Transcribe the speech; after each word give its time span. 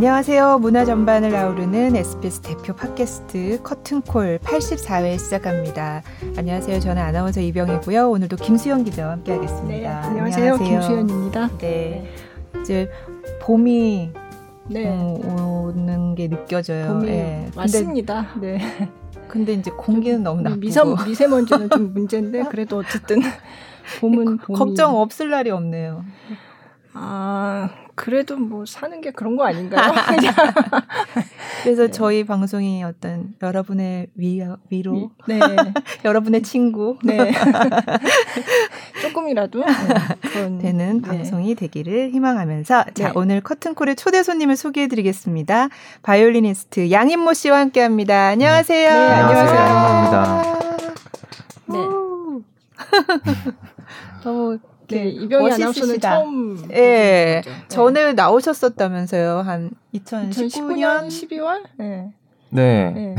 안녕하세요. 0.00 0.60
문화 0.60 0.86
전반을 0.86 1.36
아우르는 1.36 1.94
SBS 1.94 2.40
대표 2.40 2.74
팟캐스트 2.74 3.60
커튼콜 3.62 4.38
84회 4.38 5.18
시작합니다. 5.18 6.00
안녕하세요. 6.38 6.80
저는 6.80 7.02
아나운서 7.02 7.42
이병이고요. 7.42 8.08
오늘도 8.08 8.36
김수영 8.36 8.84
기자와 8.84 9.12
함께하겠습니다. 9.12 9.68
네, 9.68 9.86
안녕하세요. 9.86 10.54
안녕하세요. 10.54 10.56
김수현입니다. 10.56 11.48
네, 11.58 12.10
이제 12.62 12.90
봄이 13.42 14.12
네. 14.70 14.88
어, 14.88 15.66
오는 15.66 16.14
게 16.14 16.28
느껴져요. 16.28 16.94
봄이 16.94 17.04
네. 17.04 17.50
왔습니다. 17.54 18.28
네. 18.40 18.58
근데 19.28 19.52
이제 19.52 19.70
공기는 19.70 20.22
너무 20.22 20.40
나쁘고 20.40 20.60
미세, 20.60 20.80
미세먼지는 21.06 21.68
좀 21.68 21.92
문제인데 21.92 22.44
그래도 22.44 22.78
어쨌든 22.78 23.20
봄은 24.00 24.38
봄이... 24.38 24.58
걱정 24.58 24.96
없을 24.96 25.28
날이 25.28 25.50
없네요. 25.50 26.06
아 26.94 27.68
그래도 28.00 28.38
뭐 28.38 28.64
사는 28.64 28.98
게 29.02 29.10
그런 29.10 29.36
거 29.36 29.44
아닌가요? 29.44 29.92
그래서 31.62 31.82
네. 31.82 31.90
저희 31.90 32.24
방송이 32.24 32.82
어떤 32.82 33.34
여러분의 33.42 34.06
위, 34.14 34.42
위로, 34.70 35.10
네. 35.28 35.38
여러분의 36.02 36.42
친구, 36.42 36.96
네. 37.04 37.30
조금이라도 39.02 39.62
네, 40.34 40.58
되는 40.62 41.02
네. 41.02 41.08
방송이 41.08 41.54
되기를 41.54 42.12
희망하면서 42.12 42.84
자 42.94 43.08
네. 43.08 43.12
오늘 43.14 43.42
커튼콜의 43.42 43.96
초대 43.96 44.22
손님을 44.22 44.56
소개해드리겠습니다. 44.56 45.68
바이올리니스트 46.02 46.90
양인모 46.90 47.34
씨와 47.34 47.58
함께합니다. 47.58 48.28
안녕하세요. 48.28 48.88
네, 48.88 48.96
안녕하세요. 48.96 49.60
양인모입니다. 49.60 50.42
네. 51.66 51.78
너무 54.24 54.58
네, 54.90 55.08
이병희 55.08 55.52
아나운서는 55.52 56.00
처음 56.00 56.68
예. 56.72 57.42
네. 57.44 57.68
전에 57.68 58.12
나오셨었다면서요. 58.12 59.38
한 59.40 59.70
2019년, 59.94 60.30
2019년 60.30 61.08
12월? 61.08 61.62
네. 61.76 62.12
네. 62.50 62.90
네. 62.90 63.16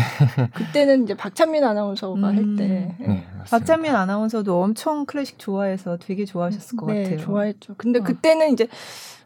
그때는 0.54 1.04
이제 1.04 1.16
박찬민 1.16 1.64
아나운서가 1.64 2.16
음. 2.16 2.24
할 2.24 2.36
때. 2.58 2.68
네. 2.68 2.96
네, 3.00 3.26
박찬민 3.50 3.96
아나운서도 3.96 4.62
엄청 4.62 5.06
클래식 5.06 5.40
좋아해서 5.40 5.98
되게 5.98 6.26
좋아하셨을 6.26 6.78
것 6.78 6.88
네, 6.92 7.04
같아요. 7.04 7.20
좋아했죠. 7.20 7.76
근데 7.78 8.00
어. 8.00 8.04
그때는 8.04 8.52
이제 8.52 8.68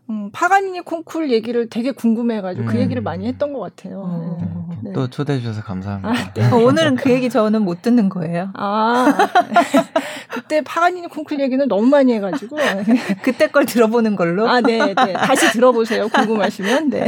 음, 0.09 0.29
파가니니 0.31 0.81
콩쿨 0.81 1.31
얘기를 1.31 1.69
되게 1.69 1.91
궁금해가지고 1.91 2.65
그 2.65 2.71
음. 2.71 2.75
그 2.75 2.81
얘기를 2.81 3.01
많이 3.01 3.27
했던 3.27 3.53
것 3.53 3.59
같아요. 3.59 4.03
어. 4.05 4.37
네. 4.39 4.65
네. 4.83 4.93
또 4.93 5.09
초대해 5.09 5.39
주셔서 5.39 5.63
감사합니다. 5.63 6.09
아, 6.09 6.33
네. 6.33 6.51
어, 6.51 6.57
오늘은 6.57 6.97
그 6.97 7.09
얘기 7.09 7.29
저는 7.29 7.63
못 7.63 7.81
듣는 7.81 8.09
거예요. 8.09 8.51
아 8.53 9.05
그때 10.29 10.61
파가니니 10.61 11.07
콩쿨 11.07 11.39
얘기는 11.39 11.67
너무 11.67 11.87
많이 11.87 12.13
해가지고 12.13 12.57
그때 13.23 13.47
걸 13.47 13.65
들어보는 13.65 14.15
걸로. 14.15 14.47
아 14.47 14.61
네, 14.61 14.93
네. 14.93 15.13
다시 15.13 15.51
들어보세요. 15.51 16.07
궁금하시면. 16.09 16.89
네. 16.89 17.07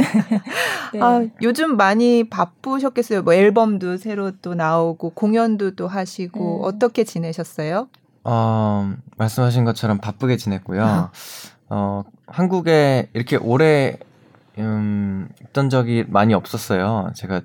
네. 0.92 1.00
아 1.00 1.22
요즘 1.42 1.76
많이 1.76 2.28
바쁘셨겠어요. 2.28 3.22
뭐 3.22 3.34
앨범도 3.34 3.98
새로 3.98 4.32
또 4.42 4.54
나오고 4.54 5.10
공연도 5.10 5.76
또 5.76 5.86
하시고 5.86 6.62
네. 6.62 6.68
어떻게 6.68 7.04
지내셨어요? 7.04 7.88
어 8.24 8.92
말씀하신 9.16 9.64
것처럼 9.64 9.98
바쁘게 9.98 10.36
지냈고요. 10.36 10.84
아. 10.84 11.10
어, 11.70 12.02
한국에 12.30 13.10
이렇게 13.14 13.36
오래 13.36 13.98
음, 14.58 15.28
있던 15.42 15.70
적이 15.70 16.04
많이 16.08 16.34
없었어요. 16.34 17.10
제가 17.14 17.42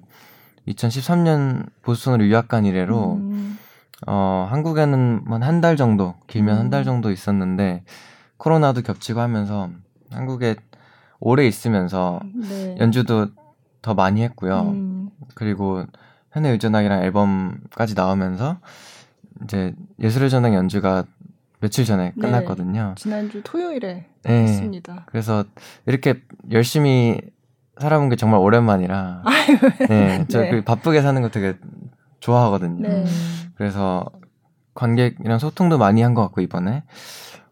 2013년 0.67 1.67
보스턴으로 1.81 2.26
유학 2.28 2.48
간 2.48 2.66
이래로 2.66 3.14
음. 3.16 3.58
어, 4.08 4.48
한국에는 4.50 5.23
한 5.42 5.61
달 5.61 5.78
정도, 5.78 6.16
길면 6.28 6.56
음. 6.56 6.59
한달 6.59 6.84
정도 6.84 7.11
있었는데 7.11 7.84
코로나도 8.38 8.81
겹치고 8.81 9.20
하면서 9.20 9.70
한국에 10.11 10.56
오래 11.20 11.45
있으면서 11.48 12.20
네. 12.36 12.76
연주도 12.80 13.27
더 13.82 13.94
많이 13.94 14.23
했고요. 14.23 14.61
음. 14.61 15.10
그리고 15.36 15.86
현대 16.32 16.50
의전학이랑 16.50 17.04
앨범까지 17.04 17.94
나오면서 17.95 18.58
이제 19.44 19.73
예술의 20.00 20.30
전당 20.30 20.54
연주가 20.54 21.05
며칠 21.64 21.86
전에 21.86 22.12
네. 22.14 22.22
끝났거든요. 22.22 22.90
네, 22.90 22.96
지난주 22.98 23.42
토요일에 23.42 24.06
네, 24.24 24.44
했습니다. 24.44 25.06
그래서 25.06 25.46
이렇게 25.86 26.22
열심히 26.52 27.22
살아본 27.80 28.10
게 28.10 28.18
정말 28.18 28.42
오랜만이라. 28.42 29.24
네, 29.88 30.26
저 30.28 30.42
네. 30.42 30.50
그 30.50 30.62
바쁘게 30.66 31.02
사는 31.02 31.22
거 31.22 31.30
되게 31.30 31.56
좋아하거든요. 32.20 32.86
네. 32.86 33.06
그래서 33.56 34.04
관객이랑 34.74 35.40
소통도 35.40 35.78
많이 35.78 36.02
한 36.02 36.14
것 36.16 36.22
같고 36.24 36.42
이번에 36.42 36.84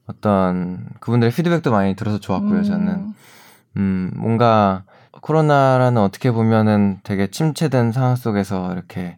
어떤 0.07 0.89
그분들의 0.99 1.31
피드백도 1.31 1.71
많이 1.71 1.95
들어서 1.95 2.19
좋았고요. 2.19 2.59
음. 2.59 2.63
저는 2.63 3.13
음 3.77 4.11
뭔가 4.17 4.83
코로나라는 5.21 6.01
어떻게 6.01 6.31
보면은 6.31 6.99
되게 7.03 7.27
침체된 7.27 7.93
상황 7.93 8.17
속에서 8.17 8.73
이렇게 8.73 9.17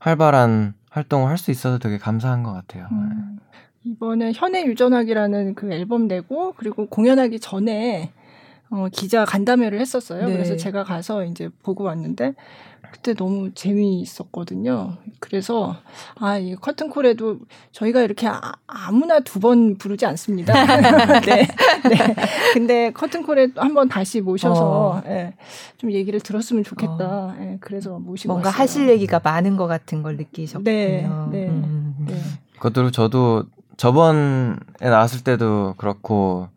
활발한 0.00 0.74
활동을 0.90 1.30
할 1.30 1.38
수 1.38 1.50
있어서 1.50 1.78
되게 1.78 1.96
감사한 1.96 2.42
것 2.42 2.52
같아요. 2.52 2.88
음. 2.92 3.38
이번에 3.84 4.32
현해 4.34 4.64
유전학이라는 4.64 5.54
그 5.54 5.72
앨범 5.72 6.08
내고 6.08 6.54
그리고 6.56 6.86
공연하기 6.86 7.38
전에 7.40 8.12
어, 8.70 8.86
기자 8.90 9.24
간담회를 9.24 9.78
했었어요. 9.80 10.26
네. 10.26 10.32
그래서 10.32 10.56
제가 10.56 10.84
가서 10.84 11.24
이제 11.24 11.48
보고 11.62 11.84
왔는데 11.84 12.34
그때 12.90 13.12
너무 13.12 13.50
재미있었거든요. 13.54 14.96
그래서 15.18 15.76
아, 16.14 16.38
이 16.38 16.54
커튼콜에도 16.54 17.40
저희가 17.72 18.00
이렇게 18.02 18.26
아, 18.28 18.52
무나 18.92 19.20
두 19.20 19.40
번 19.40 19.76
부르지 19.76 20.06
않습니다. 20.06 20.52
네, 21.26 21.46
네. 21.88 22.14
근데 22.54 22.90
커튼콜에 22.92 23.48
한번 23.56 23.88
다시 23.88 24.20
모셔서 24.20 24.64
어. 24.90 25.02
네, 25.04 25.34
좀 25.76 25.92
얘기를 25.92 26.20
들었으면 26.20 26.62
좋겠다. 26.64 26.94
어. 27.04 27.34
네, 27.38 27.58
그래서 27.60 27.98
모시고 27.98 28.32
뭔가 28.32 28.48
왔어요. 28.48 28.62
하실 28.62 28.88
얘기가 28.88 29.20
많은 29.22 29.56
것 29.56 29.66
같은 29.66 30.02
걸 30.02 30.16
느끼셨군요. 30.16 30.64
네, 30.64 31.08
네. 31.32 31.48
음. 31.48 31.96
네. 32.06 32.14
그것도 32.54 32.92
저도 32.92 33.44
저번에 33.76 34.56
나왔을 34.80 35.22
때도 35.24 35.74
그렇고 35.76 36.48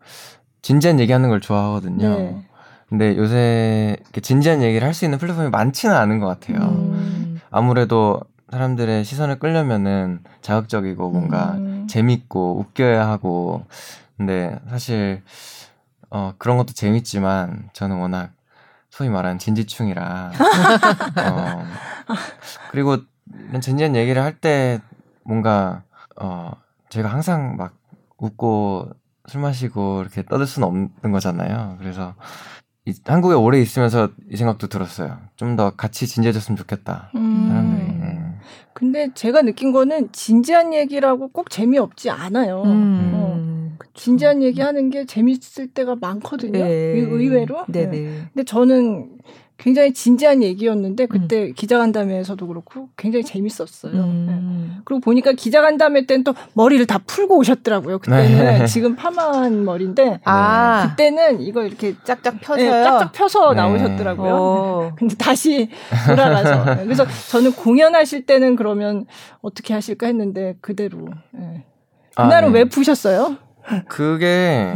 진지한 0.62 1.00
얘기하는 1.00 1.28
걸 1.28 1.40
좋아하거든요. 1.40 2.08
네. 2.08 2.44
근데 2.88 3.16
요새 3.16 3.96
진지한 4.22 4.62
얘기를 4.62 4.86
할 4.86 4.94
수 4.94 5.04
있는 5.04 5.18
플랫폼이 5.18 5.50
많지는 5.50 5.94
않은 5.94 6.20
것 6.20 6.26
같아요. 6.26 6.58
음. 6.68 7.40
아무래도 7.50 8.20
사람들의 8.50 9.04
시선을 9.04 9.38
끌려면은 9.38 10.20
자극적이고 10.40 11.10
뭔가 11.10 11.52
음. 11.58 11.86
재밌고 11.88 12.58
웃겨야 12.60 13.06
하고 13.08 13.64
근데 14.16 14.58
사실 14.70 15.22
어 16.10 16.32
그런 16.38 16.56
것도 16.56 16.72
재밌지만 16.72 17.68
저는 17.74 17.96
워낙 17.98 18.30
소위 18.90 19.10
말하는 19.10 19.38
진지충이라 19.38 20.32
어 21.30 21.64
그리고 22.70 22.96
진지한 23.60 23.94
얘기를 23.96 24.22
할 24.22 24.40
때 24.40 24.80
뭔가 25.24 25.82
어 26.20 26.52
제가 26.90 27.08
항상 27.08 27.56
막 27.56 27.74
웃고 28.18 28.88
술 29.28 29.40
마시고 29.40 30.00
이렇게 30.02 30.22
떠들 30.24 30.46
수는 30.46 30.66
없는 30.68 31.12
거잖아요. 31.12 31.76
그래서 31.78 32.14
이, 32.86 32.94
한국에 33.04 33.34
오래 33.34 33.60
있으면서 33.60 34.08
이 34.30 34.36
생각도 34.36 34.68
들었어요. 34.68 35.18
좀 35.36 35.56
더 35.56 35.70
같이 35.70 36.06
진지해졌으면 36.06 36.56
좋겠다. 36.56 37.10
음. 37.14 37.48
사람들이. 37.48 37.98
네. 37.98 38.18
근데 38.72 39.08
제가 39.12 39.42
느낀 39.42 39.72
거는 39.72 40.10
진지한 40.12 40.72
얘기라고 40.72 41.28
꼭 41.28 41.50
재미없지 41.50 42.10
않아요. 42.10 42.62
음. 42.62 43.10
어. 43.14 43.38
진지한 43.94 44.42
얘기 44.42 44.60
하는 44.60 44.90
게 44.90 45.04
재밌을 45.04 45.68
때가 45.68 45.96
많거든요. 46.00 46.52
네. 46.64 46.68
의외로. 46.68 47.64
네네. 47.68 47.90
네. 47.90 48.22
근데 48.32 48.44
저는 48.44 49.18
굉장히 49.58 49.92
진지한 49.92 50.44
얘기였는데 50.44 51.06
그때 51.06 51.48
음. 51.48 51.52
기자간담회에서도 51.52 52.46
그렇고 52.46 52.88
굉장히 52.96 53.24
재밌었어요. 53.24 53.92
음. 53.92 54.26
네. 54.76 54.80
그리고 54.84 55.00
보니까 55.00 55.32
기자간담회 55.32 56.06
때는 56.06 56.22
또 56.22 56.32
머리를 56.54 56.86
다 56.86 56.98
풀고 57.04 57.36
오셨더라고요. 57.38 57.98
그때는 57.98 58.60
네. 58.60 58.66
지금 58.66 58.94
파마한 58.94 59.64
머리인데 59.64 60.20
아. 60.24 60.88
그때는 60.88 61.40
이거 61.40 61.64
이렇게 61.64 61.96
짝짝 62.04 62.40
펴서 62.40 62.62
네, 62.62 62.70
짝짝 62.70 63.12
펴서 63.12 63.50
네. 63.50 63.56
나오셨더라고요. 63.56 64.34
오. 64.34 64.92
근데 64.96 65.16
다시 65.16 65.68
돌아가서 66.06 66.76
네. 66.76 66.84
그래서 66.84 67.04
저는 67.28 67.52
공연하실 67.52 68.26
때는 68.26 68.54
그러면 68.54 69.06
어떻게 69.42 69.74
하실까 69.74 70.06
했는데 70.06 70.54
그대로 70.60 71.08
네. 71.32 71.64
그날은 72.14 72.50
아, 72.50 72.52
왜 72.52 72.64
푸셨어요? 72.64 73.36
그게 73.88 74.72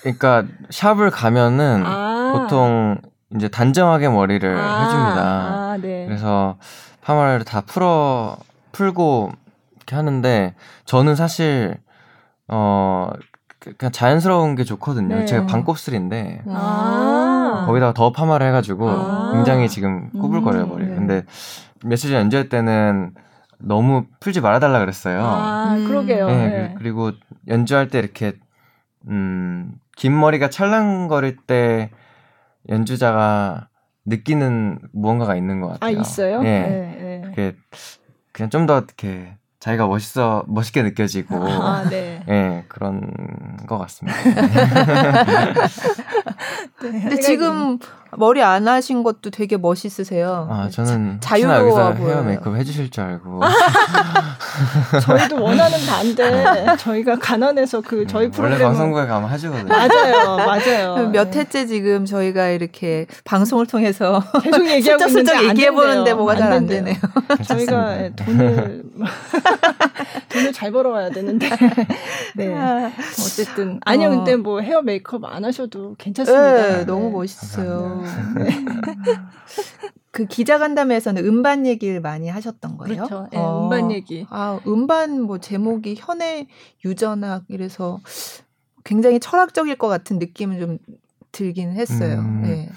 그러니까 0.00 0.44
샵을 0.70 1.10
가면은 1.10 1.82
아. 1.84 2.32
보통 2.32 2.96
이제 3.34 3.48
단정하게 3.48 4.08
머리를 4.08 4.56
아, 4.56 4.82
해줍니다. 4.82 5.22
아, 5.22 5.78
네. 5.80 6.06
그래서 6.06 6.56
파마를 7.02 7.44
다 7.44 7.60
풀어 7.60 8.36
풀고 8.72 9.32
이렇게 9.76 9.96
하는데 9.96 10.54
저는 10.84 11.16
사실 11.16 11.76
어 12.48 13.10
그냥 13.58 13.92
자연스러운 13.92 14.54
게 14.54 14.64
좋거든요. 14.64 15.16
네. 15.16 15.24
제가 15.24 15.46
반곱슬인데 15.46 16.42
아~ 16.48 17.64
거기다가 17.66 17.94
더 17.94 18.12
파마를 18.12 18.46
해가지고 18.48 18.88
아~ 18.88 19.32
굉장히 19.32 19.68
지금 19.68 20.10
꾸불거려요 20.10 20.66
머리. 20.66 20.84
음, 20.84 20.88
네. 20.88 20.94
근데 20.94 21.22
며칠 21.82 22.10
전 22.10 22.20
연주할 22.20 22.48
때는 22.48 23.14
너무 23.58 24.04
풀지 24.20 24.40
말아달라 24.40 24.78
그랬어요. 24.80 25.20
아, 25.22 25.76
그러게요. 25.86 26.26
네, 26.26 26.48
네. 26.48 26.74
그리고 26.78 27.12
연주할 27.48 27.88
때 27.88 27.98
이렇게 27.98 28.34
음, 29.08 29.72
긴 29.96 30.18
머리가 30.18 30.50
찰랑거릴 30.50 31.38
때 31.46 31.90
연주자가 32.68 33.68
느끼는 34.06 34.78
무언가가 34.92 35.34
있는 35.36 35.60
것 35.60 35.68
같아요. 35.68 35.96
아 35.98 36.00
있어요? 36.00 36.38
예. 36.40 36.42
네, 36.42 36.96
네. 37.00 37.22
그게 37.30 37.56
그냥 38.32 38.50
좀 38.50 38.66
더 38.66 38.78
이렇게 38.78 39.36
자기가 39.60 39.86
멋있어 39.86 40.44
멋있게 40.46 40.82
느껴지고 40.82 41.36
아, 41.48 41.88
네. 41.88 42.22
예, 42.28 42.64
그런 42.68 43.10
것 43.66 43.78
같습니다. 43.78 44.18
네, 46.82 47.00
근데 47.00 47.16
지금 47.20 47.78
머리 48.16 48.42
안 48.42 48.66
하신 48.68 49.02
것도 49.02 49.30
되게 49.30 49.56
멋있으세요. 49.56 50.48
아 50.50 50.68
저는 50.70 51.18
자, 51.20 51.38
유로워 51.38 51.92
보여 51.94 52.14
헤어 52.14 52.22
메이크업 52.22 52.56
해주실 52.56 52.90
줄 52.90 53.04
알고. 53.04 53.40
저희도 55.02 55.42
원하는 55.42 55.78
반대. 55.86 56.76
저희가 56.78 57.18
가난해서 57.18 57.80
그 57.80 58.06
저희 58.06 58.30
프로그램 58.30 58.52
원래 58.52 58.64
방송국에 58.64 59.06
가면 59.06 59.28
하시거든요. 59.28 59.68
맞아요, 59.68 60.36
맞아요. 60.36 61.08
몇 61.12 61.30
네. 61.30 61.40
회째 61.40 61.66
지금 61.66 62.04
저희가 62.06 62.48
이렇게 62.48 63.06
방송을 63.24 63.66
통해서 63.66 64.22
계속 64.42 64.66
얘기하고 64.68 65.04
있는데 65.08 65.48
얘기해 65.48 65.70
보는데 65.72 66.14
뭐가 66.14 66.36
잘 66.36 66.54
안 66.54 66.66
되네요. 66.66 66.94
저희가 67.48 68.10
돈을 68.14 68.84
돈을 70.28 70.52
잘 70.52 70.70
벌어와야 70.70 71.10
되는데. 71.10 71.48
네. 72.36 72.54
아. 72.54 72.92
어쨌든 73.12 73.80
아니요, 73.84 74.08
어. 74.08 74.10
근데 74.10 74.36
뭐 74.36 74.60
헤어 74.60 74.82
메이크업 74.82 75.24
안 75.24 75.44
하셔도 75.44 75.96
괜찮습니다. 75.98 76.52
네, 76.78 76.84
너무 76.84 77.10
멋있어요. 77.10 78.03
그 80.10 80.26
기자 80.26 80.58
간담회에서는 80.58 81.24
음반 81.24 81.66
얘기를 81.66 82.00
많이 82.00 82.28
하셨던 82.28 82.76
거예요? 82.76 83.06
그렇죠. 83.06 83.28
네, 83.32 83.38
어. 83.38 83.64
음반 83.64 83.90
얘기. 83.90 84.26
아, 84.30 84.60
음반 84.66 85.20
뭐 85.22 85.38
제목이 85.38 85.96
현의 85.98 86.46
유전학 86.84 87.44
이래서 87.48 88.00
굉장히 88.84 89.18
철학적일 89.18 89.76
것 89.76 89.88
같은 89.88 90.18
느낌은 90.18 90.60
좀 90.60 90.78
들긴 91.32 91.72
했어요. 91.72 92.20
음. 92.20 92.42
네. 92.42 92.68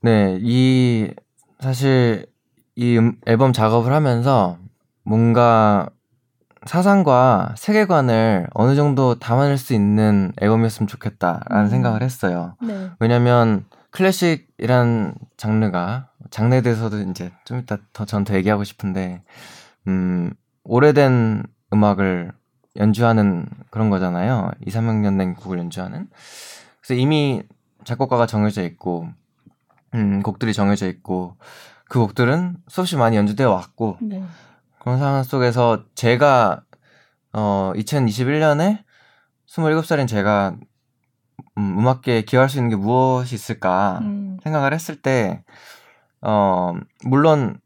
네, 0.00 0.38
이 0.40 1.12
사실 1.60 2.26
이 2.76 2.96
음, 2.96 3.16
앨범 3.26 3.52
작업을 3.52 3.92
하면서 3.92 4.58
뭔가 5.02 5.90
사상과 6.64 7.54
세계관을 7.56 8.48
어느 8.54 8.74
정도 8.74 9.18
담아낼 9.18 9.58
수 9.58 9.74
있는 9.74 10.32
앨범이었으면 10.40 10.86
좋겠다라는 10.86 11.66
음. 11.66 11.68
생각을 11.68 12.02
했어요. 12.02 12.56
네. 12.62 12.90
왜냐면 13.00 13.64
클래식이란 13.90 15.14
장르가 15.36 16.10
장르에 16.30 16.60
대해서도 16.60 17.00
이제 17.10 17.32
좀 17.44 17.58
이따 17.58 17.78
더전더 17.92 18.34
얘기하고 18.34 18.64
싶은데 18.64 19.22
음 19.86 20.32
오래된 20.64 21.44
음악을 21.72 22.32
연주하는 22.76 23.46
그런 23.70 23.90
거잖아요. 23.90 24.50
2, 24.66 24.70
300년 24.70 25.18
된 25.18 25.34
곡을 25.34 25.58
연주하는. 25.58 26.08
그래서 26.80 27.00
이미 27.00 27.42
작곡가가 27.84 28.26
정해져 28.26 28.62
있고 28.64 29.08
음 29.94 30.22
곡들이 30.22 30.52
정해져 30.52 30.86
있고 30.88 31.36
그 31.88 31.98
곡들은 31.98 32.58
수없이 32.68 32.96
많이 32.96 33.16
연주되어 33.16 33.50
왔고 33.50 33.96
네. 34.00 34.22
그런 34.78 34.98
상황 34.98 35.22
속에서 35.22 35.84
제가 35.94 36.62
어 37.32 37.72
2021년에 37.74 38.84
27살인 39.48 40.06
제가 40.06 40.56
음, 41.58 41.78
음악계에 41.78 42.22
기여할 42.22 42.48
수 42.48 42.58
있는 42.58 42.70
게 42.70 42.76
무엇이 42.76 43.34
있을까 43.34 43.98
음. 44.02 44.38
생각을 44.44 44.72
했을 44.72 44.96
때, 45.02 45.42
어, 46.22 46.74
물론 47.04 47.60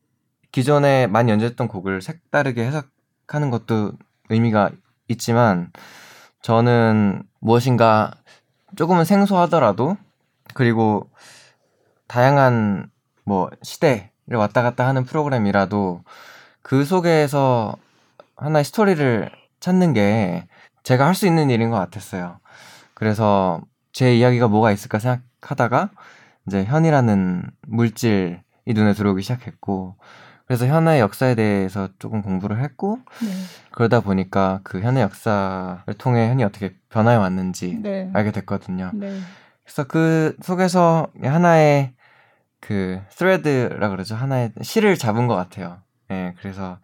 기존에 0.50 1.06
많이 1.06 1.30
연주했던 1.30 1.68
곡을 1.68 2.02
색다르게 2.02 2.64
해석하는 2.66 3.50
것도 3.50 3.92
의미가 4.30 4.70
있지만, 5.08 5.70
저는 6.42 7.22
무엇인가 7.40 8.12
조금은 8.76 9.04
생소하더라도, 9.04 9.96
그리고 10.54 11.08
다양한 12.08 12.90
뭐 13.24 13.50
시대를 13.62 14.36
왔다 14.36 14.62
갔다 14.62 14.86
하는 14.86 15.04
프로그램이라도 15.04 16.02
그 16.62 16.84
속에서 16.84 17.76
하나의 18.36 18.64
스토리를 18.64 19.30
찾는 19.60 19.92
게 19.94 20.46
제가 20.82 21.06
할 21.06 21.14
수 21.14 21.26
있는 21.26 21.50
일인 21.50 21.70
것 21.70 21.76
같았어요. 21.76 22.40
그래서 22.94 23.60
제 23.92 24.16
이야기가 24.16 24.48
뭐가 24.48 24.72
있을까 24.72 24.98
생각하다가 24.98 25.90
이제 26.46 26.64
현이라는 26.64 27.50
물질이 27.66 28.40
눈에 28.66 28.94
들어오기 28.94 29.22
시작했고 29.22 29.96
그래서 30.46 30.66
현의 30.66 31.00
역사에 31.00 31.34
대해서 31.34 31.88
조금 31.98 32.20
공부를 32.20 32.62
했고 32.62 32.98
네. 33.22 33.28
그러다 33.70 34.00
보니까 34.00 34.60
그 34.64 34.80
현의 34.80 35.02
역사를 35.02 35.94
통해 35.98 36.28
현이 36.28 36.44
어떻게 36.44 36.74
변화해 36.88 37.16
왔는지 37.16 37.78
네. 37.80 38.10
알게 38.12 38.32
됐거든요. 38.32 38.90
네. 38.92 39.18
그래서 39.64 39.84
그 39.84 40.36
속에서 40.42 41.08
하나의 41.22 41.94
그 42.60 43.00
스레드라 43.10 43.88
그러죠. 43.88 44.14
하나의 44.14 44.52
실을 44.62 44.96
잡은 44.96 45.26
것 45.26 45.36
같아요. 45.36 45.80
예, 46.10 46.14
네, 46.14 46.34
그래서 46.38 46.78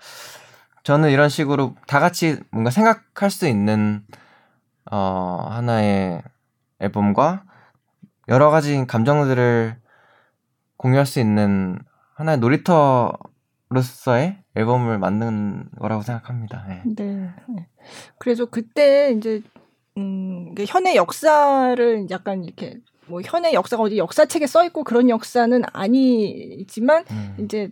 저는 0.85 1.11
이런 1.11 1.29
식으로 1.29 1.75
다 1.87 2.01
같이 2.01 2.41
뭔가 2.51 2.71
생각할 2.71 3.31
수 3.31 3.47
있는 3.47 4.03
어 4.91 5.47
하나의 5.51 6.23
앨범과 6.81 7.45
여러 8.29 8.51
가지 8.51 8.87
감정들을 8.87 9.77
공유할 10.77 11.07
수 11.07 11.21
있는 11.21 11.79
하나의 12.15 12.39
놀이터로서의 12.39 13.19
앨범을 14.55 14.99
만든 14.99 15.69
거라고 15.79 16.03
생각합니다. 16.03 16.67
네. 16.69 16.83
네. 16.85 17.31
그래서 18.19 18.45
그때 18.47 19.13
이제 19.13 19.43
음, 19.97 20.55
현의 20.67 20.97
역사를 20.97 22.07
약간 22.11 22.45
이렇게 22.45 22.79
뭐 23.09 23.21
현의 23.23 23.55
역사가 23.55 23.83
어디 23.83 23.99
역사책에 23.99 24.47
써 24.47 24.65
있고 24.67 24.85
그런 24.85 25.09
역사는 25.09 25.63
아니지만 25.73 27.05
음. 27.11 27.37
이제 27.41 27.71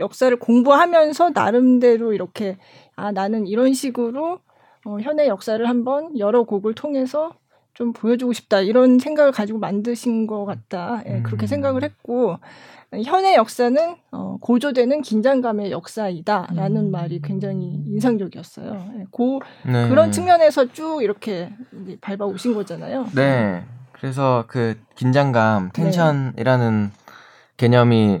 역사를 0.00 0.36
공부하면서 0.36 1.30
나름대로 1.30 2.12
이렇게 2.12 2.56
아 2.96 3.12
나는 3.12 3.46
이런 3.46 3.74
식으로 3.74 4.40
어, 4.86 4.98
현의 5.00 5.28
역사를 5.28 5.68
한번 5.68 6.18
여러 6.18 6.44
곡을 6.44 6.74
통해서 6.74 7.36
좀 7.78 7.92
보여주고 7.92 8.32
싶다 8.32 8.60
이런 8.60 8.98
생각을 8.98 9.30
가지고 9.30 9.60
만드신 9.60 10.26
것 10.26 10.44
같다 10.44 11.00
예, 11.06 11.22
그렇게 11.22 11.46
음. 11.46 11.46
생각을 11.46 11.84
했고 11.84 12.36
현의 12.92 13.36
역사는 13.36 13.94
어, 14.10 14.36
고조되는 14.40 15.00
긴장감의 15.02 15.70
역사이다라는 15.70 16.76
음. 16.76 16.90
말이 16.90 17.22
굉장히 17.22 17.80
인상적이었어요. 17.86 18.84
예, 18.98 19.04
고 19.12 19.40
네. 19.64 19.88
그런 19.88 20.10
측면에서 20.10 20.72
쭉 20.72 21.02
이렇게 21.04 21.52
밟아 22.00 22.24
오신 22.24 22.52
거잖아요. 22.54 23.06
네. 23.14 23.62
그래서 23.92 24.44
그 24.48 24.76
긴장감, 24.96 25.70
네. 25.72 25.82
텐션이라는 25.84 26.82
네. 26.82 27.12
개념이 27.58 28.18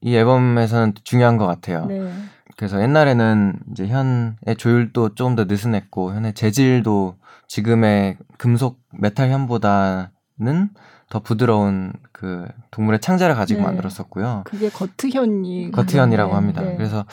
이 0.00 0.16
앨범에서는 0.16 0.94
중요한 1.04 1.36
것 1.36 1.46
같아요. 1.46 1.84
네. 1.84 2.10
그래서 2.56 2.80
옛날에는 2.80 3.58
이제 3.70 3.86
현의 3.86 4.56
조율도 4.56 5.14
조금 5.14 5.36
더 5.36 5.44
느슨했고 5.44 6.14
현의 6.14 6.32
재질도 6.32 7.16
지금의 7.48 8.18
금속 8.36 8.80
메탈 8.92 9.30
현보다는 9.30 10.70
더 11.10 11.20
부드러운 11.20 11.92
그 12.12 12.46
동물의 12.70 13.00
창자를 13.00 13.34
가지고 13.34 13.60
네. 13.60 13.66
만들었었고요. 13.66 14.42
그게 14.44 14.68
gut현이 14.68 15.70
gut현이라고 15.72 16.30
네. 16.30 16.34
합니다. 16.34 16.62
네. 16.62 16.76
그래서 16.76 17.04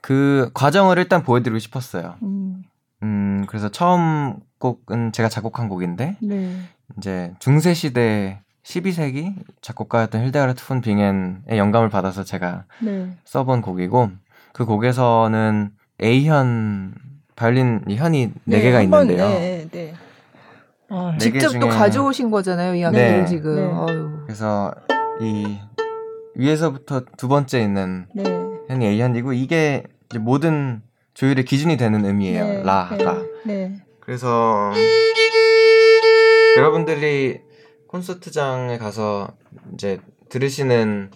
그 0.00 0.50
과정을 0.54 0.98
일단 0.98 1.22
보여드리고 1.22 1.58
싶었어요. 1.58 2.14
음. 2.22 2.62
음, 3.02 3.44
그래서 3.48 3.68
처음 3.68 4.36
곡은 4.58 5.12
제가 5.12 5.28
작곡한 5.28 5.68
곡인데 5.68 6.16
네. 6.22 6.56
이제 6.96 7.34
중세 7.40 7.74
시대 7.74 8.40
12세기 8.62 9.34
작곡가였던 9.60 10.24
힐데가르트 10.24 10.64
푼 10.64 10.80
빙엔의 10.80 11.58
영감을 11.58 11.90
받아서 11.90 12.22
제가 12.22 12.64
네. 12.80 13.16
써본 13.24 13.60
곡이고 13.60 14.10
그 14.52 14.64
곡에서는 14.64 15.72
A현 16.00 16.94
바이올린 17.42 17.82
현이 17.88 18.26
네, 18.44 18.56
네 18.56 18.62
개가 18.62 18.82
있는데요. 18.82 19.28
네, 19.28 19.68
네. 19.72 19.94
아, 20.88 21.16
네 21.18 21.18
직접 21.18 21.58
또 21.58 21.68
가져오신 21.68 22.30
거잖아요, 22.30 22.74
이 22.76 22.84
악기를 22.84 23.20
네. 23.22 23.26
지금. 23.26 23.56
네. 23.56 24.24
그래서 24.26 24.72
이 25.20 25.58
위에서부터 26.36 27.02
두 27.16 27.26
번째 27.26 27.60
있는 27.60 28.06
네. 28.14 28.22
현이 28.68 28.86
A현이고 28.86 29.32
이게 29.32 29.82
모든 30.20 30.82
조율의 31.14 31.44
기준이 31.44 31.76
되는 31.76 32.04
음이에요. 32.04 32.44
네, 32.44 32.62
라가. 32.62 33.22
그래서 33.98 34.72
여러분들이 36.56 37.40
콘서트장에 37.88 38.78
가서 38.78 39.28
이제 39.74 39.98
들으시는 40.28 41.10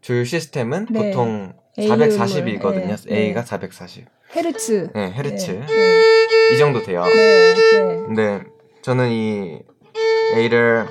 조율 0.00 0.24
시스템은 0.24 0.86
보통 0.86 1.52
440이거든요. 1.76 3.10
A가 3.10 3.42
440. 3.42 4.06
헤르츠. 4.34 4.90
네, 4.94 5.10
헤르츠. 5.12 5.50
네, 5.50 5.66
네. 5.66 6.54
이 6.54 6.58
정도 6.58 6.82
돼요. 6.82 7.04
네, 7.04 7.54
네. 7.54 7.96
근데 8.06 8.42
저는 8.82 9.08
이 9.10 9.58
A를 10.36 10.86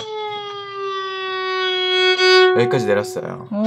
여기까지 2.57 2.85
내렸어요. 2.85 3.47
어... 3.51 3.63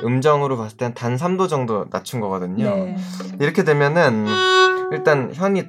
그 0.00 0.06
음정으로 0.06 0.56
봤을 0.56 0.76
땐 0.76 0.92
단 0.94 1.16
3도 1.16 1.48
정도 1.48 1.86
낮춘 1.90 2.20
거거든요. 2.20 2.64
네. 2.64 2.96
이렇게 3.40 3.64
되면은 3.64 4.26
일단 4.92 5.30
현이 5.32 5.64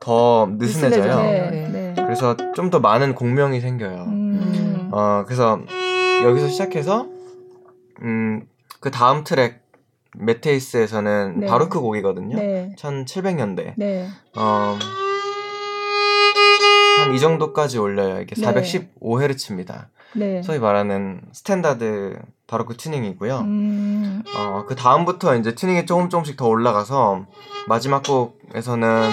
더 0.00 0.48
느슨해져요. 0.50 1.16
네, 1.22 1.68
네. 1.72 1.94
그래서 1.96 2.36
좀 2.54 2.70
더 2.70 2.80
많은 2.80 3.14
공명이 3.14 3.60
생겨요. 3.60 4.04
음... 4.08 4.88
어, 4.92 5.24
그래서 5.26 5.60
여기서 6.22 6.48
시작해서 6.48 7.06
음 8.02 8.46
그 8.80 8.90
다음 8.90 9.22
트랙 9.22 9.61
메테이스에서는 10.18 11.40
네. 11.40 11.46
바로크 11.46 11.80
곡이거든요. 11.80 12.36
네. 12.36 12.74
1700년대. 12.78 13.74
네. 13.76 14.08
어, 14.36 14.78
한 16.98 17.14
이 17.14 17.18
정도까지 17.18 17.78
올려요. 17.78 18.20
이게 18.20 18.34
415헤르츠입니다. 18.36 19.86
네. 20.14 20.42
소위 20.42 20.58
말하는 20.58 21.20
standard 21.32 22.18
바로크 22.46 22.76
튜닝이고요. 22.76 23.38
음. 23.40 24.22
어, 24.36 24.64
그 24.68 24.76
다음부터 24.76 25.36
이제 25.36 25.54
튜닝이 25.54 25.86
조금 25.86 26.08
조금씩 26.08 26.36
더 26.36 26.46
올라가서 26.46 27.26
마지막 27.66 28.02
곡에서는 28.04 29.10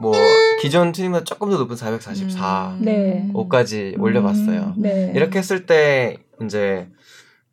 뭐 0.00 0.14
기존 0.62 0.92
튜닝보다 0.92 1.24
조금 1.24 1.50
더 1.50 1.58
높은 1.58 1.76
444 1.76 2.76
음. 2.78 2.84
네. 2.84 3.28
5까지 3.34 4.00
올려봤어요. 4.00 4.74
음. 4.76 4.82
네. 4.82 5.12
이렇게 5.14 5.38
했을 5.38 5.66
때 5.66 6.16
이제 6.42 6.88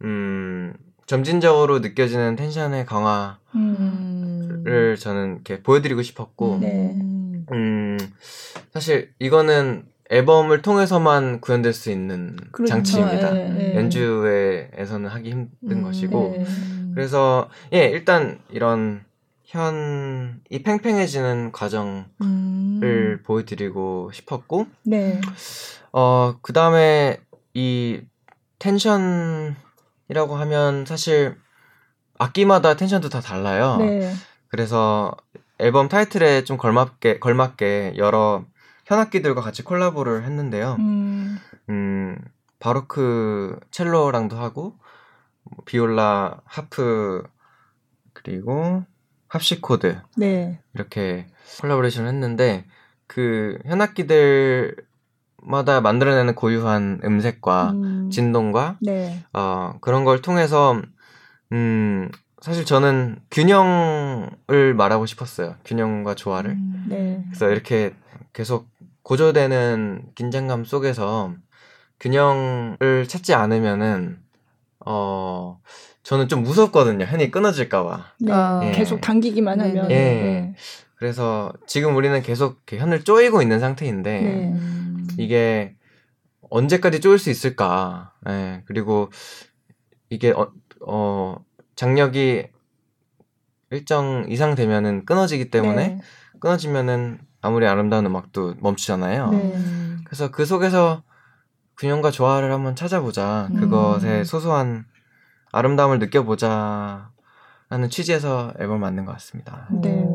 음 0.03 0.73
점진적으로 1.05 1.79
느껴지는 1.79 2.35
텐션의 2.35 2.85
강화를 2.85 3.37
음. 3.55 4.95
저는 4.99 5.35
이렇게 5.35 5.63
보여드리고 5.63 6.01
싶었고, 6.01 6.57
네. 6.59 6.93
음, 7.53 7.97
사실 8.73 9.13
이거는 9.17 9.85
앨범을 10.09 10.61
통해서만 10.61 11.39
구현될 11.39 11.73
수 11.73 11.91
있는 11.91 12.35
그렇죠. 12.51 12.71
장치입니다. 12.73 13.31
네, 13.31 13.49
네. 13.49 13.75
연주회에서는 13.75 15.09
하기 15.09 15.31
힘든 15.31 15.77
음, 15.77 15.83
것이고, 15.83 16.35
네. 16.37 16.45
그래서 16.93 17.49
예 17.71 17.85
일단 17.85 18.39
이런 18.49 19.05
현 19.43 20.41
이 20.49 20.61
팽팽해지는 20.63 21.51
과정을 21.51 22.05
음. 22.21 23.19
보여드리고 23.23 24.11
싶었고, 24.13 24.67
네. 24.83 25.19
어그 25.91 26.53
다음에 26.53 27.17
이 27.53 28.01
텐션 28.59 29.55
이라고 30.09 30.35
하면 30.35 30.85
사실 30.85 31.35
악기마다 32.17 32.75
텐션도 32.75 33.09
다 33.09 33.21
달라요. 33.21 33.77
네. 33.79 34.13
그래서 34.47 35.15
앨범 35.59 35.89
타이틀에 35.89 36.43
좀 36.43 36.57
걸맞게 36.57 37.19
걸맞게 37.19 37.95
여러 37.97 38.45
현악기들과 38.85 39.41
같이 39.41 39.63
콜라보를 39.63 40.23
했는데요. 40.23 40.77
음, 40.79 41.39
음 41.69 42.17
바로크 42.59 43.59
첼로랑도 43.71 44.37
하고 44.37 44.77
뭐 45.43 45.63
비올라, 45.65 46.41
하프 46.45 47.23
그리고 48.13 48.83
합시코드 49.27 50.01
네. 50.15 50.61
이렇게 50.73 51.27
콜라보레이션을 51.61 52.09
했는데 52.09 52.65
그 53.07 53.59
현악기들 53.65 54.75
마다 55.47 55.81
만들어내는 55.81 56.35
고유한 56.35 56.99
음색과 57.03 57.71
음. 57.71 58.09
진동과 58.11 58.77
네. 58.81 59.23
어, 59.33 59.75
그런 59.81 60.03
걸 60.03 60.21
통해서 60.21 60.81
음, 61.53 62.09
사실 62.41 62.65
저는 62.65 63.19
균형을 63.31 64.73
말하고 64.75 65.05
싶었어요. 65.05 65.55
균형과 65.65 66.15
조화를. 66.15 66.51
음, 66.51 66.85
네. 66.89 67.23
그래서 67.27 67.49
이렇게 67.49 67.93
계속 68.33 68.67
고조되는 69.03 70.03
긴장감 70.15 70.65
속에서 70.65 71.33
균형을 71.99 73.07
찾지 73.07 73.33
않으면은 73.33 74.19
어 74.85 75.59
저는 76.03 76.27
좀 76.27 76.43
무섭거든요. 76.43 77.05
현이 77.05 77.31
끊어질까봐. 77.31 78.05
네. 78.19 78.31
아, 78.33 78.61
예. 78.65 78.71
계속 78.71 79.01
당기기만 79.01 79.59
하면. 79.59 79.91
예. 79.91 79.95
네. 79.95 80.55
그래서 80.95 81.53
지금 81.67 81.95
우리는 81.95 82.21
계속 82.21 82.61
현을 82.67 83.03
쪼이고 83.03 83.41
있는 83.41 83.59
상태인데 83.59 84.21
네. 84.21 84.53
이게 85.17 85.75
언제까지 86.49 87.01
쪼일 87.01 87.19
수 87.19 87.29
있을까? 87.29 88.13
예, 88.27 88.63
그리고 88.65 89.09
이게 90.09 90.31
어, 90.31 90.51
어 90.85 91.37
장력이 91.75 92.47
일정 93.71 94.25
이상 94.29 94.55
되면은 94.55 95.05
끊어지기 95.05 95.49
때문에 95.49 95.87
네. 95.89 96.01
끊어지면은 96.39 97.19
아무리 97.41 97.67
아름다운 97.67 98.05
음악도 98.05 98.55
멈추잖아요. 98.59 99.31
네. 99.31 99.53
그래서 100.05 100.31
그 100.31 100.45
속에서 100.45 101.03
균형과 101.77 102.11
조화를 102.11 102.51
한번 102.51 102.75
찾아보자. 102.75 103.49
음. 103.51 103.59
그것의 103.59 104.25
소소한 104.25 104.85
아름다움을 105.51 105.99
느껴보자. 105.99 107.11
라는 107.69 107.89
취지에서 107.89 108.53
앨범을 108.59 108.79
만든 108.79 109.03
것 109.03 109.11
같습니다. 109.13 109.67
네. 109.81 110.07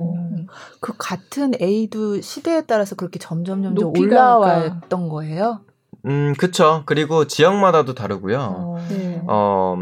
그 0.80 0.94
같은 0.98 1.52
A도 1.60 2.20
시대에 2.20 2.62
따라서 2.66 2.94
그렇게 2.94 3.18
점점 3.18 3.62
점점 3.62 3.92
올라왔던 3.96 5.08
거예요? 5.08 5.60
음, 6.06 6.34
그쵸. 6.36 6.82
그리고 6.86 7.26
지역마다도 7.26 7.94
다르고요. 7.94 8.38
어, 8.40 8.86
네. 8.88 9.22
어 9.28 9.76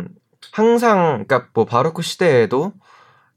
항상, 0.53 1.25
그니까 1.27 1.49
뭐 1.55 1.65
바로크 1.65 2.03
시대에도 2.03 2.73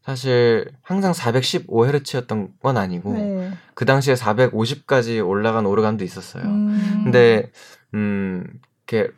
사실 0.04 0.70
항상 0.82 1.14
415헤르츠였던 1.14 2.60
건 2.62 2.78
아니고 2.78 3.14
네. 3.14 3.52
그 3.74 3.86
당시에 3.86 4.16
450까지 4.16 5.26
올라간 5.26 5.66
오르간도 5.66 6.04
있었어요. 6.04 6.44
음. 6.44 7.02
근데 7.06 7.52
음 7.94 8.46
이렇게 8.88 9.12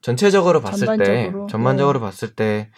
전체적으로 0.00 0.60
봤을 0.60 0.86
전반적으로. 0.86 1.46
때 1.46 1.52
전반적으로 1.52 2.00
네. 2.00 2.04
봤을 2.04 2.34
때 2.34 2.70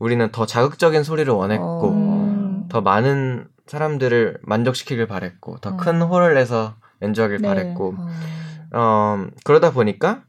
우리는 0.00 0.28
더 0.32 0.46
자극적인 0.46 1.04
소리를 1.04 1.32
원했고 1.32 1.92
어. 1.94 2.66
더 2.68 2.80
많은 2.80 3.46
사람들을 3.72 4.40
만족시키길 4.42 5.06
바랬고 5.06 5.56
더큰 5.60 6.02
어. 6.02 6.06
홀을 6.06 6.34
내서 6.34 6.74
연주하길 7.00 7.38
네. 7.38 7.48
바랬고 7.48 7.94
어. 7.96 8.78
어, 8.78 9.26
그러다 9.44 9.72
보니까 9.72 10.24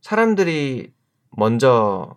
사람들이 0.00 0.92
먼저 1.36 2.14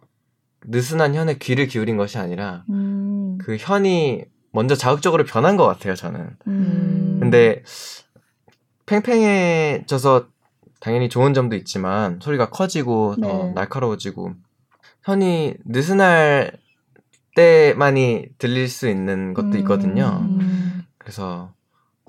느슨한 0.65 1.15
현에 1.15 1.39
귀를 1.39 1.65
기울인 1.65 1.98
것이 1.98 2.19
아니라 2.19 2.63
음. 2.69 3.39
그 3.41 3.57
현이 3.60 4.25
먼저 4.51 4.75
자극적으로 4.75 5.24
변한 5.24 5.57
것 5.57 5.65
같아요 5.65 5.96
저는 5.96 6.38
음. 6.46 7.17
근데 7.22 7.63
팽팽해져서 8.86 10.27
당연히 10.79 11.10
좋은 11.10 11.34
점도 11.34 11.55
있지만 11.55 12.19
소리가 12.22 12.51
커지고 12.51 13.15
더 13.19 13.46
네. 13.46 13.51
날카로워지고 13.53 14.34
현이 15.01 15.55
느슨할 15.65 16.51
때만이 17.36 18.29
들릴 18.39 18.67
수 18.67 18.89
있는 18.89 19.36
것도 19.36 19.50
음. 19.50 19.57
있거든요. 19.60 20.27
음. 20.27 20.66
그래서 21.07 21.53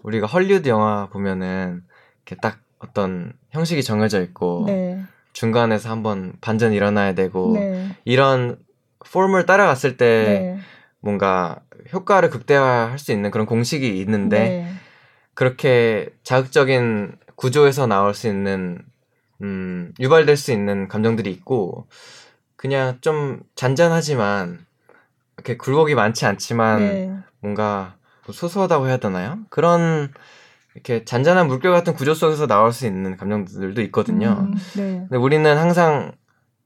우리가 0.02 0.26
헐리우드 0.26 0.68
영화 0.68 1.06
보면은 1.06 1.84
이렇게 2.16 2.34
딱 2.42 2.58
어떤 2.80 3.32
형식이 3.50 3.84
정해져 3.84 4.20
있고 4.22 4.64
네. 4.66 5.00
중간에서 5.32 5.88
한번 5.88 6.32
반전 6.40 6.72
일어나야 6.72 7.14
되고 7.14 7.52
네. 7.52 7.90
이런 8.04 8.58
폼을 9.12 9.46
따라갔을 9.46 9.96
때 9.96 10.24
네. 10.24 10.58
뭔가 10.98 11.60
효과를 11.92 12.28
극대화할 12.28 12.98
수 12.98 13.12
있는 13.12 13.30
그런 13.30 13.46
공식이 13.46 14.00
있는데 14.00 14.38
네. 14.40 14.72
그렇게 15.34 16.08
자극적인 16.24 17.18
구조에서 17.36 17.86
나올 17.86 18.14
수 18.14 18.26
있는 18.26 18.82
음, 19.42 19.92
유발될 20.00 20.36
수 20.36 20.50
있는 20.50 20.88
감정들이 20.88 21.30
있고 21.30 21.86
그냥 22.56 22.98
좀 23.00 23.42
잔잔하지만 23.54 24.66
이렇게 25.36 25.56
굴곡이 25.56 25.94
많지 25.94 26.26
않지만 26.26 26.78
네. 26.80 27.16
뭔가 27.38 27.94
뭐 27.94 27.97
소소하다고 28.32 28.88
해야 28.88 28.97
되나요? 28.99 29.38
그런 29.50 30.11
이렇게 30.75 31.04
잔잔한 31.04 31.49
물결 31.49 31.73
같은 31.73 31.94
구조 31.94 32.14
속에서 32.14 32.47
나올 32.47 32.73
수 32.73 32.87
있는 32.87 33.16
감정들도 33.16 33.80
있거든요. 33.82 34.47
음, 34.49 34.54
네. 34.76 34.99
근데 35.08 35.16
우리는 35.16 35.56
항상 35.56 36.12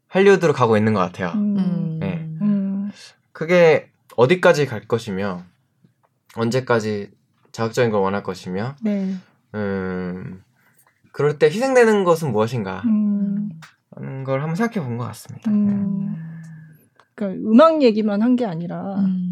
할리우드로 0.09 0.53
가고 0.53 0.77
있는 0.77 0.93
것 0.93 1.01
같아요. 1.01 1.33
음, 1.35 1.99
네. 2.01 2.29
음. 2.43 2.91
그게 3.33 3.91
어디까지 4.17 4.67
갈 4.67 4.83
것이며 4.87 5.43
언제까지 6.37 7.11
자극적인 7.53 7.91
걸 7.91 8.01
원할 8.03 8.23
것이며 8.23 8.75
네. 8.83 9.15
음, 9.55 10.43
그럴 11.13 11.39
때 11.39 11.47
희생되는 11.47 12.05
것은 12.05 12.33
무엇인가 12.33 12.83
음. 12.85 13.51
하는 13.95 14.25
걸 14.25 14.41
한번 14.41 14.57
생각해 14.57 14.87
본 14.87 14.99
것 14.99 15.05
같습니다. 15.07 15.51
음. 15.51 15.67
네. 15.67 16.19
그러니까 17.15 17.51
음악 17.51 17.83
얘기만 17.83 18.21
한 18.23 18.37
게 18.37 18.45
아니라 18.47 18.97
음. 19.01 19.32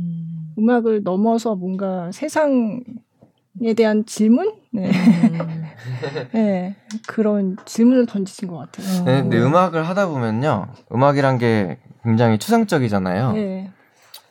악을 0.68 1.02
넘어서 1.04 1.54
뭔가 1.54 2.10
세상에 2.12 2.80
대한 3.76 4.04
질문? 4.04 4.52
네. 4.72 4.90
음. 4.90 5.64
네. 6.32 6.76
그런 7.06 7.56
질문을 7.64 8.06
던지신 8.06 8.48
것 8.48 8.56
같아요. 8.58 9.04
네, 9.04 9.22
근데 9.22 9.38
음악을 9.38 9.88
하다 9.88 10.08
보면요. 10.08 10.68
음악이란 10.92 11.38
게 11.38 11.78
굉장히 12.04 12.38
추상적이잖아요. 12.38 13.32
네. 13.32 13.70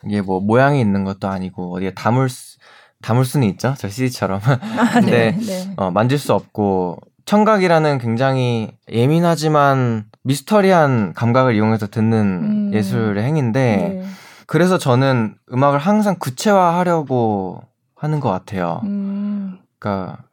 이게 0.06 0.22
뭐 0.22 0.40
모양이 0.40 0.80
있는 0.80 1.04
것도 1.04 1.28
아니고 1.28 1.76
어디에 1.76 1.94
담을 1.94 2.30
수, 2.30 2.58
담을 3.02 3.26
수는 3.26 3.48
있죠. 3.50 3.74
저 3.78 3.90
CD처럼. 3.90 4.40
아, 4.44 4.92
근데 5.00 5.32
네, 5.32 5.46
네. 5.46 5.74
어, 5.78 5.92
만질 5.92 6.18
수 6.18 6.34
없고 6.34 7.00
청각이라는 7.26 8.00
굉장히 8.00 8.72
예민하지만 8.92 10.06
미스터리한 10.24 11.14
감각을 11.14 11.54
이용해서 11.56 11.88
듣는 11.88 12.18
음. 12.18 12.72
예술의 12.74 13.24
행인데 13.24 13.76
네. 13.76 14.04
그래서 14.50 14.80
저는 14.80 15.36
음악을 15.54 15.78
항상 15.78 16.16
구체화하려고 16.18 17.62
하는 17.94 18.20
것 18.20 18.32
같아요. 18.32 18.82
음. 18.84 19.60
그러니까 19.78 20.24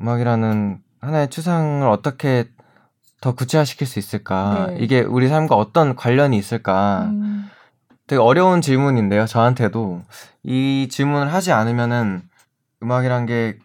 음악이라는 0.00 0.78
하나의 1.00 1.30
추상을 1.30 1.84
어떻게 1.88 2.48
더 3.20 3.34
구체화시킬 3.34 3.88
수 3.88 3.98
있을까? 3.98 4.68
네. 4.68 4.76
이게 4.78 5.00
우리 5.00 5.26
삶과 5.26 5.56
어떤 5.56 5.96
관련이 5.96 6.38
있을까? 6.38 7.06
음. 7.06 7.50
되게 8.06 8.22
어려운 8.22 8.60
질문인데요. 8.60 9.26
저한테도 9.26 10.02
이 10.44 10.86
질문을 10.88 11.32
하지 11.32 11.50
않으면은 11.50 12.22
음악이란 12.84 13.26
게 13.26 13.58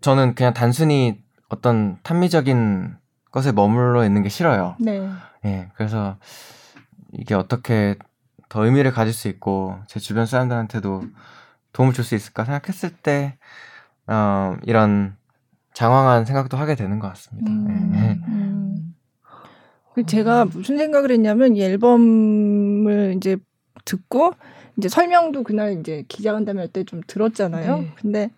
저는 0.00 0.34
그냥 0.34 0.52
단순히 0.52 1.22
어떤 1.48 1.96
탐미적인 2.02 2.96
것에 3.30 3.52
머물러 3.52 4.04
있는 4.04 4.24
게 4.24 4.28
싫어요. 4.28 4.74
네. 4.80 5.08
예. 5.44 5.70
그래서 5.76 6.16
이게 7.12 7.36
어떻게 7.36 7.94
더 8.52 8.66
의미를 8.66 8.90
가질 8.90 9.14
수 9.14 9.28
있고 9.28 9.78
제 9.86 9.98
주변 9.98 10.26
사람들한테도 10.26 11.04
도움을 11.72 11.94
줄 11.94 12.04
수 12.04 12.14
있을까 12.14 12.44
생각했을 12.44 12.90
때 12.90 13.38
어, 14.06 14.56
이런 14.64 15.16
장황한 15.72 16.26
생각도 16.26 16.58
하게 16.58 16.74
되는 16.74 16.98
것 16.98 17.08
같습니다. 17.08 17.50
음, 17.50 17.90
네. 17.92 18.20
음. 18.28 18.94
그 19.94 20.04
제가 20.04 20.44
무슨 20.44 20.76
생각을 20.76 21.10
했냐면 21.12 21.56
이 21.56 21.62
앨범을 21.62 23.14
이제 23.16 23.38
듣고 23.86 24.32
이제 24.76 24.88
설명도 24.90 25.44
그날 25.44 25.80
이제 25.80 26.04
기자간담회 26.08 26.60
할 26.60 26.68
때 26.68 26.84
좀 26.84 27.00
들었잖아요. 27.06 27.76
네. 27.78 27.90
근데 27.96 28.30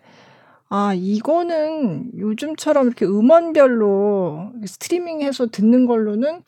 아 0.69 0.93
이거는 0.95 2.11
요즘처럼 2.17 2.87
이렇게 2.87 3.05
음원별로 3.05 4.53
스트리밍해서 4.65 5.47
듣는 5.47 5.87
걸로는 5.87 6.43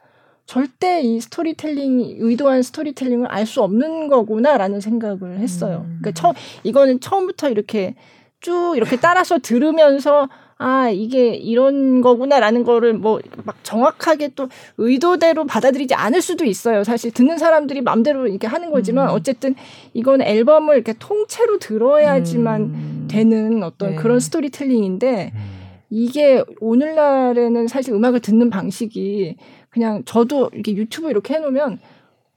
절대 0.47 1.01
이 1.01 1.19
스토리텔링 1.19 2.17
의도한 2.19 2.63
스토리텔링을 2.63 3.27
알 3.27 3.45
수 3.45 3.61
없는 3.61 4.07
거구나라는 4.07 4.81
생각을 4.81 5.39
했어요. 5.39 5.85
음. 5.85 5.99
그러니까 6.01 6.11
처 6.13 6.33
이거는 6.63 6.99
처음부터 7.01 7.49
이렇게 7.49 7.95
쭉 8.39 8.73
이렇게 8.75 8.95
따라서 8.97 9.37
들으면서 9.39 10.27
아 10.59 10.89
이게 10.89 11.35
이런 11.35 12.01
거구나라는 12.01 12.63
거를 12.63 12.93
뭐 12.93 13.19
막 13.45 13.57
정확하게 13.63 14.29
또 14.35 14.49
의도대로 14.77 15.45
받아들이지 15.45 15.93
않을 15.93 16.21
수도 16.21 16.45
있어요. 16.45 16.83
사실 16.83 17.11
듣는 17.11 17.37
사람들이 17.37 17.81
마음대로 17.81 18.27
이렇게 18.27 18.47
하는 18.47 18.71
거지만 18.71 19.09
음. 19.09 19.13
어쨌든 19.13 19.53
이건 19.93 20.21
앨범을 20.21 20.75
이렇게 20.75 20.93
통째로 20.97 21.59
들어야지만 21.59 22.61
음. 22.61 23.07
되는 23.09 23.63
어떤 23.63 23.91
네. 23.91 23.95
그런 23.97 24.19
스토리텔링인데 24.19 25.31
음. 25.35 25.57
이게 25.89 26.43
오늘날에는 26.59 27.67
사실 27.67 27.93
음악을 27.93 28.19
듣는 28.19 28.49
방식이 28.49 29.37
그냥 29.77 30.01
저도 30.05 30.49
이렇게 30.53 30.75
유튜브 30.75 31.11
이렇게 31.11 31.35
해놓으면 31.35 31.77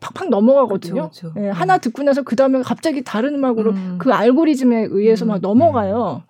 팍팍 0.01 0.29
넘어가거든요. 0.29 1.09
그쵸, 1.09 1.33
그쵸. 1.33 1.43
예, 1.43 1.49
하나 1.49 1.79
듣고 1.79 2.03
나서 2.03 2.23
그 2.23 2.37
다음에 2.37 2.61
갑자기 2.61 3.03
다른 3.03 3.35
음악으로 3.35 3.71
음. 3.71 3.97
그 3.99 4.13
알고리즘에 4.13 4.89
의해서 4.91 5.25
막 5.25 5.37
음. 5.37 5.41
넘어가요. 5.41 6.23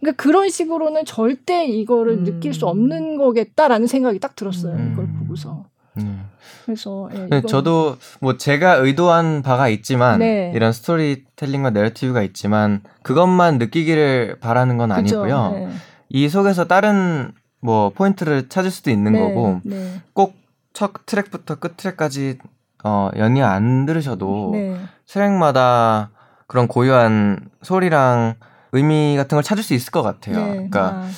그러니까 0.00 0.22
그런 0.22 0.50
식으로는 0.50 1.06
절대 1.06 1.64
이거를 1.64 2.12
음. 2.18 2.24
느낄 2.24 2.52
수 2.52 2.66
없는 2.66 3.16
거겠다라는 3.16 3.86
생각이 3.86 4.18
딱 4.18 4.36
들었어요. 4.36 4.74
음. 4.74 4.90
이걸 4.92 5.08
보고서. 5.18 5.64
음. 5.96 6.26
그래서 6.66 7.08
예, 7.14 7.26
네, 7.30 7.40
저도 7.40 7.96
뭐 8.20 8.36
제가 8.36 8.74
의도한 8.74 9.40
바가 9.40 9.68
있지만 9.70 10.18
네. 10.18 10.52
이런 10.54 10.72
스토리텔링과 10.74 11.70
내러티브가 11.70 12.22
있지만 12.22 12.82
그것만 13.02 13.56
느끼기를 13.56 14.36
바라는 14.40 14.76
건 14.76 14.92
아니고요. 14.92 15.52
네. 15.54 15.68
이 16.10 16.28
속에서 16.28 16.66
다른 16.66 17.32
뭐 17.60 17.90
포인트를 17.90 18.48
찾을 18.48 18.70
수도 18.70 18.90
있는 18.90 19.12
네. 19.12 19.20
거고 19.20 19.60
네. 19.64 20.00
꼭 20.12 20.39
첫 20.72 20.92
트랙부터 21.06 21.56
끝 21.56 21.76
트랙까지 21.76 22.38
어 22.84 23.10
연이 23.16 23.42
안 23.42 23.86
들으셔도 23.86 24.50
네. 24.52 24.80
트랙마다 25.06 26.10
그런 26.46 26.66
고유한 26.66 27.50
소리랑 27.62 28.34
의미 28.72 29.16
같은 29.16 29.36
걸 29.36 29.42
찾을 29.42 29.62
수 29.62 29.74
있을 29.74 29.90
것 29.90 30.02
같아요. 30.02 30.36
네. 30.36 30.52
그러니까 30.52 30.88
아. 30.88 31.10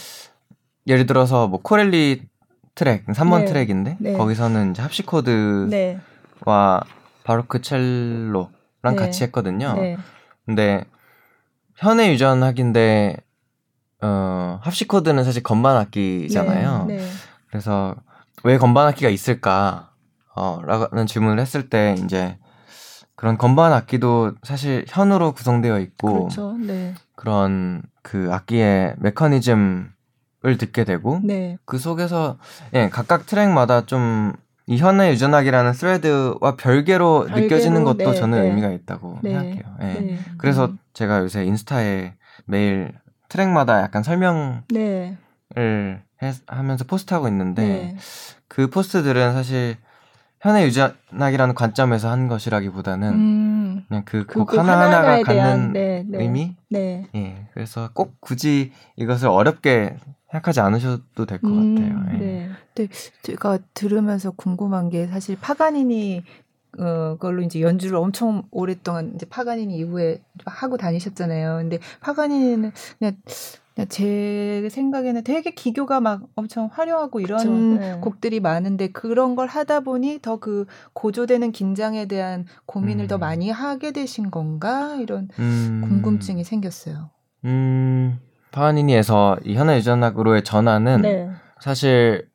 예를 0.87 1.07
들어서 1.07 1.47
뭐 1.47 1.61
코렐리 1.63 2.23
트랙 2.75 3.07
3번 3.07 3.41
네. 3.41 3.45
트랙인데 3.47 3.97
네. 4.01 4.13
거기서는 4.15 4.73
이제 4.73 4.83
하프시코드와 4.83 5.67
네. 5.69 6.01
바로크 7.25 7.61
첼로랑 7.61 8.51
네. 8.83 8.97
같이 8.97 9.23
했거든요. 9.25 9.75
네. 9.75 9.97
근데 10.47 10.85
현의 11.77 12.13
유전학인데 12.13 13.17
어 14.01 14.59
하프시코드는 14.63 15.23
사실 15.25 15.43
건반 15.43 15.77
악기잖아요. 15.77 16.89
그래서 17.49 17.95
왜 18.45 18.59
건반 18.59 18.89
악기가 18.89 19.09
있을까? 19.11 19.91
어, 20.35 20.61
라는 20.65 21.07
질문을 21.07 21.39
했을 21.39 21.69
때 21.69 21.95
이제 22.05 22.39
그런 23.17 23.37
건반 23.37 23.73
악기도 23.73 24.33
사실 24.43 24.85
현으로 24.89 25.33
구성되어 25.33 25.79
있고 25.81 26.29
그렇죠. 26.29 26.57
네. 26.59 26.95
그런 27.15 27.83
그 28.03 28.29
악기의 28.33 28.97
메커니즘을 28.99 29.89
듣게 30.59 30.85
되고 30.85 31.21
네. 31.23 31.59
그 31.67 31.79
속에서 31.79 32.39
예, 32.75 32.89
각각 32.89 33.27
트랙마다 33.27 33.87
좀 33.87 34.33
이 34.67 34.79
현의 34.79 35.13
유전학이라는 35.13 35.73
thread와 35.73 36.57
별개로, 36.57 37.27
별개로 37.27 37.41
느껴지는 37.41 37.85
것도 37.85 38.11
네, 38.11 38.15
저는 38.15 38.41
네. 38.41 38.49
의미가 38.49 38.71
있다고 38.71 39.19
네. 39.23 39.31
생각해요. 39.31 39.63
예. 39.83 39.87
네. 40.01 40.19
그래서 40.39 40.67
음. 40.67 40.79
제가 40.93 41.21
요새 41.21 41.45
인스타에 41.45 42.15
매일 42.47 42.93
트랙마다 43.29 43.83
약간 43.83 44.03
설명을 44.03 44.63
네. 44.71 45.19
해, 46.23 46.33
하면서 46.47 46.85
post하고 46.85 47.29
있는데 47.29 47.97
그 48.49 48.69
post들은 48.69 49.33
사실 49.33 49.77
현의 50.43 50.67
유전학이라는 50.67 51.55
관점에서 51.55 52.11
한 52.11 52.27
것이라기보다는 52.27 53.09
음, 53.13 53.85
그냥 53.89 54.05
그 54.05 54.29
곡 54.29 54.53
하나하나가 54.53 55.23
갖는 55.23 55.73
네, 55.73 56.05
네, 56.07 56.19
의미? 56.19 56.57
네. 56.69 57.07
예. 57.15 57.47
그래서 57.55 57.91
꼭 57.95 58.21
굳이 58.21 58.73
이것을 58.97 59.29
어렵게 59.29 59.97
생각하지 60.33 60.61
않으셔도 60.61 61.27
될것 61.27 61.49
음, 61.49 61.75
같아요. 61.77 62.05
예. 62.15 62.19
네. 62.19 62.51
네. 62.75 62.89
제가 63.23 63.59
들으면서 63.73 64.33
궁금한 64.33 64.89
게 64.89 65.07
사실 65.07 65.37
파가니니 65.41 66.25
어, 66.79 67.17
걸로 67.21 67.43
이제 67.43 67.61
연주를 67.61 67.97
엄청 67.97 68.45
오랫동안 68.51 69.13
이제 69.15 69.27
파가니니 69.27 69.77
이후에 69.77 70.23
하고 70.45 70.77
다니셨잖아요. 70.77 71.57
근데 71.59 71.79
파가니니는 72.01 72.73
그냥 72.99 73.17
제 73.89 74.69
생각에는 74.71 75.25
되게 75.25 75.53
기교가 75.53 76.01
막 76.01 76.25
엄청 76.35 76.69
화려하고 76.71 77.21
이런 77.21 77.79
네. 77.79 77.99
곡들이 78.01 78.39
많은데 78.41 78.89
그런 78.89 79.35
걸 79.35 79.49
하다 79.49 79.81
보니 79.81 80.19
더 80.21 80.43
그 80.43 80.67
고조되는 80.93 81.53
긴장에 81.53 82.07
대한 82.07 82.47
고민을 82.67 83.05
음. 83.05 83.09
더 83.09 83.17
많이 83.17 83.49
하게 83.49 83.93
되신 83.93 84.31
건가 84.31 84.97
이런 84.97 85.29
음. 85.39 85.83
궁금증이 85.85 86.43
생겼어요. 86.43 87.11
음, 87.45 88.19
파가니니에서 88.51 89.39
이 89.45 89.55
현아 89.55 89.77
유전학으로의 89.77 90.43
전환은 90.43 91.03
네. 91.03 91.31
사실 91.61 92.29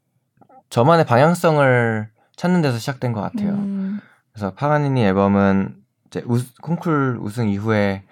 저만의 0.70 1.06
방향성을 1.06 2.10
찾는 2.38 2.62
데서 2.62 2.78
시작된 2.78 3.12
것 3.12 3.22
같아요. 3.22 3.52
음. 3.52 4.00
그래서 4.32 4.54
파가니니 4.54 5.04
앨범은 5.04 5.76
이제 6.08 6.24
우, 6.26 6.40
콩쿨 6.62 7.20
우승 7.22 7.50
이후에 7.50 8.04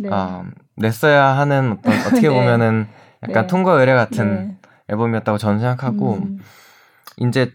네. 0.00 0.08
어, 0.10 0.44
냈어야 0.76 1.36
하는 1.38 1.72
어떤 1.78 1.92
어떻게 2.06 2.28
네. 2.28 2.28
보면은 2.28 2.88
약간 3.22 3.42
네. 3.42 3.46
통과 3.46 3.72
의뢰 3.72 3.94
같은 3.94 4.34
네. 4.34 4.58
앨범이었다고 4.88 5.38
저는 5.38 5.60
생각하고 5.60 6.14
음. 6.14 6.40
이제 7.18 7.52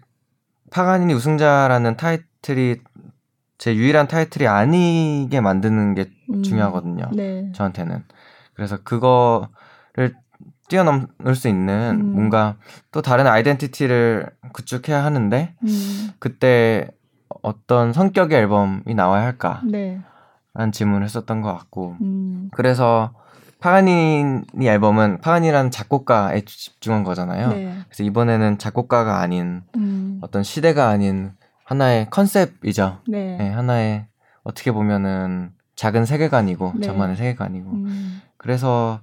파가니니 0.71 1.13
우승자라는 1.13 1.97
타이틀이 1.97 2.77
제 3.57 3.75
유일한 3.75 4.07
타이틀이 4.07 4.47
아니게 4.47 5.41
만드는 5.41 5.95
게 5.95 6.09
음. 6.31 6.43
중요하거든요. 6.43 7.09
네. 7.13 7.51
저한테는. 7.53 8.03
그래서 8.53 8.77
그거를 8.83 10.15
뛰어넘을 10.67 11.35
수 11.35 11.47
있는 11.47 12.01
음. 12.01 12.13
뭔가 12.13 12.55
또 12.91 13.01
다른 13.01 13.25
아이덴티티를 13.27 14.29
구축해야 14.53 15.03
하는데 15.03 15.55
음. 15.63 16.09
그때 16.19 16.89
어떤 17.41 17.93
성격의 17.93 18.37
앨범이 18.39 18.93
나와야 18.95 19.23
할까? 19.23 19.61
네. 19.65 20.01
라는 20.57 20.71
질문을 20.71 21.03
했었던 21.03 21.41
것 21.41 21.53
같고 21.53 21.97
음. 22.01 22.49
그래서 22.51 23.13
파가니니 23.59 24.67
앨범은 24.67 25.21
파가니라는 25.21 25.69
작곡가에 25.69 26.41
집중한 26.45 27.03
거잖아요. 27.03 27.49
네. 27.49 27.77
그래서 27.87 28.03
이번에는 28.03 28.57
작곡가가 28.57 29.19
아닌 29.19 29.61
음. 29.75 30.17
어떤 30.21 30.41
시대가 30.41 30.89
아닌 30.89 31.33
하나의 31.63 32.09
컨셉이죠. 32.09 33.01
네. 33.07 33.37
네, 33.37 33.49
하나의 33.51 34.07
어떻게 34.41 34.71
보면은 34.71 35.51
작은 35.75 36.05
세계관이고 36.05 36.73
네. 36.77 36.87
저만의 36.87 37.17
세계관이고 37.17 37.69
음. 37.69 38.21
그래서 38.37 38.99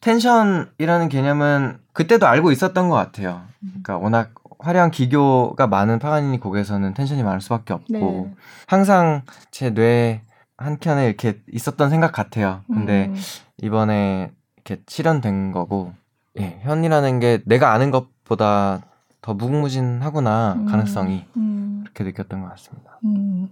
텐션이라는 0.00 1.10
개념은 1.10 1.80
그때도 1.92 2.26
알고 2.26 2.50
있었던 2.50 2.88
것 2.88 2.94
같아요. 2.94 3.42
음. 3.62 3.82
그러니까 3.82 3.98
워낙 3.98 4.30
화려한 4.58 4.90
기교가 4.90 5.66
많은 5.66 5.98
파가니니 5.98 6.40
곡에서는 6.40 6.94
텐션이 6.94 7.22
많을 7.22 7.42
수밖에 7.42 7.74
없고 7.74 7.92
네. 7.92 8.34
항상 8.66 9.20
제 9.50 9.74
뇌 9.74 10.22
한켠에 10.64 11.06
이렇게 11.06 11.40
있었던 11.52 11.90
생각 11.90 12.12
같아요. 12.12 12.62
근데 12.66 13.06
음. 13.06 13.14
이번에 13.62 14.30
이렇게 14.56 14.82
실현된 14.86 15.52
거고, 15.52 15.92
예, 16.38 16.58
현이라는 16.62 17.20
게 17.20 17.42
내가 17.44 17.72
아는 17.72 17.90
것보다 17.90 18.82
더 19.20 19.34
무궁무진하구나, 19.34 20.54
음. 20.54 20.66
가능성이. 20.66 21.24
음. 21.36 21.84
그렇게 21.84 22.04
느꼈던 22.04 22.42
것 22.42 22.48
같습니다. 22.50 22.98
음. 23.04 23.50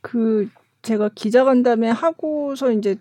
그, 0.00 0.48
제가 0.82 1.10
기자간담회 1.14 1.88
하고서 1.90 2.70
이제 2.70 2.96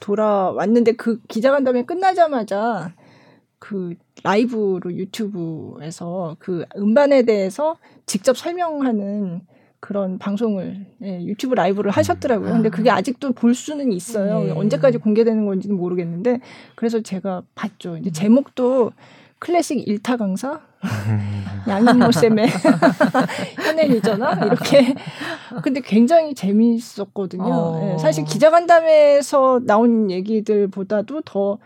돌아왔는데 0.00 0.92
그 0.92 1.20
기자간담회 1.28 1.84
끝나자마자 1.84 2.92
그 3.58 3.94
라이브로 4.24 4.92
유튜브에서 4.92 6.36
그 6.38 6.64
음반에 6.76 7.22
대해서 7.22 7.76
직접 8.06 8.36
설명하는 8.36 9.46
그런 9.90 10.18
방송을 10.18 10.86
예, 11.02 11.20
유튜브 11.24 11.56
라이브를 11.56 11.90
하셨더라고요. 11.90 12.52
근데 12.52 12.68
그게 12.68 12.90
아. 12.90 12.94
아직도 12.94 13.32
볼 13.32 13.56
수는 13.56 13.90
있어요. 13.90 14.44
네. 14.44 14.52
언제까지 14.52 14.98
공개되는 14.98 15.44
건지는 15.44 15.76
모르겠는데 15.76 16.38
그래서 16.76 17.00
제가 17.00 17.42
봤죠. 17.56 17.96
이제 17.96 18.12
제목도 18.12 18.92
클래식 19.40 19.88
일타 19.88 20.16
강사 20.16 20.60
양인모 21.66 22.12
쌤의 22.12 22.46
현앤이잖아 23.66 24.44
이렇게 24.44 24.94
근데 25.60 25.80
굉장히 25.80 26.36
재미있었거든요. 26.36 27.52
어. 27.52 27.80
네, 27.80 27.98
사실 27.98 28.24
기자간담회에서 28.24 29.62
나온 29.64 30.08
얘기들보다도 30.08 31.22
더 31.22 31.58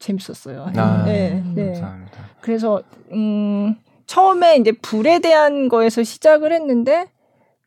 재밌었어요. 0.00 0.72
아, 0.74 1.04
네, 1.04 1.40
네. 1.54 1.66
감사합니다. 1.66 2.18
그래서 2.40 2.82
음, 3.12 3.76
처음에 4.06 4.56
이제 4.56 4.72
불에 4.72 5.20
대한 5.20 5.68
거에서 5.68 6.02
시작을 6.02 6.52
했는데 6.52 7.06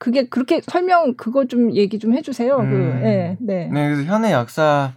그게 0.04 0.28
그렇게 0.28 0.60
설명 0.62 1.16
그거 1.16 1.46
좀 1.46 1.74
얘기 1.74 1.98
좀 1.98 2.14
해주세요. 2.14 2.58
그, 2.58 2.64
음. 2.64 2.70
그, 2.70 3.04
네, 3.06 3.38
네. 3.40 3.70
네, 3.72 3.90
그래서 3.90 4.04
현의 4.04 4.34
역사를 4.34 4.92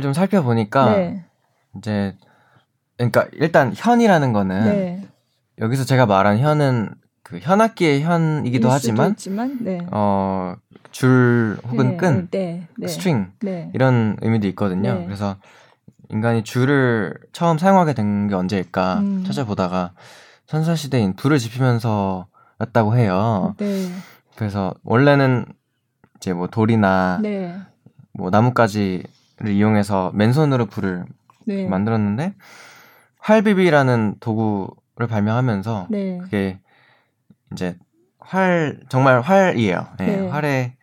좀 0.00 0.14
살펴보니까 0.14 0.96
네. 0.96 1.24
이제 1.76 2.16
그러니까 2.96 3.26
일단 3.32 3.72
현이라는 3.76 4.32
거는 4.32 4.64
네. 4.64 5.06
여기서 5.58 5.84
제가 5.84 6.06
말한 6.06 6.38
현은 6.38 6.88
그 7.22 7.38
현악기의 7.38 8.00
현이기도 8.02 8.70
하지만 8.70 9.10
있지만, 9.10 9.58
네. 9.60 9.78
어 9.92 10.56
줄 10.90 11.56
혹은 11.68 11.90
네, 11.90 11.96
끈, 11.98 12.28
네, 12.32 12.66
네, 12.76 12.88
string 12.88 13.30
네. 13.42 13.70
이런 13.74 14.16
의미도 14.22 14.48
있거든요. 14.48 14.94
네. 14.94 15.04
그래서 15.04 15.36
인간이 16.08 16.42
줄을 16.42 17.14
처음 17.32 17.58
사용하게 17.58 17.92
된 17.92 18.26
게 18.28 18.34
언제일까 18.34 18.98
음. 19.00 19.24
찾아보다가 19.24 19.92
선사 20.46 20.74
시대인 20.74 21.14
불을 21.14 21.38
지피면서였다고 21.38 22.96
해요. 22.96 23.54
그래서 24.40 24.72
원래는 24.84 25.44
이제 26.16 26.32
뭐 26.32 26.46
돌이나 26.46 27.20
뭐 28.14 28.30
나뭇가지를 28.30 29.04
이용해서 29.50 30.12
맨손으로 30.14 30.64
불을 30.64 31.04
만들었는데 31.68 32.32
활비비라는 33.18 34.14
도구를 34.18 35.08
발명하면서 35.10 35.88
네. 35.90 36.16
그게 36.22 36.58
이제 37.52 37.76
활 38.18 38.80
정말 38.88 39.20
활이에요. 39.20 39.88
네, 39.98 40.06
네. 40.06 40.28
활에 40.30 40.74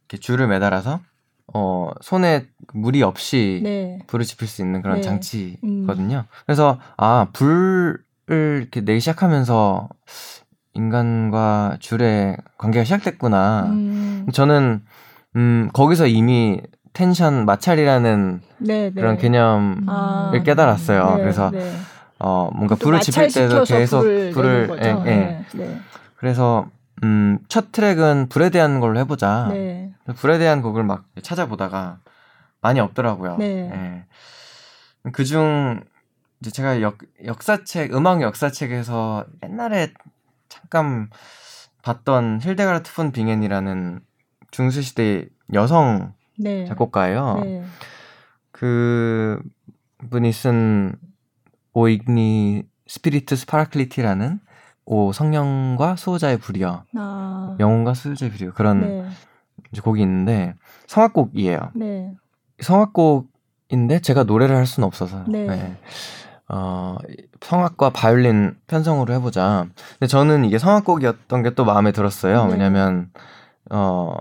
이렇게 0.00 0.18
줄을 0.20 0.46
매달아서 0.48 1.00
어 1.54 1.90
손에 2.02 2.46
물이 2.74 3.02
없이 3.02 3.62
네. 3.64 3.98
불을 4.08 4.26
지필 4.26 4.46
수 4.46 4.60
있는 4.60 4.82
그런 4.82 4.96
네. 4.96 5.00
장치거든요. 5.00 6.16
음. 6.18 6.22
그래서 6.44 6.78
아 6.98 7.28
불을 7.32 7.98
이렇게 8.28 8.82
내기 8.82 9.00
시작하면서 9.00 9.88
인간과 10.76 11.76
줄의 11.80 12.36
관계가 12.58 12.84
시작됐구나. 12.84 13.66
음. 13.70 14.26
저는 14.32 14.82
음 15.36 15.70
거기서 15.72 16.06
이미 16.06 16.60
텐션 16.92 17.44
마찰이라는 17.46 18.40
네, 18.58 18.90
네. 18.90 18.90
그런 18.90 19.16
개념을 19.16 19.84
아, 19.86 20.32
깨달았어요. 20.44 21.16
네, 21.16 21.22
그래서 21.22 21.50
네. 21.50 21.72
어 22.18 22.50
뭔가 22.54 22.74
불을 22.74 23.00
지필 23.00 23.28
때도 23.28 23.64
계속 23.64 24.00
불을, 24.00 24.32
불을 24.32 24.78
예, 24.82 24.88
예. 24.88 24.92
네, 25.04 25.44
네. 25.54 25.80
그래서 26.16 26.66
음, 27.02 27.38
첫 27.48 27.72
트랙은 27.72 28.28
불에 28.28 28.50
대한 28.50 28.80
걸로 28.80 28.98
해보자. 28.98 29.48
네. 29.50 29.92
불에 30.16 30.38
대한 30.38 30.62
곡을 30.62 30.84
막 30.84 31.04
찾아보다가 31.22 31.98
많이 32.60 32.80
없더라고요. 32.80 33.36
네. 33.38 34.04
예. 35.06 35.10
그중 35.12 35.82
이제 36.40 36.50
제가 36.50 36.80
역, 36.80 36.98
역사책, 37.24 37.94
음악 37.94 38.22
역사책에서 38.22 39.24
옛날에 39.44 39.92
잠깐 40.48 41.10
봤던 41.82 42.40
힐데가르트 42.42 42.92
폰 42.92 43.12
빙엔이라는 43.12 44.00
중세시대 44.50 45.28
여성 45.54 46.14
네. 46.38 46.64
작곡가예요. 46.66 47.40
네. 47.44 47.64
그 48.50 49.40
분이 50.10 50.32
쓴 50.32 50.94
O 51.72 51.87
ignis 51.87 52.64
Spiritus 52.86 53.36
Paracliti라는 53.36 54.40
오 54.86 55.12
성령과 55.12 55.96
수호자의 55.96 56.38
불이여 56.38 56.84
아. 56.96 57.56
영혼과 57.58 57.94
수호자의 57.94 58.30
불이여 58.32 58.52
그런 58.52 58.80
네. 58.80 59.08
곡이 59.82 60.00
있는데 60.00 60.54
성악곡이에요. 60.86 61.72
네. 61.74 62.14
성악곡인데 62.60 64.00
제가 64.00 64.24
노래를 64.24 64.56
할 64.56 64.66
수는 64.66 64.86
없어서 64.86 65.24
네. 65.28 65.76
네. 66.48 66.54
어, 66.56 66.96
성악과 67.40 67.90
바이올린 67.90 68.56
편성으로 68.66 69.12
해보자. 69.14 69.66
근데 69.98 70.06
저는 70.06 70.44
이게 70.44 70.58
성악곡이었던 70.58 71.42
게 71.42 71.50
또 71.50 71.64
마음에 71.64 71.92
들었어요. 71.92 72.46
네. 72.46 72.52
왜냐면 72.52 73.10
어 73.70 74.14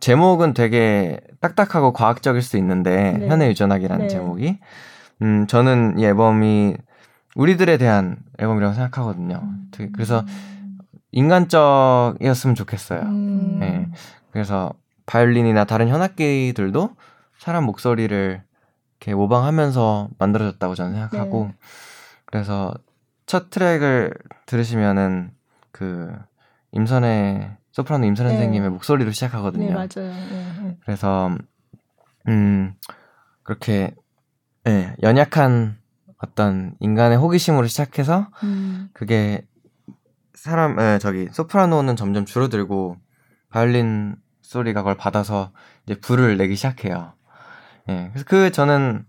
제목은 0.00 0.54
되게 0.54 1.20
딱딱하고 1.40 1.92
과학적일 1.92 2.42
수 2.42 2.56
있는데 2.56 3.12
네. 3.12 3.28
현해 3.28 3.48
유전학이라는 3.48 4.06
네. 4.06 4.08
제목이 4.08 4.58
음 5.22 5.46
저는 5.46 5.98
이 5.98 6.04
앨범이 6.04 6.76
우리들에 7.36 7.76
대한 7.76 8.16
앨범이라고 8.38 8.74
생각하거든요. 8.74 9.40
음. 9.42 9.70
그래서 9.92 10.24
인간적이었으면 11.12 12.54
좋겠어요. 12.54 13.00
음. 13.02 13.58
네. 13.60 13.86
그래서 14.32 14.72
바이올린이나 15.06 15.64
다른 15.64 15.88
현악기들도 15.88 16.90
사람 17.38 17.64
목소리를 17.64 18.42
이렇게 19.00 19.14
모방하면서 19.14 20.10
만들어졌다고 20.18 20.74
저는 20.74 20.92
생각하고 20.92 21.46
네. 21.46 21.54
그래서 22.26 22.74
첫 23.26 23.50
트랙을 23.50 24.12
들으시면은 24.46 25.30
그 25.70 26.12
임선의 26.72 27.56
소프라노 27.72 28.06
임선 28.06 28.26
네. 28.26 28.32
선생님의 28.32 28.70
목소리로 28.70 29.12
시작하거든요. 29.12 29.66
네, 29.66 29.72
맞아요. 29.72 29.88
네, 30.12 30.52
네. 30.62 30.76
그래서 30.84 31.30
음 32.26 32.74
그렇게 33.42 33.94
예, 34.66 34.94
연약한 35.02 35.78
어떤 36.18 36.74
인간의 36.80 37.16
호기심으로 37.18 37.68
시작해서 37.68 38.28
음. 38.42 38.90
그게 38.92 39.46
사람 40.34 40.78
예, 40.80 40.98
저기 41.00 41.28
소프라노는 41.30 41.96
점점 41.96 42.24
줄어들고 42.24 42.96
바이올린 43.50 44.16
소리가 44.42 44.82
그걸 44.82 44.96
받아서 44.96 45.52
이제 45.84 45.98
불을 45.98 46.36
내기 46.36 46.56
시작해요. 46.56 47.12
예. 47.88 48.08
그래서 48.12 48.24
그 48.26 48.50
저는 48.50 49.04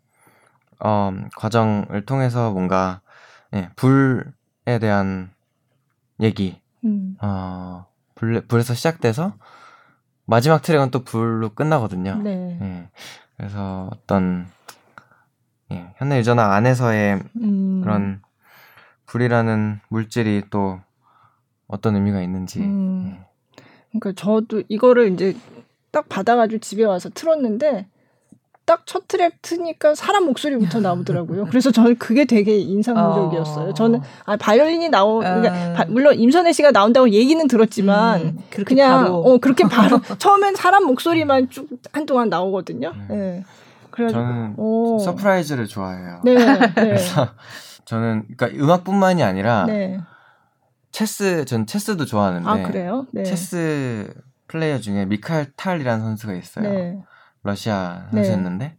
어 0.79 1.11
과정을 1.35 2.05
통해서 2.05 2.51
뭔가 2.51 3.01
예, 3.53 3.69
불에 3.75 4.79
대한 4.79 5.31
얘기 6.19 6.61
음. 6.83 7.15
어 7.21 7.85
불, 8.15 8.41
불에서 8.41 8.73
시작돼서 8.73 9.33
마지막 10.25 10.61
트랙은 10.61 10.91
또 10.91 11.03
불로 11.03 11.49
끝나거든요. 11.49 12.15
네. 12.23 12.59
예. 12.61 12.89
그래서 13.37 13.89
어떤 13.91 14.47
예, 15.71 15.93
현대 15.97 16.17
유전학 16.19 16.51
안에서의 16.51 17.23
음. 17.41 17.81
그런 17.81 18.21
불이라는 19.05 19.79
물질이 19.89 20.43
또 20.49 20.79
어떤 21.67 21.95
의미가 21.95 22.21
있는지. 22.21 22.59
음. 22.59 23.05
예. 23.07 23.29
그러니까 23.91 24.11
저도 24.21 24.63
이거를 24.67 25.13
이제 25.13 25.35
딱 25.91 26.07
받아가지고 26.07 26.59
집에 26.59 26.83
와서 26.83 27.09
틀었는데 27.09 27.87
딱 28.69 28.84
첫 28.86 29.08
트랙 29.08 29.41
트니까 29.41 29.95
사람 29.95 30.25
목소리부터 30.25 30.79
나오더라고요. 30.82 31.45
그래서 31.45 31.71
저는 31.71 31.97
그게 31.97 32.25
되게 32.25 32.58
인상적이었어요. 32.58 33.69
어. 33.69 33.73
저는 33.73 34.01
아 34.25 34.38
바이올린이 34.38 34.89
나오 34.89 35.19
그러니까 35.19 35.53
음. 35.53 35.73
바, 35.75 35.86
물론 35.86 36.13
임선혜 36.15 36.53
씨가 36.53 36.71
나온다고 36.71 37.10
얘기는 37.10 37.47
들었지만 37.47 38.21
음, 38.21 38.38
그냥 38.65 39.03
바로. 39.03 39.15
어 39.17 39.38
그렇게 39.39 39.63
바로 39.67 39.99
처음엔 40.19 40.55
사람 40.55 40.86
목소리만 40.86 41.49
쭉 41.49 41.67
한동안 41.91 42.29
나오거든요. 42.29 42.93
네. 43.10 43.15
네. 43.15 43.43
그래가지고 43.89 44.21
저는 44.21 44.53
오. 44.58 44.99
surprise를 44.99 45.65
좋아해요. 45.65 46.21
네. 46.23 46.36
네. 46.36 46.60
그래서 46.75 47.29
저는 47.86 48.25
그러니까 48.38 48.63
음악뿐만이 48.63 49.23
아니라 49.23 49.65
네. 49.65 49.99
체스 50.91 51.45
전 51.45 51.65
체스도 51.65 52.05
좋아하는데 52.05 52.47
아, 52.47 52.67
그래요? 52.67 53.08
네. 53.12 53.23
체스 53.23 54.13
플레이어 54.47 54.79
중에 54.79 55.05
미카엘 55.05 55.53
탈이라는 55.55 56.03
선수가 56.03 56.34
있어요. 56.34 57.03
네. 57.49 57.51
러시아 57.51 58.03
네. 58.12 58.23
선수였는데 58.23 58.65
네. 58.65 58.77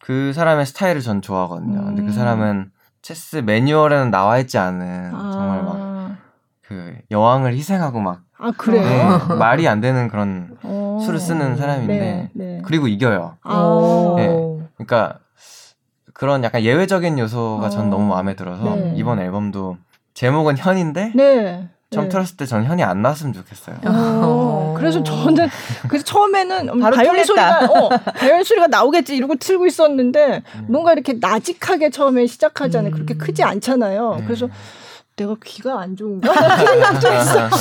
그 0.00 0.32
사람의 0.32 0.66
스타일을 0.66 1.00
전 1.00 1.22
좋아하거든요. 1.22 1.80
음. 1.80 1.84
근데 1.86 2.02
그 2.02 2.08
음. 2.08 2.12
사람은 2.12 2.70
체스 3.02 3.36
매뉴얼에는 3.38 4.10
나와 4.10 4.38
있지 4.38 4.58
않은 4.58 5.14
아. 5.14 5.30
정말 5.32 5.62
막 5.62 5.90
그 6.70 6.94
여왕을 7.10 7.54
희생하고 7.54 7.98
막 7.98 8.22
아, 8.38 8.52
그래요? 8.56 8.84
네, 9.28 9.34
말이 9.34 9.66
안 9.66 9.80
되는 9.80 10.06
그런 10.06 10.56
오. 10.62 11.00
수를 11.00 11.18
쓰는 11.18 11.56
사람인데, 11.56 11.98
네, 11.98 12.30
네. 12.32 12.62
그리고 12.64 12.86
이겨요. 12.86 13.36
아. 13.42 14.14
네, 14.16 14.68
그러니까 14.76 15.18
그런 16.14 16.44
약간 16.44 16.62
예외적인 16.62 17.18
요소가 17.18 17.70
전 17.70 17.90
너무 17.90 18.06
마음에 18.06 18.36
들어서, 18.36 18.76
네. 18.76 18.92
이번 18.94 19.18
앨범도 19.18 19.78
제목은 20.14 20.58
현인데, 20.58 21.10
네. 21.16 21.68
처음 21.90 22.04
네. 22.04 22.08
들었을 22.08 22.36
때전 22.36 22.64
현이 22.66 22.84
안 22.84 23.02
나왔으면 23.02 23.32
좋겠어요. 23.32 23.80
어, 23.84 24.74
그래서 24.78 25.02
저는 25.02 25.48
그래서 25.88 26.04
처음에는 26.04 26.78
바로 26.78 26.94
바이올린 26.94 27.24
소리가 27.24 27.66
어, 27.66 27.88
바이올린 28.14 28.44
소리가 28.44 28.68
나오겠지 28.68 29.16
이러고 29.16 29.34
틀고 29.34 29.66
있었는데 29.66 30.42
음. 30.54 30.66
뭔가 30.68 30.92
이렇게 30.92 31.14
나직하게 31.14 31.90
처음에 31.90 32.28
시작하잖아요. 32.28 32.92
음. 32.92 32.94
그렇게 32.94 33.14
크지 33.14 33.42
않잖아요. 33.42 34.16
네. 34.20 34.24
그래서 34.24 34.48
내가 35.16 35.34
귀가 35.44 35.80
안 35.80 35.96
좋은가? 35.96 36.32
생각도 36.64 37.08
했어. 37.08 37.48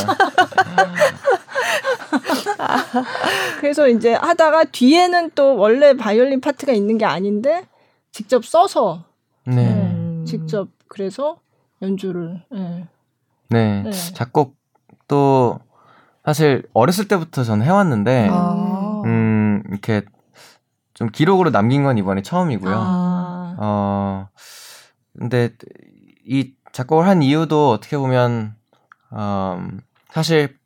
그래서 3.59 3.87
이제 3.87 4.13
하다가 4.13 4.65
뒤에는 4.65 5.31
또 5.33 5.55
원래 5.55 5.97
바이올린 5.97 6.39
파트가 6.39 6.71
있는 6.71 6.99
게 6.99 7.05
아닌데 7.05 7.63
직접 8.11 8.45
써서 8.45 9.05
네. 9.45 9.55
네. 9.55 10.23
직접 10.25 10.67
그래서 10.87 11.39
연주를 11.81 12.43
네. 12.51 12.87
네. 13.49 13.83
네. 13.83 13.91
작곡도 13.91 15.59
사실 16.25 16.63
어렸을 16.73 17.07
때부터 17.07 17.43
저는 17.43 17.65
해왔는데 17.65 18.29
아. 18.31 19.01
음 19.05 19.63
이렇게 19.69 20.03
좀 20.93 21.09
기록으로 21.09 21.51
남긴 21.51 21.83
건 21.83 21.97
이번에 21.97 22.21
처음이고요. 22.21 22.75
아. 22.77 23.55
어 23.59 24.27
근데 25.17 25.49
이 26.25 26.53
작곡을 26.71 27.07
한 27.07 27.21
이유도 27.21 27.71
어떻게 27.71 27.97
보면 27.97 28.55
어, 29.11 29.67
사실 30.09 30.57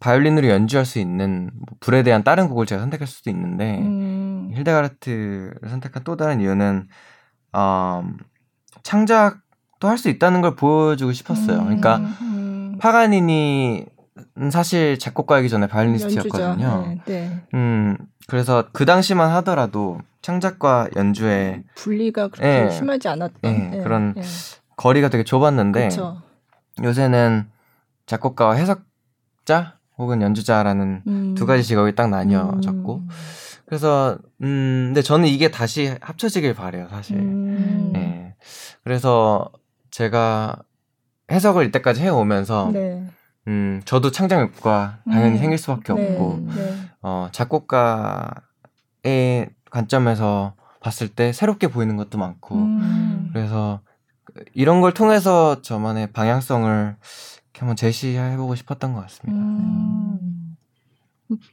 바이올린으로 0.00 0.48
연주할 0.48 0.86
수 0.86 0.98
있는 0.98 1.50
뭐 1.54 1.76
불에 1.80 2.02
대한 2.02 2.22
다른 2.22 2.48
곡을 2.48 2.66
제가 2.66 2.80
선택할 2.80 3.06
수도 3.06 3.30
있는데 3.30 3.78
음. 3.78 4.50
힐데가르트를 4.54 5.54
선택한 5.68 6.04
또 6.04 6.16
다른 6.16 6.40
이유는 6.40 6.88
어, 7.52 8.04
창작 8.82 9.40
도할수 9.78 10.08
있다는 10.08 10.40
걸 10.40 10.56
보여주고 10.56 11.12
싶었어요. 11.12 11.62
그러니까 11.64 11.96
음. 11.98 12.16
음. 12.22 12.78
파가니니 12.80 13.86
사실 14.50 14.98
작곡가이기 14.98 15.48
전에 15.48 15.66
바이올리스트였거든요. 15.66 16.84
네, 16.86 17.00
네. 17.06 17.42
음, 17.54 17.96
그래서 18.26 18.64
그 18.72 18.84
당시만 18.84 19.30
하더라도 19.36 20.00
창작과 20.22 20.90
연주에 20.96 21.62
분리가 21.76 22.28
그렇게 22.28 22.64
네, 22.64 22.70
심하지 22.70 23.08
않았던 23.08 23.70
네, 23.70 23.82
그런 23.82 24.14
거리가 24.76 25.08
되게 25.08 25.24
좁았는데 25.24 25.88
그쵸. 25.88 26.20
요새는 26.82 27.48
작곡가와 28.06 28.54
해석자 28.54 29.78
혹은 29.96 30.22
연주자라는 30.22 31.02
음. 31.06 31.34
두 31.36 31.46
가지 31.46 31.62
직업이 31.62 31.94
딱 31.94 32.08
나뉘어졌고 32.08 32.96
음. 32.96 33.08
그래서 33.66 34.18
음 34.42 34.86
근데 34.88 35.02
저는 35.02 35.28
이게 35.28 35.50
다시 35.50 35.94
합쳐지길 36.00 36.54
바래요 36.54 36.88
사실 36.90 37.16
음. 37.16 37.90
네. 37.92 38.34
그래서 38.82 39.50
제가 39.98 40.56
해석을 41.28 41.66
이때까지 41.66 42.02
해오면서 42.02 42.70
네. 42.72 43.04
음 43.48 43.82
저도 43.84 44.12
창작욕과 44.12 45.00
당연히 45.10 45.32
음. 45.32 45.38
생길 45.38 45.58
수밖에 45.58 45.92
네. 45.92 46.12
없고 46.12 46.46
네. 46.54 46.76
어 47.02 47.28
작곡가의 47.32 48.30
관점에서 49.72 50.54
봤을 50.80 51.08
때 51.08 51.32
새롭게 51.32 51.66
보이는 51.66 51.96
것도 51.96 52.16
많고 52.16 52.54
음. 52.54 53.30
그래서 53.32 53.80
이런 54.54 54.80
걸 54.80 54.94
통해서 54.94 55.62
저만의 55.62 56.12
방향성을 56.12 56.96
한번 57.58 57.74
제시해보고 57.74 58.54
싶었던 58.54 58.92
것 58.94 59.00
같습니다. 59.00 59.36
음. 59.42 60.56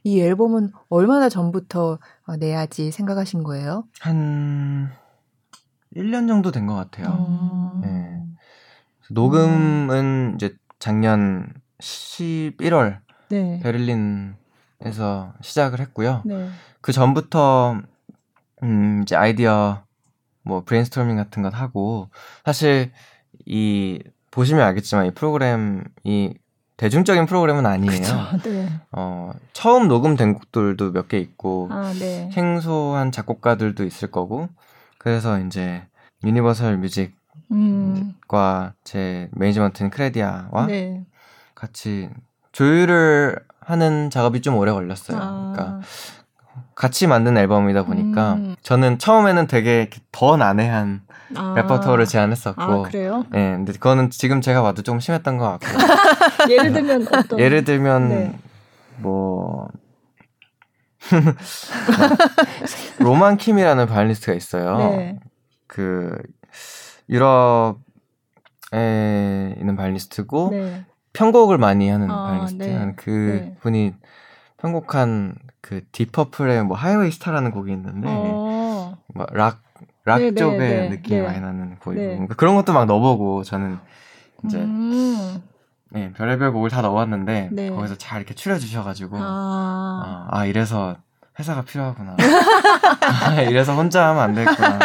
이 0.04 0.20
앨범은 0.20 0.70
얼마나 0.88 1.28
전부터 1.28 1.98
내야지 2.38 2.92
생각하신 2.92 3.42
거예요? 3.42 3.88
한 3.98 4.92
1년 5.96 6.28
정도 6.28 6.52
된 6.52 6.68
것 6.68 6.74
같아요. 6.76 7.08
음. 7.08 7.80
네. 7.80 8.05
녹음은 9.10 10.32
이제 10.36 10.54
작년 10.78 11.52
11월 11.80 12.98
네. 13.28 13.60
베를린에서 13.62 15.34
시작을 15.40 15.80
했고요. 15.80 16.22
네. 16.24 16.48
그 16.80 16.92
전부터 16.92 17.80
음 18.62 19.02
이제 19.02 19.16
아이디어 19.16 19.82
뭐 20.42 20.62
브레인스토밍 20.64 21.16
같은 21.16 21.42
것 21.42 21.54
하고 21.54 22.08
사실 22.44 22.92
이 23.44 24.00
보시면 24.30 24.62
알겠지만 24.64 25.06
이 25.06 25.10
프로그램이 25.12 26.34
대중적인 26.76 27.26
프로그램은 27.26 27.64
아니에요. 27.64 27.90
그쵸, 27.90 28.16
네. 28.50 28.68
어, 28.92 29.32
처음 29.54 29.88
녹음된 29.88 30.34
곡들도 30.34 30.92
몇 30.92 31.08
개 31.08 31.18
있고 31.18 31.68
아, 31.72 31.92
네. 31.98 32.30
생소한 32.32 33.12
작곡가들도 33.12 33.82
있을 33.84 34.10
거고 34.10 34.48
그래서 34.98 35.40
이제 35.40 35.82
유니버설 36.22 36.76
뮤직과 36.78 38.72
음. 38.74 38.78
제 38.84 39.28
매니지먼트인 39.32 39.90
크레디아와 39.90 40.66
네. 40.66 41.04
같이 41.54 42.10
조율을 42.52 43.38
하는 43.60 44.10
작업이 44.10 44.42
좀 44.42 44.56
오래 44.56 44.72
걸렸어요. 44.72 45.18
아. 45.20 45.52
그러니까 45.54 45.80
같이 46.74 47.06
만든 47.06 47.36
앨범이다 47.36 47.84
보니까 47.84 48.34
음. 48.34 48.56
저는 48.62 48.98
처음에는 48.98 49.46
되게 49.46 49.90
더 50.12 50.36
난해한 50.36 51.02
아. 51.34 51.54
repertoire를 51.56 52.06
제안했었고 52.06 52.62
아, 52.62 52.82
그래요? 52.82 53.24
예, 53.34 53.38
근데 53.38 53.72
그거는 53.72 54.10
지금 54.10 54.40
제가 54.40 54.62
봐도 54.62 54.82
좀 54.82 55.00
심했던 55.00 55.38
것 55.38 55.58
같고 55.58 55.66
예를 56.50 56.72
들면 56.72 57.08
어떤 57.12 57.38
예를 57.38 57.64
들면 57.64 58.08
네. 58.08 58.38
뭐 58.98 59.68
로만 62.98 63.36
킴이라는 63.36 63.86
바이올리스트가 63.86 64.34
있어요. 64.34 64.78
네. 64.78 65.18
그 65.66 66.16
유럽에 67.08 67.76
있는 69.58 69.76
바이올리스트고 69.76 70.48
네. 70.50 70.86
편곡을 71.12 71.58
많이 71.58 71.88
하는 71.88 72.10
아, 72.10 72.26
바이올리스트. 72.26 72.62
네. 72.62 72.92
그 72.96 73.10
네. 73.10 73.56
분이 73.60 73.94
편곡한 74.58 75.36
그 75.60 75.82
딥 75.92 76.10
퍼플의 76.10 76.64
뭐 76.64 76.76
Highway 76.76 77.10
Star라는 77.10 77.50
곡이 77.50 77.72
있는데 77.72 78.08
어. 78.10 78.96
뭐 79.14 79.62
락 80.04 80.11
락 80.11 80.18
네네, 80.18 80.34
쪽의 80.34 80.58
네, 80.58 80.88
느낌이 80.88 81.20
네. 81.20 81.26
많이 81.26 81.40
나는 81.40 81.76
곡이고 81.80 82.00
네. 82.00 82.08
그러니까 82.10 82.34
그런 82.36 82.54
것도 82.54 82.72
막 82.72 82.84
넣어보고 82.84 83.42
저는 83.42 83.78
이제 84.44 84.58
음. 84.58 85.42
네, 85.90 86.12
별의별 86.12 86.52
곡을 86.52 86.70
다 86.70 86.80
네. 87.52 87.70
거기서 87.70 87.96
잘 87.96 88.20
이렇게 88.20 88.34
추려주셔가지고 88.34 89.16
아, 89.18 89.20
어, 89.20 90.36
아 90.36 90.46
이래서 90.46 90.96
회사가 91.38 91.62
필요하구나. 91.62 92.16
아, 92.18 93.40
이래서 93.48 93.74
혼자 93.74 94.08
하면 94.08 94.22
안 94.22 94.34
되겠구나. 94.34 94.78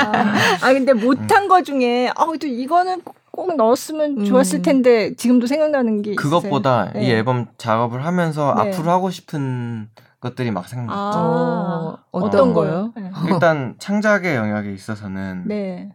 아 0.62 0.74
근데 0.74 0.94
못한 0.94 1.44
음. 1.44 1.48
거 1.48 1.64
중에 1.64 2.10
아 2.16 2.23
또 2.23 2.46
이거는 2.46 3.02
꼭 3.32 3.56
넣었으면 3.56 4.20
음. 4.20 4.26
좋았을 4.26 4.62
텐데 4.62 5.16
지금도 5.16 5.48
생각나는 5.48 6.02
게 6.02 6.16
그것보다 6.16 6.92
네. 6.94 7.06
이 7.06 7.12
앨범 7.12 7.48
작업을 7.58 8.06
하면서 8.06 8.54
네. 8.56 8.70
앞으로 8.70 8.92
하고 8.92 9.10
싶은 9.10 9.90
것들이 10.20 10.52
막 10.52 10.68
생각났죠. 10.68 11.20
아, 11.20 11.98
어떤 12.12 12.50
어, 12.50 12.54
거요? 12.54 12.94
네. 12.96 13.12
일단 13.30 13.76
창작의 13.80 14.36
영역에 14.36 14.72
있어서는 14.74 15.44
네. 15.48 15.90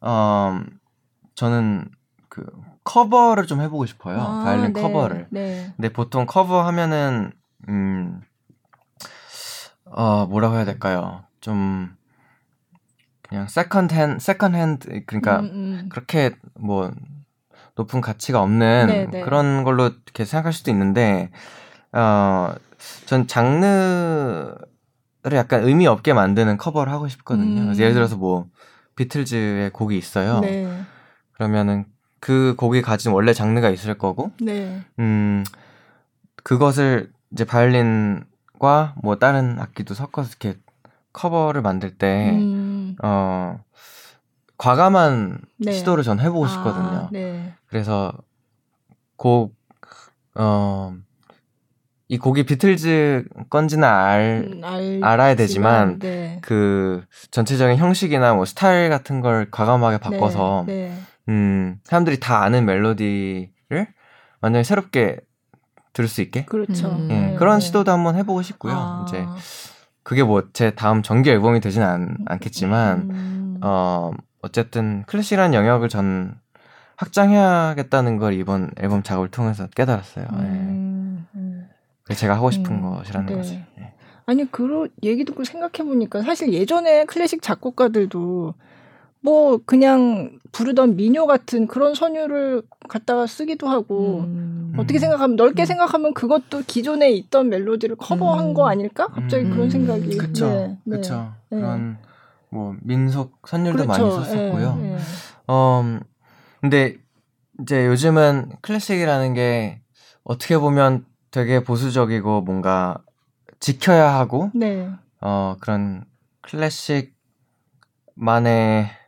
어, 0.00 0.60
저는 1.36 1.88
그 2.28 2.44
커버를 2.84 3.46
좀 3.46 3.60
해보고 3.62 3.86
싶어요. 3.86 4.20
아, 4.20 4.44
바이올린 4.44 4.72
네. 4.72 4.82
커버를. 4.82 5.26
네. 5.30 5.72
근데 5.76 5.88
보통 5.92 6.26
커버 6.26 6.62
하면은 6.66 7.32
음, 7.68 8.20
어 9.90 10.26
뭐라고 10.26 10.56
해야 10.56 10.64
될까요? 10.64 11.24
좀 11.40 11.94
그냥 13.22 13.48
second 13.48 13.94
han 13.94 14.18
second 14.18 14.56
hand 14.56 15.04
그러니까 15.06 15.40
음, 15.40 15.44
음. 15.44 15.88
그렇게 15.90 16.36
뭐 16.54 16.92
높은 17.76 18.00
가치가 18.00 18.40
없는 18.42 18.86
네네. 18.86 19.06
네. 19.10 19.20
그런 19.20 19.64
걸로 19.64 19.86
이렇게 19.86 20.24
생각할 20.24 20.52
수도 20.52 20.70
있는데 20.70 21.30
어 21.92 22.37
전 22.37 23.26
장르를 23.26 24.56
약간 25.32 25.64
의미 25.64 25.86
없게 25.86 26.12
만드는 26.12 26.56
커버를 26.56 26.92
하고 26.92 27.08
싶거든요. 27.08 27.62
음. 27.62 27.78
예를 27.78 27.94
들어서 27.94 28.16
뭐 28.16 28.46
비틀즈의 28.96 29.70
곡이 29.70 29.96
있어요. 29.96 30.40
네. 30.40 30.82
그러면은 31.32 31.84
그 32.18 32.54
곡이 32.56 32.82
가진 32.82 33.12
원래 33.12 33.34
장르가 33.34 33.68
있을 33.70 33.98
거고, 33.98 34.32
네. 34.40 34.82
음 34.98 35.44
그것을 36.42 37.12
이제 37.30 37.44
바이올린 37.44 38.24
과뭐 38.58 39.16
다른 39.18 39.58
악기도 39.60 39.94
섞어서 39.94 40.30
이렇게 40.30 40.58
커버를 41.12 41.62
만들 41.62 41.96
때 41.96 42.30
음. 42.30 42.96
어, 43.02 43.58
과감한 44.58 45.40
네. 45.58 45.72
시도를 45.72 46.04
전 46.04 46.20
해보고 46.20 46.44
아, 46.44 46.48
싶거든요. 46.48 47.08
네. 47.12 47.52
그래서 47.66 48.12
곡, 49.16 49.54
어, 50.34 50.94
이 52.08 52.18
곡이 52.18 52.44
비틀즈 52.44 53.24
건지는 53.50 53.84
알, 53.84 54.46
음, 54.46 55.00
알아야 55.02 55.34
되지만, 55.34 55.98
네. 55.98 56.38
그 56.42 57.04
전체적인 57.30 57.76
형식이나 57.76 58.34
뭐 58.34 58.44
스타일 58.44 58.90
같은 58.90 59.20
걸 59.20 59.50
과감하게 59.50 59.98
바꿔서, 59.98 60.64
네, 60.66 60.88
네. 60.88 60.98
음, 61.28 61.80
사람들이 61.84 62.20
다 62.20 62.42
아는 62.42 62.64
멜로디를 62.64 63.88
완전히 64.40 64.64
새롭게 64.64 65.18
들을 65.96 66.08
수 66.10 66.20
있게. 66.20 66.44
그렇죠. 66.44 66.88
음. 66.88 67.08
예, 67.10 67.36
그런 67.38 67.58
시도도 67.58 67.90
한번 67.90 68.16
해보고 68.16 68.42
싶고요. 68.42 68.74
아. 68.76 69.06
이제 69.08 69.24
그게 70.02 70.22
뭐 70.22 70.42
제 70.52 70.70
다음 70.72 71.02
정규 71.02 71.30
앨범이 71.30 71.60
되지는 71.60 71.86
않, 71.86 72.16
않겠지만 72.26 72.98
음. 73.10 73.58
어 73.62 74.10
어쨌든 74.42 75.04
클래식이라는 75.06 75.54
영역을 75.54 75.88
전 75.88 76.34
확장해야겠다는 76.96 78.18
걸 78.18 78.34
이번 78.34 78.70
앨범 78.78 79.02
작업을 79.02 79.30
통해서 79.30 79.66
깨달았어요. 79.74 80.26
음, 80.32 81.26
음. 81.34 81.68
제가 82.14 82.36
하고 82.36 82.50
싶은 82.50 82.76
음, 82.76 82.82
것이라는 82.82 83.26
네. 83.26 83.34
것을. 83.34 83.56
네. 83.78 83.94
아니 84.26 84.50
그 84.50 84.88
얘기 85.02 85.24
듣고 85.24 85.44
생각해 85.44 85.88
보니까 85.88 86.22
사실 86.22 86.52
예전에 86.52 87.06
클래식 87.06 87.40
작곡가들도 87.40 88.54
뭐 89.26 89.58
그냥 89.66 90.38
부르던 90.52 90.94
민요 90.94 91.26
같은 91.26 91.66
그런 91.66 91.96
선율을 91.96 92.62
갖다가 92.88 93.26
쓰기도 93.26 93.66
하고 93.66 94.20
음. 94.20 94.72
어떻게 94.78 95.00
생각하면 95.00 95.34
넓게 95.34 95.64
음. 95.64 95.66
생각하면 95.66 96.14
그것도 96.14 96.62
기존에 96.68 97.10
있던 97.10 97.48
멜로디를 97.48 97.96
커버한 97.96 98.50
음. 98.50 98.54
거 98.54 98.68
아닐까? 98.68 99.08
갑자기 99.08 99.46
음. 99.46 99.50
그런 99.50 99.68
생각이. 99.68 100.16
그렇죠. 100.16 100.48
네, 100.48 100.78
그렇죠. 100.84 101.34
네. 101.50 101.58
그런 101.58 101.98
뭐 102.50 102.76
민속 102.82 103.32
선율도 103.48 103.82
그렇죠. 103.82 104.00
많이 104.04 104.14
썼었고요. 104.14 104.76
네, 104.76 104.96
어 105.48 105.98
근데 106.60 106.96
이제 107.60 107.84
요즘은 107.84 108.52
클래식이라는 108.62 109.34
게 109.34 109.80
어떻게 110.22 110.56
보면 110.56 111.04
되게 111.32 111.64
보수적이고 111.64 112.42
뭔가 112.42 112.98
지켜야 113.58 114.14
하고 114.14 114.52
네. 114.54 114.88
어 115.20 115.56
그런 115.58 116.04
클래식만의 116.42 117.16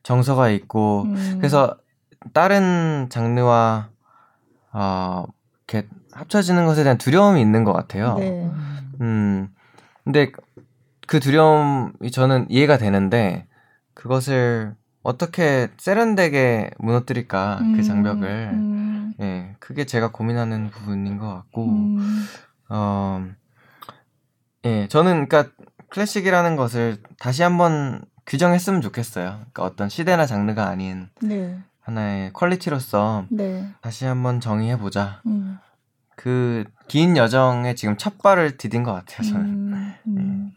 정서가 0.02 0.50
있고 0.50 1.02
음. 1.02 1.34
그래서 1.38 1.76
다른 2.32 3.08
장르와 3.10 3.88
어 4.72 5.24
이렇게 5.66 5.88
합쳐지는 6.12 6.66
것에 6.66 6.82
대한 6.82 6.98
두려움이 6.98 7.40
있는 7.40 7.64
것 7.64 7.72
같아요. 7.72 8.16
네. 8.18 8.50
음 9.00 9.48
근데 10.04 10.32
그 11.06 11.20
두려움이 11.20 12.10
저는 12.12 12.46
이해가 12.50 12.78
되는데 12.78 13.46
그것을 13.94 14.74
어떻게 15.02 15.68
세련되게 15.78 16.70
무너뜨릴까 16.78 17.58
그 17.58 17.64
음. 17.64 17.72
그 17.76 17.82
장벽을 17.82 18.50
음. 18.52 19.14
예 19.20 19.56
그게 19.58 19.86
제가 19.86 20.12
고민하는 20.12 20.70
부분인 20.70 21.18
것 21.18 21.28
같고 21.28 21.64
음. 21.66 22.26
어 22.68 23.24
예, 24.64 24.88
저는 24.88 25.28
그러니까 25.28 25.52
클래식이라는 25.90 26.56
것을 26.56 26.98
다시 27.18 27.42
한번 27.42 28.02
규정했으면 28.28 28.82
좋겠어요. 28.82 29.30
그러니까 29.30 29.64
어떤 29.64 29.88
시대나 29.88 30.26
장르가 30.26 30.68
아닌 30.68 31.08
네. 31.22 31.58
하나의 31.80 32.32
퀄리티로서 32.34 33.24
네. 33.30 33.66
다시 33.80 34.04
한번 34.04 34.40
정의해 34.40 34.78
보자. 34.78 35.22
음. 35.26 35.58
그긴 36.14 37.16
여정에 37.16 37.74
지금 37.74 37.96
첫 37.96 38.18
발을 38.18 38.58
디딘 38.58 38.82
것 38.82 38.92
같아요. 38.92 39.26
저는. 39.26 39.46
음, 39.46 39.94
음. 40.08 40.52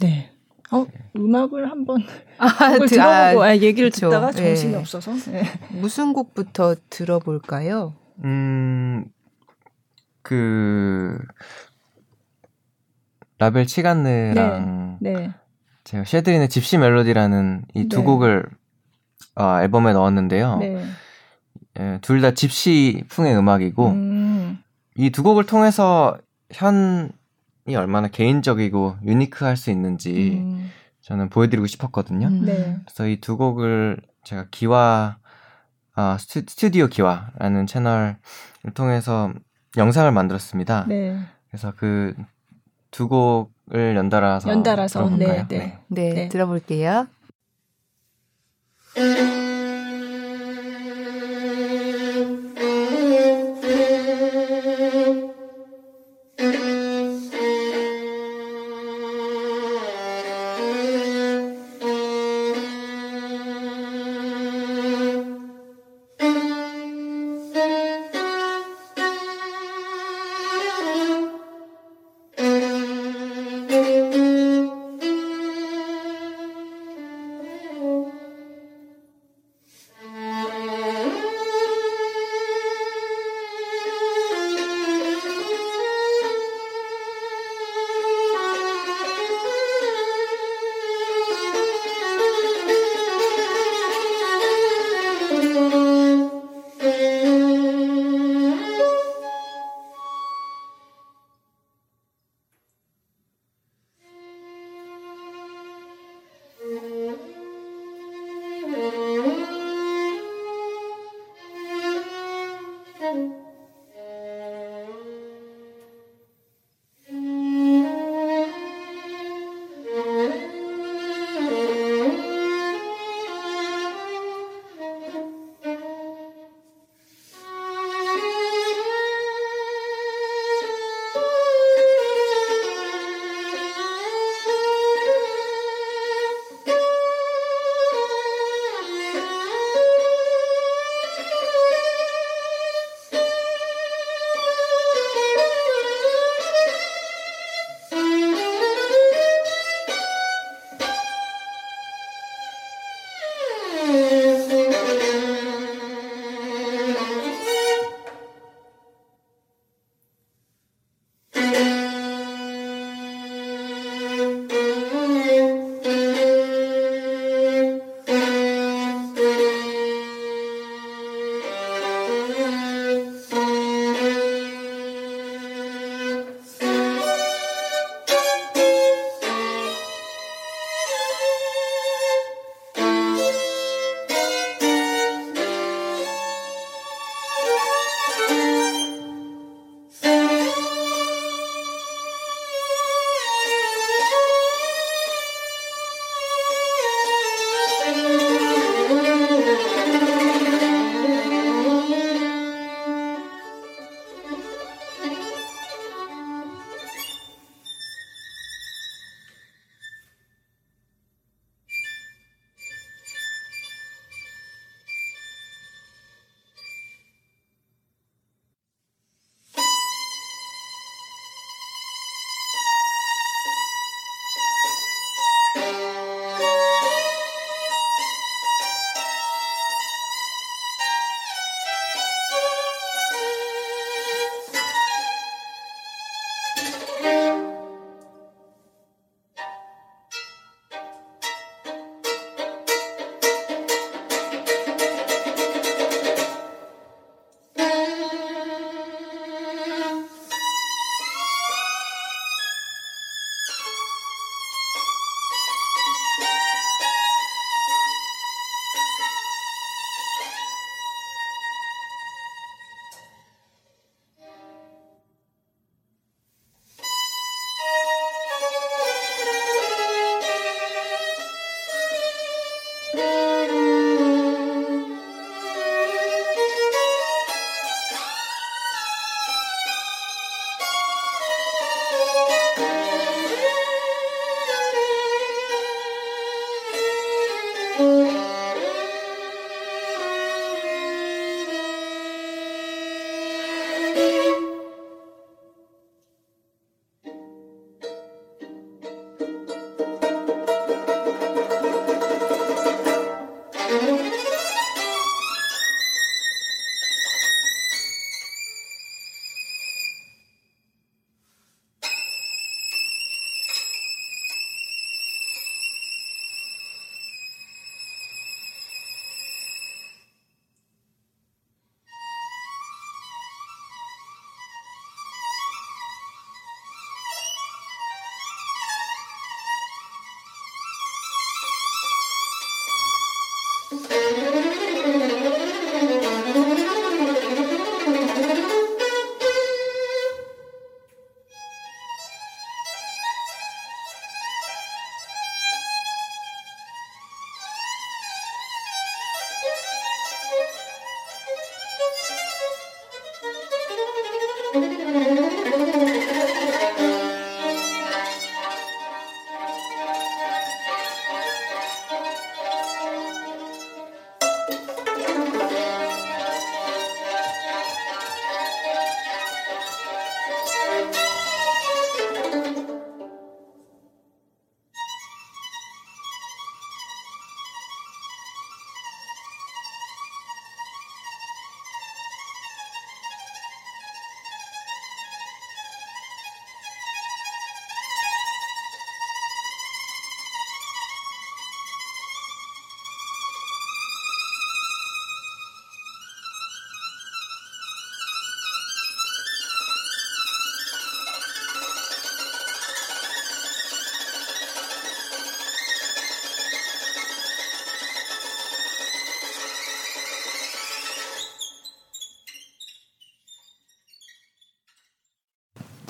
네. 0.00 0.06
네. 0.06 0.30
어 0.70 0.86
음악을 1.16 1.70
한번 1.70 2.02
아, 2.38 2.78
드, 2.78 2.86
들어보고 2.86 3.42
아, 3.42 3.56
얘기를 3.56 3.90
그쵸. 3.90 4.08
듣다가 4.08 4.32
정신이 4.32 4.72
네. 4.72 4.78
없어서 4.78 5.12
네. 5.30 5.42
무슨 5.70 6.12
곡부터 6.12 6.76
들어볼까요? 6.88 7.94
음그 8.24 9.08
라벨 13.38 13.66
치간느랑 13.66 14.98
네, 15.00 15.12
네. 15.12 15.34
제가 15.84 16.04
쉐드린의 16.04 16.48
집시 16.48 16.78
멜로디라는 16.78 17.66
이두 17.74 17.98
네. 17.98 18.02
곡을 18.04 18.46
어, 19.36 19.60
앨범에 19.60 19.92
넣었는데요. 19.92 20.58
네. 20.58 20.84
예, 21.78 21.98
둘다 22.02 22.32
집시 22.34 23.04
풍의 23.08 23.36
음악이고 23.36 23.88
음. 23.88 24.62
이두 24.96 25.22
곡을 25.22 25.44
통해서 25.44 26.16
현이 26.52 27.10
얼마나 27.76 28.08
개인적이고 28.08 28.96
유니크할 29.04 29.56
수 29.56 29.70
있는지 29.70 30.40
음. 30.42 30.70
저는 31.02 31.28
보여드리고 31.30 31.66
싶었거든요. 31.66 32.28
음. 32.28 32.44
네. 32.46 32.78
그래서 32.84 33.08
이 33.08 33.20
두 33.20 33.36
곡을 33.36 34.00
제가 34.24 34.46
기와 34.50 35.18
아, 35.96 36.16
스튜, 36.18 36.70
디오 36.70 36.88
기와라는 36.88 37.66
채널을 37.66 38.16
통해서 38.74 39.32
영상을 39.76 40.10
만들었습니다. 40.10 40.86
네. 40.88 41.18
그래서 41.48 41.72
그 41.72 42.14
두 42.90 43.08
곡 43.08 43.53
을 43.72 43.96
연달아서 43.96 44.50
연달아서 44.50 45.08
네, 45.10 45.26
네, 45.26 45.46
네. 45.48 45.78
네, 45.88 46.14
네. 46.14 46.28
들어볼게요. 46.28 47.06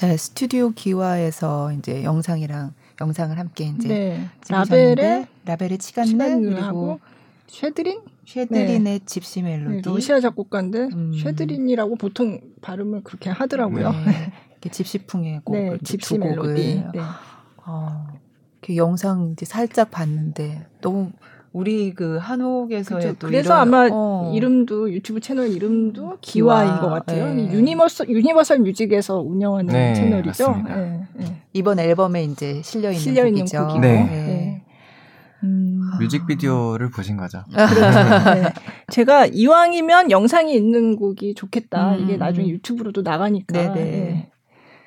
네, 0.04 0.18
스튜디오 0.18 0.70
기와에서 0.70 1.72
이제 1.72 2.04
영상이랑 2.04 2.74
영상을 3.00 3.38
함께 3.38 3.64
이제 3.64 3.88
네. 3.88 4.28
라벨의 4.50 5.26
라벨의 5.46 5.78
치간 5.78 6.22
네 6.22 6.40
그리고 6.40 7.00
쉐드린 7.46 8.02
쉐드린의 8.26 8.98
네. 8.98 9.00
집시 9.06 9.40
멜로디. 9.40 9.76
네, 9.76 9.82
러시아 9.82 10.20
작곡가인데 10.20 10.88
음. 10.92 11.12
쉐드린이라고 11.14 11.96
보통 11.96 12.38
발음을 12.60 13.02
그렇게 13.02 13.30
하더라고요. 13.30 13.92
네. 13.92 14.32
집시풍의 14.70 15.40
곡, 15.42 15.56
네, 15.56 15.78
집시 15.82 16.18
멜로디. 16.18 16.84
네. 16.92 17.00
어, 17.64 18.06
영상 18.76 19.30
이제 19.32 19.46
살짝 19.46 19.90
봤는데 19.90 20.66
너무 20.82 21.12
우리 21.54 21.94
그 21.94 22.16
한옥에서의 22.16 23.14
또 23.20 23.28
그래서 23.28 23.54
이런, 23.54 23.60
아마 23.60 23.88
어. 23.90 24.32
이름도 24.34 24.92
유튜브 24.92 25.20
채널 25.20 25.50
이름도 25.50 26.18
기와인 26.20 26.68
기와. 26.68 26.80
것 26.80 26.88
같아요. 26.88 27.32
네. 27.32 27.48
유니버설 27.52 28.08
유니버설 28.08 28.58
뮤직에서 28.58 29.20
운영하는 29.20 29.72
네, 29.72 29.94
채널이죠. 29.94 30.62
네, 30.66 31.06
네. 31.14 31.42
이번 31.52 31.78
앨범에 31.78 32.24
이제 32.24 32.60
실려 32.64 32.90
있는 32.90 33.00
실려 33.00 33.24
있는 33.24 33.42
곡이죠. 33.42 33.68
곡이고. 33.68 33.80
네. 33.80 34.04
네. 34.04 34.62
음. 35.44 35.80
뮤직비디오를 36.00 36.90
보신 36.90 37.16
거죠. 37.16 37.44
네. 37.54 38.52
제가 38.88 39.26
이왕이면 39.26 40.10
영상이 40.10 40.52
있는 40.52 40.96
곡이 40.96 41.34
좋겠다. 41.36 41.94
음. 41.94 42.00
이게 42.02 42.16
나중에 42.16 42.48
유튜브로도 42.48 43.02
나가니까. 43.02 43.52
네네. 43.52 43.74
네. 43.74 44.30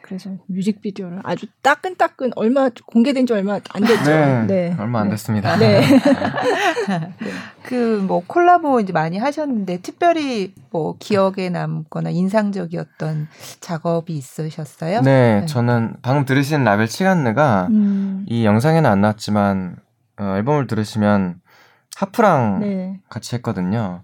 그래서 0.08 0.30
뮤직비디오를 0.48 1.20
아주 1.24 1.48
따끈따끈 1.62 2.32
얼마 2.38 2.70
공개된 2.86 3.28
지 3.28 3.34
얼마 3.34 3.60
안 3.74 3.84
됐죠. 3.84 4.04
네, 4.06 4.46
네. 4.48 4.76
얼마 4.80 5.02
안 5.02 5.08
네. 5.08 5.12
됐습니다. 5.12 5.58
네. 5.58 5.82
네. 5.82 7.14
그 7.64 7.98
뭐 8.08 8.24
콜라보 8.26 8.80
이제 8.80 8.94
많이 8.94 9.18
하셨는데 9.18 9.82
특별히 9.82 10.54
뭐 10.72 10.96
기억에 10.98 11.50
남거나 11.50 12.10
인상적이었던 12.10 13.28
작업이 13.60 14.16
있으셨어요? 14.16 15.02
네, 15.02 15.42
네. 15.42 15.46
저는 15.46 15.98
방금 16.02 16.26
들으신 16.26 16.64
라벨 16.64 16.88
치간느가 16.88 17.68
음. 17.70 18.26
이 18.28 18.46
영상에는 18.46 18.90
안 18.90 19.02
나왔지만 19.02 19.76
어, 20.20 20.36
앨범을 20.38 20.68
들으시면 20.68 21.42
하프랑 21.98 22.60
네. 22.62 23.00
같이 23.10 23.36
했거든요. 23.36 24.04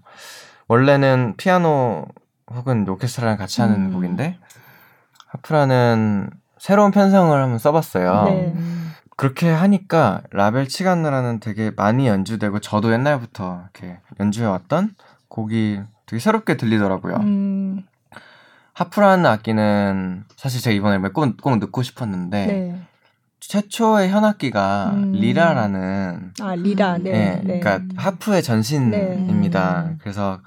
원래는 0.68 1.34
피아노 1.36 2.06
혹은 2.52 2.86
오케스트라랑 2.86 3.36
같이 3.38 3.62
하는 3.62 3.86
음. 3.86 3.92
곡인데 3.92 4.38
하프라는 5.44 6.30
새로운 6.58 6.90
편성을 6.90 7.38
한번 7.40 7.58
써봤어요. 7.58 8.24
네. 8.24 8.54
그렇게 9.16 9.50
하니까 9.50 10.22
라벨 10.30 10.66
치간느라는 10.66 11.38
되게 11.38 11.70
많이 11.76 12.08
연주되고 12.08 12.58
저도 12.58 12.92
옛날부터 12.92 13.62
이렇게 13.62 14.00
연주해왔던 14.18 14.94
곡이 15.28 15.80
되게 16.06 16.20
새롭게 16.20 16.56
들리더라고요. 16.56 17.16
음. 17.16 17.84
하프라는 18.72 19.26
악기는 19.26 20.24
사실 20.36 20.60
제가 20.60 20.74
이번에 20.74 20.98
꼭, 21.10 21.36
꼭 21.40 21.56
넣고 21.58 21.82
싶었는데 21.82 22.46
네. 22.46 22.80
최초의 23.38 24.08
현악기가 24.08 24.90
음. 24.94 25.12
리라라는 25.12 26.32
아 26.40 26.54
리라 26.56 26.98
네, 26.98 27.12
네, 27.12 27.40
네. 27.44 27.60
그러니까 27.60 27.84
하프의 27.96 28.42
전신입니다. 28.42 29.84
네. 29.90 29.96
그래서 30.00 30.40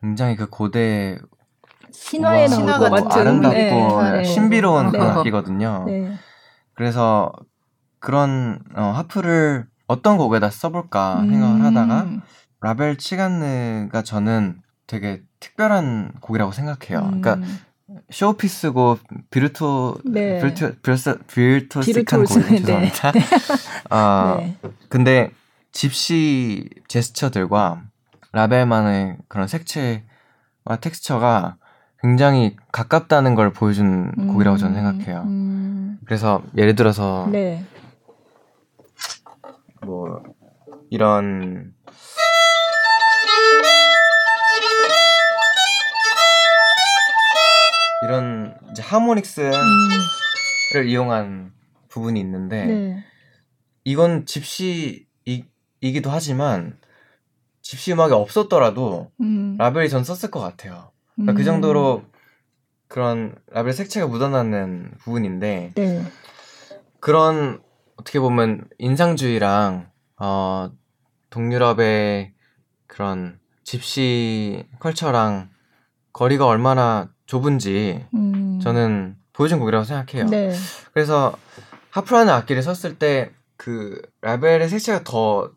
굉장히 0.00 0.36
그 0.36 0.48
고대 0.48 1.18
신화에 2.08 2.48
나올 2.48 2.90
것 2.90 2.90
같은 2.90 3.20
아름답고 3.20 4.02
네. 4.02 4.12
네. 4.18 4.24
신비로운 4.24 4.86
네. 4.86 4.90
그런 4.92 5.18
악기거든요. 5.18 5.84
네. 5.86 6.12
그래서 6.74 7.32
그런 7.98 8.60
어, 8.74 8.82
하프를 8.82 9.66
어떤 9.86 10.16
곡에다 10.16 10.50
써볼까 10.50 11.20
음. 11.20 11.30
생각을 11.30 11.64
하다가 11.64 12.06
라벨 12.60 12.96
치간느가 12.96 14.02
저는 14.02 14.60
되게 14.86 15.22
특별한 15.40 16.12
곡이라고 16.20 16.52
생각해요. 16.52 17.00
음. 17.12 17.20
그러니까 17.20 17.46
쇼피스고 18.10 18.98
비르토 19.30 19.96
네. 20.04 20.40
비르토 20.40 20.72
비르토 20.82 21.18
비르토스틱한 21.26 22.24
곡 22.24 22.28
네. 22.28 22.58
죄송합니다. 22.58 23.12
네. 23.12 23.20
아 23.90 24.36
네. 24.40 24.56
근데 24.88 25.30
집시 25.72 26.68
제스처들과 26.88 27.82
라벨만의 28.32 29.16
그런 29.28 29.48
색채와 29.48 30.02
텍스처가 30.80 31.56
굉장히 32.08 32.56
가깝다는 32.72 33.34
걸 33.34 33.52
보여준 33.52 34.14
음, 34.16 34.32
곡이라고 34.32 34.56
저는 34.56 34.74
생각해요. 34.74 35.24
음. 35.26 35.98
그래서 36.06 36.42
예를 36.56 36.74
들어서 36.74 37.28
네. 37.30 37.62
뭐 39.82 40.22
이런 40.88 41.74
이런 48.04 48.56
이제 48.70 48.82
하모닉스를 48.82 49.52
음. 49.52 50.88
이용한 50.88 51.52
부분이 51.90 52.18
있는데 52.20 52.64
네. 52.64 53.04
이건 53.84 54.24
집시이기도 54.24 55.36
하지만 56.06 56.78
집시 57.60 57.92
음악이 57.92 58.14
없었더라도 58.14 59.10
음. 59.20 59.56
라벨이 59.58 59.90
전 59.90 60.04
썼을 60.04 60.30
것 60.30 60.40
같아요. 60.40 60.90
그러니까 61.18 61.32
그 61.32 61.32
음. 61.32 61.34
그 61.34 61.44
정도로 61.44 62.02
그런 62.88 63.34
라벨 63.50 63.72
색채가 63.72 64.06
묻어나는 64.06 64.92
부분인데 64.98 65.72
네. 65.74 66.02
그런 67.00 67.60
어떻게 67.96 68.18
보면 68.18 68.64
인상주의랑 68.78 69.90
어 70.16 70.70
동유럽의 71.30 72.32
그런 72.86 73.38
집시 73.64 74.64
컬처랑 74.78 75.50
거리가 76.12 76.46
얼마나 76.46 77.10
좁은지 77.26 78.06
음. 78.14 78.60
저는 78.62 79.16
보여준 79.32 79.58
곡이라고 79.58 79.84
생각해요. 79.84 80.30
네. 80.30 80.54
그래서 80.94 81.36
하프라는 81.90 82.32
악기를 82.32 82.62
썼을 82.62 82.98
때 82.98 83.38
그 83.58 84.00
라벨의 84.22 84.70
색채가 84.70 85.04
더 85.04 85.50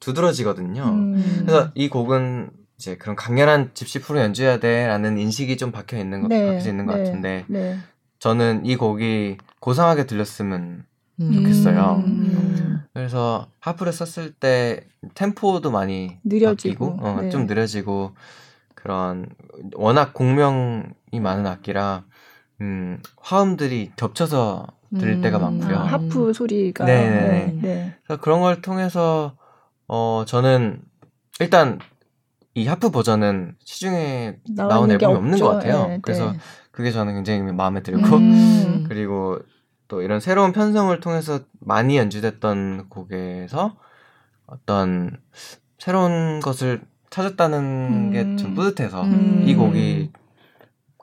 두드러지거든요. 0.00 0.84
음. 0.84 1.42
그래서 1.44 1.70
이 1.74 1.90
곡은 1.90 2.50
이제 2.78 2.96
그런 2.96 3.16
강렬한 3.16 3.72
집시 3.74 4.00
프로 4.00 4.20
연주해야 4.20 4.60
돼라는 4.60 5.18
인식이 5.18 5.56
좀 5.56 5.72
박혀 5.72 5.98
있는 5.98 6.22
것, 6.22 6.28
네. 6.28 6.46
박혀 6.46 6.70
있는 6.70 6.86
것 6.86 6.96
네. 6.96 7.04
같은데 7.04 7.44
네. 7.48 7.76
저는 8.20 8.64
이 8.64 8.76
곡이 8.76 9.38
고상하게 9.60 10.06
들렸으면 10.06 10.84
음. 11.20 11.32
좋겠어요. 11.32 12.02
음. 12.06 12.84
그래서 12.94 13.48
하프를 13.58 13.92
썼을 13.92 14.32
때 14.32 14.86
템포도 15.14 15.70
많이 15.70 16.18
느려지고, 16.24 16.96
바뀌고, 16.96 17.06
어, 17.06 17.20
네. 17.22 17.30
좀 17.30 17.46
느려지고 17.46 18.12
그런 18.74 19.26
워낙 19.74 20.14
공명이 20.14 21.20
많은 21.20 21.46
악기라 21.46 22.04
음, 22.60 23.00
화음들이 23.16 23.90
겹쳐서 23.96 24.66
들릴 24.98 25.16
음. 25.16 25.20
때가 25.20 25.38
많고요. 25.38 25.76
아, 25.76 25.84
하프 25.84 26.32
소리가 26.32 26.84
네네네. 26.84 27.28
네, 27.28 27.58
네. 27.60 27.94
그래서 28.04 28.20
그런 28.20 28.40
걸 28.40 28.62
통해서 28.62 29.36
어 29.88 30.24
저는 30.26 30.80
일단 31.40 31.78
이 32.58 32.66
하프 32.66 32.90
버전은 32.90 33.54
시중에 33.64 34.36
나온 34.56 34.90
앨범이 34.90 35.14
없는 35.14 35.38
것 35.38 35.48
같아요. 35.48 35.88
네, 35.88 35.98
그래서 36.02 36.32
네. 36.32 36.38
그게 36.70 36.90
저는 36.90 37.14
굉장히 37.14 37.40
마음에 37.52 37.82
들고 37.82 38.16
음. 38.16 38.84
그리고 38.88 39.38
또 39.88 40.02
이런 40.02 40.20
새로운 40.20 40.52
편성을 40.52 40.98
통해서 41.00 41.40
많이 41.60 41.96
연주됐던 41.96 42.88
곡에서 42.88 43.76
어떤 44.46 45.16
새로운 45.78 46.40
것을 46.40 46.82
찾았다는 47.10 47.58
음. 47.58 48.10
게좀 48.12 48.54
뿌듯해서 48.54 49.02
음. 49.04 49.42
이 49.46 49.54
곡이 49.54 50.12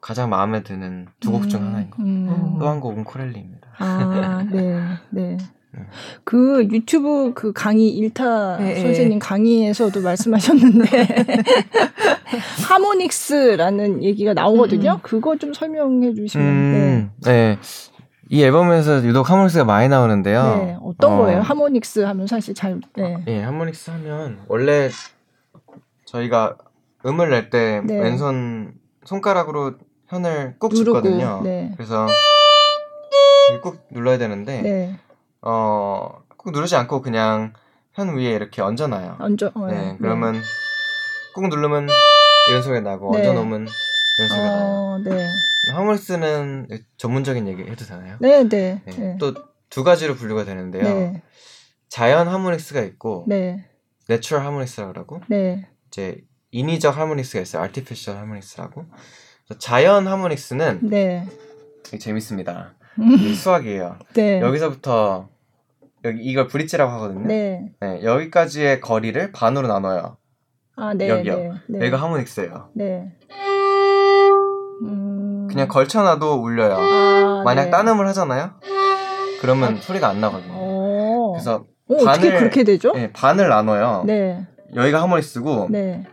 가장 0.01 0.29
마음에 0.29 0.61
드는 0.61 1.07
두 1.19 1.31
곡 1.31 1.49
중 1.49 1.65
하나인 1.65 1.89
것 1.89 1.97
같아요. 1.97 2.13
음. 2.13 2.59
또한 2.59 2.79
곡은 2.79 3.03
코렐리입니다. 3.05 3.67
아, 3.79 4.43
네, 4.51 4.79
네. 5.09 5.37
그 6.23 6.67
유튜브 6.71 7.33
그 7.33 7.53
강의 7.53 7.89
일타 7.89 8.57
네, 8.57 8.81
선생님 8.81 9.19
강의에서도 9.19 10.01
말씀하셨는데 10.01 10.85
하모닉스라는 12.67 14.03
얘기가 14.03 14.33
나오거든요. 14.33 14.93
음. 14.93 14.99
그거 15.01 15.37
좀 15.37 15.53
설명해 15.53 16.13
주시면. 16.13 16.47
음, 16.47 17.11
네. 17.23 17.31
네. 17.31 17.59
이 18.29 18.43
앨범에서 18.43 19.05
유독 19.05 19.29
하모닉스가 19.29 19.65
많이 19.65 19.87
나오는데요. 19.87 20.43
네, 20.57 20.77
어떤 20.81 21.13
어, 21.13 21.17
거예요? 21.17 21.41
하모닉스 21.41 21.99
하면 21.99 22.25
사실 22.25 22.55
잘. 22.55 22.79
네. 22.95 23.23
예, 23.27 23.41
하모닉스 23.43 23.91
하면 23.91 24.39
원래 24.47 24.89
저희가 26.05 26.57
음을 27.05 27.29
낼때 27.29 27.81
네. 27.85 27.99
왼손 27.99 28.73
손가락으로 29.03 29.73
현을 30.07 30.55
꾹 30.57 30.73
누르고, 30.73 31.01
짚거든요. 31.01 31.41
네. 31.43 31.71
그래서 31.75 32.07
꾹 33.61 33.77
눌러야 33.91 34.17
되는데 34.17 34.61
네. 34.61 34.99
어, 35.45 36.23
꾹 36.37 36.51
누르지 36.51 36.75
않고 36.75 37.01
그냥 37.01 37.53
현 37.93 38.17
위에 38.17 38.31
이렇게 38.31 38.61
얹어놔요. 38.61 39.17
얹어. 39.19 39.51
어, 39.53 39.67
네, 39.67 39.73
네. 39.73 39.97
그러면 39.99 40.33
네. 40.33 40.41
꾹 41.33 41.47
누르면 41.47 41.87
이런 42.49 42.61
소리가 42.61 42.81
나고 42.81 43.11
네. 43.13 43.19
얹어놓으면 43.19 43.67
이런 44.17 44.29
소리가 44.29 44.45
어, 44.45 44.97
나요. 44.97 45.15
네. 45.15 45.27
하모닉스는 45.73 46.67
전문적인 46.97 47.47
얘기 47.47 47.63
해도 47.63 47.85
되나요? 47.85 48.17
네, 48.19 48.43
네. 48.43 48.81
네. 48.85 48.91
네. 48.97 49.17
또 49.17 49.57
두 49.57 49.83
가지로 49.83 50.15
분류가 50.15 50.45
되는데요. 50.45 50.83
네. 50.83 51.21
자연 51.89 52.27
하모닉스가 52.27 52.81
있고, 52.81 53.25
네. 53.27 53.69
natural 54.07 54.45
harmonics라고 54.45 54.93
그러고, 54.93 55.21
네. 55.27 55.67
이제 55.87 56.21
인위적 56.51 56.97
하모닉스가 56.97 57.41
있어요. 57.41 57.63
artificial 57.63 58.17
harmonics라고. 58.17 58.85
자연 59.59 60.07
하모닉스는 60.07 60.79
네. 60.83 61.27
재밌습니다. 61.83 62.73
수학이에요. 63.35 63.99
네. 64.13 64.41
여기서부터 64.41 65.29
여기 66.05 66.23
이걸 66.23 66.47
브릿지라고 66.47 66.91
하거든요. 66.93 67.27
네. 67.27 67.71
네. 67.81 68.03
여기까지의 68.03 68.79
거리를 68.79 69.31
반으로 69.31 69.67
나눠요. 69.67 70.17
아, 70.75 70.93
네. 70.93 71.09
여기요. 71.09 71.35
네, 71.35 71.51
네. 71.67 71.79
여기가 71.79 71.97
하모닉스예요. 71.97 72.69
네. 72.75 73.11
음... 74.83 75.47
그냥 75.49 75.67
걸쳐놔도 75.67 76.41
울려요. 76.41 76.75
아, 76.77 77.41
만약 77.43 77.65
네. 77.65 77.71
따음을 77.71 78.07
하잖아요. 78.09 78.51
그러면 79.41 79.75
아, 79.75 79.81
소리가 79.81 80.07
안 80.09 80.21
나거든요. 80.21 80.53
오. 80.53 81.31
그래서 81.33 81.65
오, 81.87 81.97
반을 81.97 82.09
어떻게 82.09 82.37
그렇게 82.37 82.63
되죠? 82.63 82.93
네, 82.93 83.11
반을 83.11 83.49
나눠요. 83.49 84.03
네. 84.05 84.45
여기가 84.75 85.01
하모닉스고 85.01 85.67
네. 85.71 86.03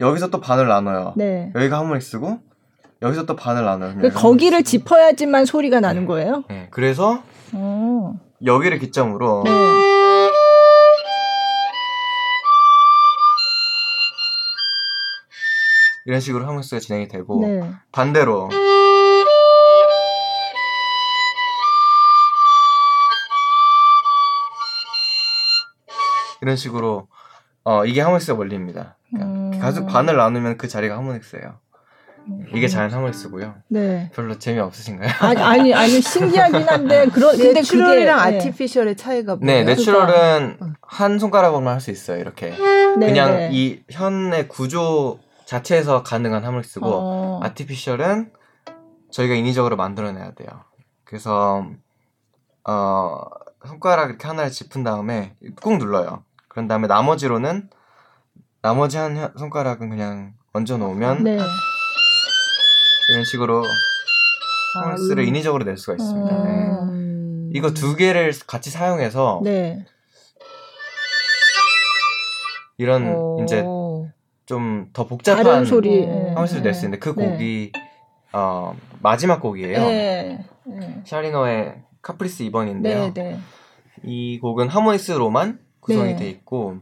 여기서 0.00 0.30
또 0.30 0.40
반을 0.40 0.68
나눠요. 0.68 1.12
네. 1.16 1.52
여기가 1.54 1.78
하모닉스고 1.78 2.38
여기서 3.02 3.26
또 3.26 3.36
반을 3.36 3.64
나눠요. 3.64 3.98
그 4.00 4.10
거기를 4.10 4.64
짚어야지만 4.64 5.44
소리가 5.44 5.80
나는 5.80 6.06
거예요? 6.06 6.44
네. 6.48 6.68
그래서 6.70 7.22
오. 7.54 8.14
여기를 8.44 8.78
기점으로 8.78 9.42
네. 9.44 9.50
이런 16.06 16.20
식으로 16.20 16.46
하모닉스가 16.46 16.80
진행이 16.80 17.08
되고 17.08 17.40
네. 17.46 17.70
반대로 17.92 18.48
이런 26.40 26.56
식으로 26.56 27.08
어 27.64 27.84
이게 27.84 28.00
하모닉스가 28.00 28.38
원리입니다. 28.38 28.96
그러니까 29.10 29.56
음... 29.56 29.60
가수 29.60 29.84
반을 29.84 30.16
나누면 30.16 30.56
그 30.56 30.68
자리가 30.68 30.96
하모닉스예요. 30.96 31.58
이게 32.54 32.66
음. 32.66 32.68
자연 32.68 32.90
하모닉스고요. 32.90 33.54
네. 33.68 34.10
별로 34.14 34.38
재미 34.38 34.58
없으신가요? 34.60 35.10
아니 35.20 35.40
아니 35.40 35.74
아니 35.74 36.00
신기하긴 36.00 36.68
한데 36.68 37.06
그런 37.08 37.36
근데 37.36 37.54
내추럴이랑 37.54 38.18
그게, 38.24 38.36
아티피셜의 38.38 38.96
차이가 38.96 39.36
뭐예요? 39.36 39.58
네, 39.58 39.64
내추럴은 39.64 40.56
그러니까. 40.58 40.72
한 40.82 41.18
손가락으로만 41.18 41.74
할 41.74 41.80
수 41.80 41.90
있어요. 41.90 42.18
이렇게 42.18 42.50
네, 42.50 43.06
그냥 43.06 43.30
네. 43.32 43.50
이 43.52 43.82
현의 43.90 44.48
구조 44.48 45.18
자체에서 45.46 46.02
가능한 46.02 46.44
하모닉스고 46.44 46.86
어. 46.86 47.40
아티피셜은 47.42 48.32
저희가 49.10 49.34
인위적으로 49.34 49.76
만들어내야 49.76 50.32
돼요. 50.32 50.48
그래서 51.04 51.66
어 52.64 53.20
손가락 53.66 54.10
이렇게 54.10 54.26
하나를 54.26 54.50
짚은 54.50 54.84
다음에 54.84 55.34
꾹 55.62 55.78
눌러요. 55.78 56.24
그런 56.48 56.68
다음에 56.68 56.86
나머지로는 56.86 57.70
나머지 58.60 58.98
한 58.98 59.32
손가락은 59.38 59.88
그냥 59.88 60.34
얹어 60.52 60.76
놓으면 60.78 61.24
네. 61.24 61.38
이런 63.10 63.24
식으로 63.24 63.64
하우스를 64.82 65.22
아, 65.22 65.24
음. 65.24 65.28
인위적으로 65.28 65.64
낼 65.64 65.76
수가 65.76 65.94
있습니다. 65.94 66.36
어... 66.36 66.44
네. 66.44 67.50
이거 67.54 67.72
두 67.72 67.96
개를 67.96 68.32
같이 68.46 68.70
사용해서 68.70 69.40
네. 69.42 69.84
이런 72.76 73.14
어... 73.14 73.42
이제 73.42 73.62
좀 74.48 74.88
더 74.94 75.06
복잡한 75.06 75.64
소리 75.66 76.06
하우스를 76.06 76.62
낼수 76.62 76.86
있는데 76.86 76.98
그 76.98 77.14
네. 77.14 77.30
곡이 77.30 77.72
어, 78.32 78.74
마지막 79.02 79.40
곡이에요. 79.40 79.78
네. 79.78 80.44
네. 80.64 81.02
샤리노의 81.04 81.82
카프리스 82.02 82.44
2번인데요. 82.44 83.40
이 84.04 84.38
곡은 84.38 84.68
하모니스로만 84.68 85.60
구성이 85.80 86.16
돼 86.16 86.28
있고 86.30 86.78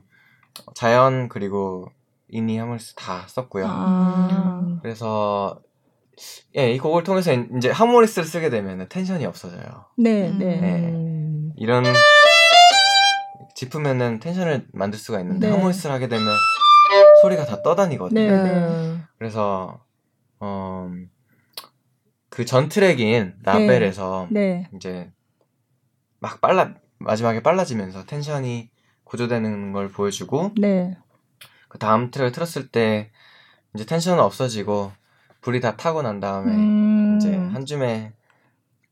자연 0.74 1.28
그리고 1.28 1.88
인니 2.28 2.58
하모니스 2.58 2.94
다 2.94 3.24
썼고요. 3.26 3.64
아. 3.68 4.78
그래서 4.82 5.60
예, 6.56 6.72
이 6.72 6.78
곡을 6.78 7.02
통해서 7.04 7.32
이제 7.32 7.70
하모니스를 7.70 8.26
쓰게 8.26 8.50
되면 8.50 8.88
텐션이 8.88 9.26
없어져요. 9.26 9.86
네, 9.98 10.30
네. 10.30 10.60
네. 10.60 11.52
이런 11.56 11.84
짚으면은 13.54 14.20
텐션을 14.20 14.66
만들 14.72 14.98
수가 14.98 15.20
있는데 15.20 15.48
네. 15.48 15.54
하모니스를 15.54 15.94
하게 15.94 16.08
되면 16.08 16.26
소리가 17.22 17.44
다 17.44 17.62
떠다니거든요. 17.62 18.20
네, 18.20 18.42
네. 18.42 18.98
그래서 19.18 19.80
어, 20.40 20.90
그 22.30 22.44
전 22.44 22.68
트랙인 22.68 23.36
라벨에서 23.42 24.28
네. 24.30 24.68
이제 24.76 25.10
막 26.18 26.40
빨라 26.40 26.74
마지막에 26.98 27.42
빨라지면서 27.42 28.04
텐션이 28.04 28.70
구조되는 29.04 29.72
걸 29.72 29.88
보여주고 29.88 30.52
네. 30.58 30.96
그 31.68 31.78
다음 31.78 32.10
트랙을 32.10 32.32
틀었을 32.32 32.68
때 32.68 33.10
이제 33.74 33.86
텐션은 33.86 34.22
없어지고 34.22 34.92
불이 35.46 35.60
다 35.60 35.76
타고 35.76 36.02
난 36.02 36.18
다음에 36.18 36.52
음. 36.52 37.18
이제 37.18 37.32
한 37.32 37.64
줌에 37.64 38.10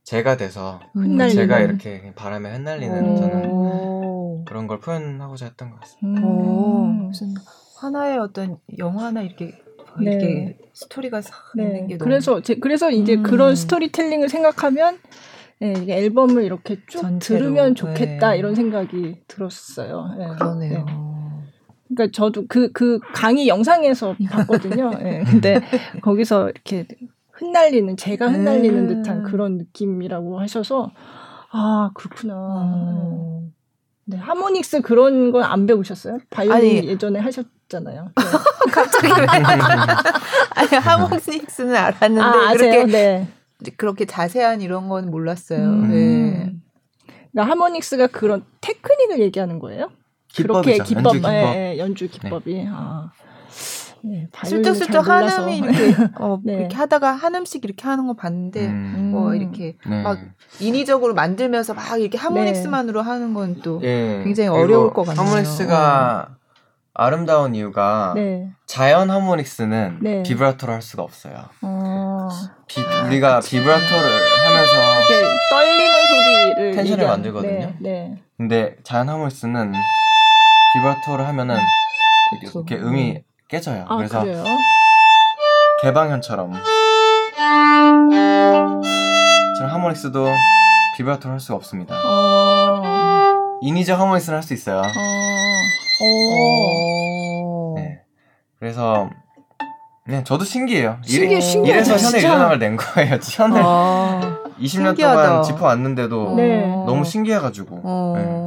제가 0.05 0.37
돼서 0.37 0.79
음. 0.95 1.19
제가 1.19 1.59
이렇게 1.59 2.13
바람에 2.15 2.49
흩날리는 2.55 3.17
저는 3.17 4.45
그런 4.45 4.69
걸 4.69 4.79
표현하고자 4.79 5.47
했던 5.47 5.73
것 5.73 5.81
같습니다. 5.81 6.21
음. 6.21 7.07
무슨 7.07 7.35
하나의 7.81 8.19
어떤 8.19 8.59
영화나 8.79 9.23
이렇게 9.23 9.47
네. 10.01 10.13
이렇게 10.13 10.59
스토리가 10.75 11.23
네. 11.57 11.65
있는 11.65 11.87
게 11.89 11.97
그래서 11.99 12.41
제, 12.41 12.55
그래서 12.55 12.89
이제 12.93 13.17
음. 13.17 13.25
그런 13.25 13.57
스토리텔링을 13.57 14.29
생각하면 14.29 14.99
네, 15.59 15.73
이게 15.73 15.97
앨범을 15.97 16.45
이렇게 16.45 16.77
쭉 16.87 17.01
전체로, 17.01 17.41
들으면 17.41 17.75
좋겠다 17.75 18.31
네. 18.31 18.39
이런 18.39 18.55
생각이 18.55 19.25
들었어요. 19.27 20.15
네. 20.17 20.27
그러네요. 20.39 21.14
그러니까 21.89 22.13
저도 22.15 22.45
그, 22.49 22.71
그 22.73 22.99
강의 23.13 23.47
영상에서 23.49 24.15
봤거든요. 24.31 24.91
예. 25.01 25.05
네. 25.05 25.25
근데 25.25 25.61
거기서 26.03 26.51
이렇게 26.51 26.87
흩날리는, 27.33 27.97
제가 27.97 28.29
흩날리는 28.31 28.91
음. 28.91 29.03
듯한 29.03 29.23
그런 29.25 29.59
느낌이라고 29.59 30.41
하셔서, 30.41 30.91
아, 31.51 31.91
그렇구나. 31.95 32.35
음. 32.63 33.53
네, 34.07 34.17
하모닉스 34.19 34.83
그런 34.83 35.33
건 35.33 35.43
안 35.43 35.67
배우셨어요? 35.67 36.19
바이올린 36.31 36.85
예전에 36.85 37.19
하셨잖아요. 37.21 38.11
네. 38.17 38.71
갑자기 38.71 39.09
아니 40.51 40.69
하모닉스는 40.77 41.75
알았는데 41.75 42.21
아, 42.21 42.53
그렇게 42.53 42.85
네. 42.85 43.29
그렇게 43.79 44.05
자세한 44.05 44.61
이런 44.61 44.89
건 44.89 45.11
몰랐어요. 45.11 45.59
음. 45.59 45.89
네. 45.89 46.53
그러니까 47.33 47.51
하모닉스가 47.53 48.09
그런 48.09 48.45
테크닉을 48.61 49.21
얘기하는 49.21 49.59
거예요? 49.59 49.91
그렇게 50.37 50.79
기법, 50.79 51.05
연주, 51.07 51.13
기법. 51.19 51.33
예, 51.33 51.73
예, 51.75 51.79
연주 51.79 52.09
기법이. 52.09 52.55
네. 52.55 52.69
아. 52.71 53.11
네, 54.07 54.29
슬쩍슬쩍 54.45 55.09
한음이 55.09 55.59
이렇게 55.59 55.95
어 56.21 56.39
네. 56.45 56.59
이렇게 56.59 56.77
하다가 56.77 57.13
한음씩 57.13 57.65
이렇게 57.65 57.89
하는 57.89 58.07
거 58.07 58.13
봤는데 58.13 58.67
음. 58.67 59.09
뭐 59.13 59.35
이렇게 59.35 59.77
네. 59.87 60.03
막 60.03 60.19
인위적으로 60.61 61.15
만들면서 61.15 61.73
막 61.73 61.99
이렇게 61.99 62.19
하모닉스만으로 62.19 63.03
네. 63.03 63.09
하는 63.09 63.33
건 63.33 63.57
또 63.63 63.79
굉장히 63.81 64.49
어려울 64.49 64.93
것 64.93 65.05
같아요. 65.07 65.27
하모닉스가 65.27 66.29
어. 66.31 66.35
아름다운 66.93 67.55
이유가 67.55 68.13
네. 68.15 68.51
자연 68.67 69.11
하모닉스는 69.11 69.99
네. 70.03 70.23
비브라토를 70.23 70.75
할 70.75 70.83
수가 70.83 71.03
없어요. 71.03 71.45
어. 71.63 72.29
비, 72.67 72.81
우리가 73.07 73.41
비브라토를 73.41 74.11
하면서 74.47 74.73
떨리는 75.51 75.95
소리를 76.07 76.73
텐션을 76.75 76.91
얘기한, 76.93 77.09
만들거든요. 77.11 77.75
근데 78.37 78.77
자연 78.83 79.09
하모닉스는 79.09 79.73
비브라토를 80.75 81.27
하면은 81.29 81.57
이렇게 82.43 82.77
음이 82.77 83.23
깨져요. 83.49 83.87
아, 83.89 83.97
그래서 83.97 84.23
그래요? 84.23 84.45
개방현처럼 85.83 86.53
지금 89.57 89.69
하모닉스도 89.71 90.27
비브라토를 90.97 91.33
할 91.35 91.41
수가 91.41 91.55
없습니다. 91.57 91.95
어... 91.95 92.83
인위적 93.63 93.99
하모닉스를 93.99 94.37
할수 94.37 94.53
있어요. 94.55 94.79
어... 94.79 94.83
어... 96.03 97.75
네. 97.77 98.01
그래서 98.59 99.11
네, 100.07 100.25
저도 100.25 100.45
신기해요. 100.45 100.99
신기해, 101.05 101.41
신기해. 101.41 101.77
이래서 101.77 101.97
현의 101.97 102.19
유전함을 102.19 102.59
낸 102.59 102.77
거예요. 102.77 103.19
현을 103.23 103.63
아, 103.65 104.39
20년 104.61 104.69
신기하다. 104.69 105.27
동안 105.29 105.43
짚어왔는데도 105.43 106.35
네. 106.35 106.67
너무 106.85 107.05
신기해가지고. 107.05 107.81
어... 107.85 108.15
네. 108.17 108.44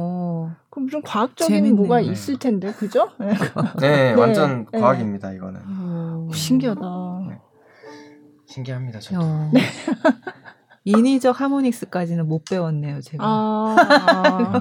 그럼 0.78 0.88
좀 0.88 1.02
과학적인 1.02 1.56
재밌네. 1.56 1.76
뭐가 1.76 2.00
있을 2.00 2.38
텐데, 2.38 2.72
그죠? 2.72 3.10
네, 3.18 4.12
네 4.12 4.12
완전 4.12 4.66
네. 4.72 4.78
과학입니다, 4.78 5.32
이거는. 5.32 5.60
오, 6.28 6.32
신기하다. 6.32 6.80
네. 7.28 7.38
신기합니다, 8.46 9.00
저도. 9.00 9.20
어. 9.20 9.50
네. 9.52 9.60
인위적 10.84 11.38
하모닉스까지는 11.38 12.28
못 12.28 12.44
배웠네요, 12.44 13.00
제가. 13.00 13.24
아, 13.26 13.76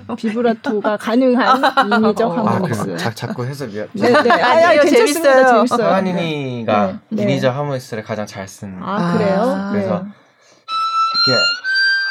아 0.07 0.15
비브라토가 0.15 0.97
가능한 0.97 1.61
인위적 1.85 2.31
아, 2.31 2.35
하모닉스. 2.35 2.93
아, 2.93 2.97
자, 2.97 3.13
자꾸 3.13 3.45
해서 3.45 3.67
미안. 3.67 3.87
네, 3.93 4.11
네. 4.11 4.31
아니요, 4.31 4.81
재밌어요. 4.81 5.47
재밌어요. 5.47 5.87
하니니가 5.87 6.99
네. 7.09 7.23
인위적 7.23 7.55
하모닉스를 7.55 8.03
가장 8.03 8.25
잘 8.25 8.47
쓰는. 8.47 8.81
아, 8.81 9.13
그래요? 9.13 9.41
아, 9.41 9.69
그래서 9.71 9.93
이렇게 9.99 11.41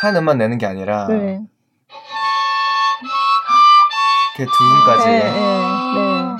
한 0.00 0.16
음만 0.16 0.38
내는 0.38 0.58
게 0.58 0.64
아니라 0.64 1.08
네. 1.08 1.40
이렇게 4.38 4.44
두 4.44 4.50
분까지. 4.86 5.06
네, 5.06 5.18
네, 5.18 5.30
네. 5.32 6.36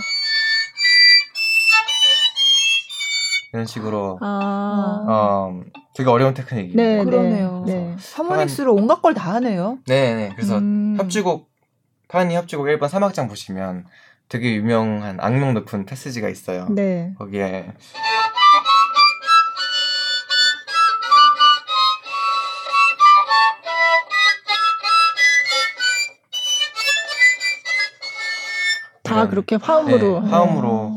이런 3.53 3.67
식으로 3.67 4.19
아. 4.21 5.05
어, 5.09 5.61
되게 5.95 6.11
어려운 6.11 6.35
테크닉이에요. 6.35 6.77
네, 6.77 7.05
그러네요. 7.05 7.65
네. 7.67 7.97
하모닉스로 8.15 8.75
온갖 8.75 9.01
걸 9.01 9.15
다 9.15 9.33
하네요. 9.35 9.79
네, 9.87 10.15
네. 10.15 10.33
그래서 10.35 10.59
음. 10.59 10.97
협주곡 10.99 11.49
파니 12.09 12.35
협주곡 12.37 12.67
1번 12.67 12.89
사막장 12.89 13.29
보시면 13.29 13.87
되게 14.29 14.55
유명한 14.55 15.19
악명 15.21 15.55
높은 15.55 15.87
패스지가 15.87 16.29
있어요. 16.29 16.67
네. 16.69 17.15
거기에 17.19 17.73
다 29.17 29.25
네. 29.25 29.31
그렇게 29.31 29.57
화음으로 29.57 30.21
네, 30.21 30.31
화음으로 30.31 30.93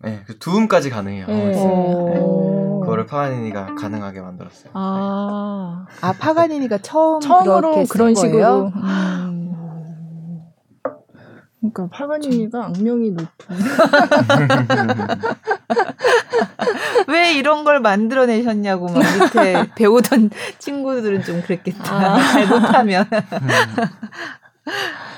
네, 0.00 0.22
그 0.26 0.38
두음까지 0.38 0.90
가능해요. 0.90 1.26
네. 1.26 1.54
그거를 2.80 3.06
파가니니가 3.06 3.74
가능하게 3.74 4.20
만들었어요. 4.20 4.70
아, 4.74 5.86
아 6.00 6.12
파가니니가 6.12 6.78
처음 6.78 7.20
처음으로 7.20 7.84
그런 7.90 8.14
식으로. 8.14 8.72
음. 8.74 9.48
그러니까 11.60 11.88
파가니니가 11.90 12.66
악명이 12.66 13.10
높은. 13.10 13.56
왜 17.08 17.34
이런 17.34 17.64
걸 17.64 17.80
만들어내셨냐고 17.80 18.86
막 18.86 18.98
밑에 18.98 19.68
배우던 19.74 20.30
친구들은 20.58 21.24
좀 21.24 21.42
그랬겠다. 21.42 21.94
아. 21.94 22.18
잘 22.32 22.46
못하면. 22.46 23.04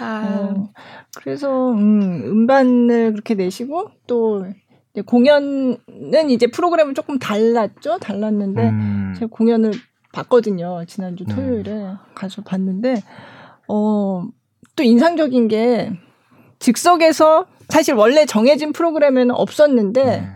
아. 0.01 0.55
어, 0.55 0.69
그래서 1.17 1.73
음, 1.73 2.23
음반을 2.25 3.13
그렇게 3.13 3.35
내시고 3.35 3.91
또 4.07 4.47
이제 4.93 5.03
공연은 5.03 6.31
이제 6.31 6.47
프로그램은 6.47 6.95
조금 6.95 7.19
달랐죠. 7.19 7.99
달랐는데 7.99 8.69
음. 8.71 9.15
제가 9.17 9.29
공연을 9.31 9.73
봤거든요. 10.13 10.85
지난주 10.87 11.25
네. 11.25 11.35
토요일에 11.35 11.73
음. 11.73 11.97
가서 12.15 12.43
봤는데 12.43 13.03
어, 13.69 14.25
또 14.77 14.83
인상적인 14.83 15.49
게 15.49 15.93
즉석에서 16.59 17.47
사실 17.69 17.95
원래 17.95 18.27
정해진 18.27 18.73
프로그램에는 18.73 19.35
없었는데 19.35 20.05
네. 20.05 20.29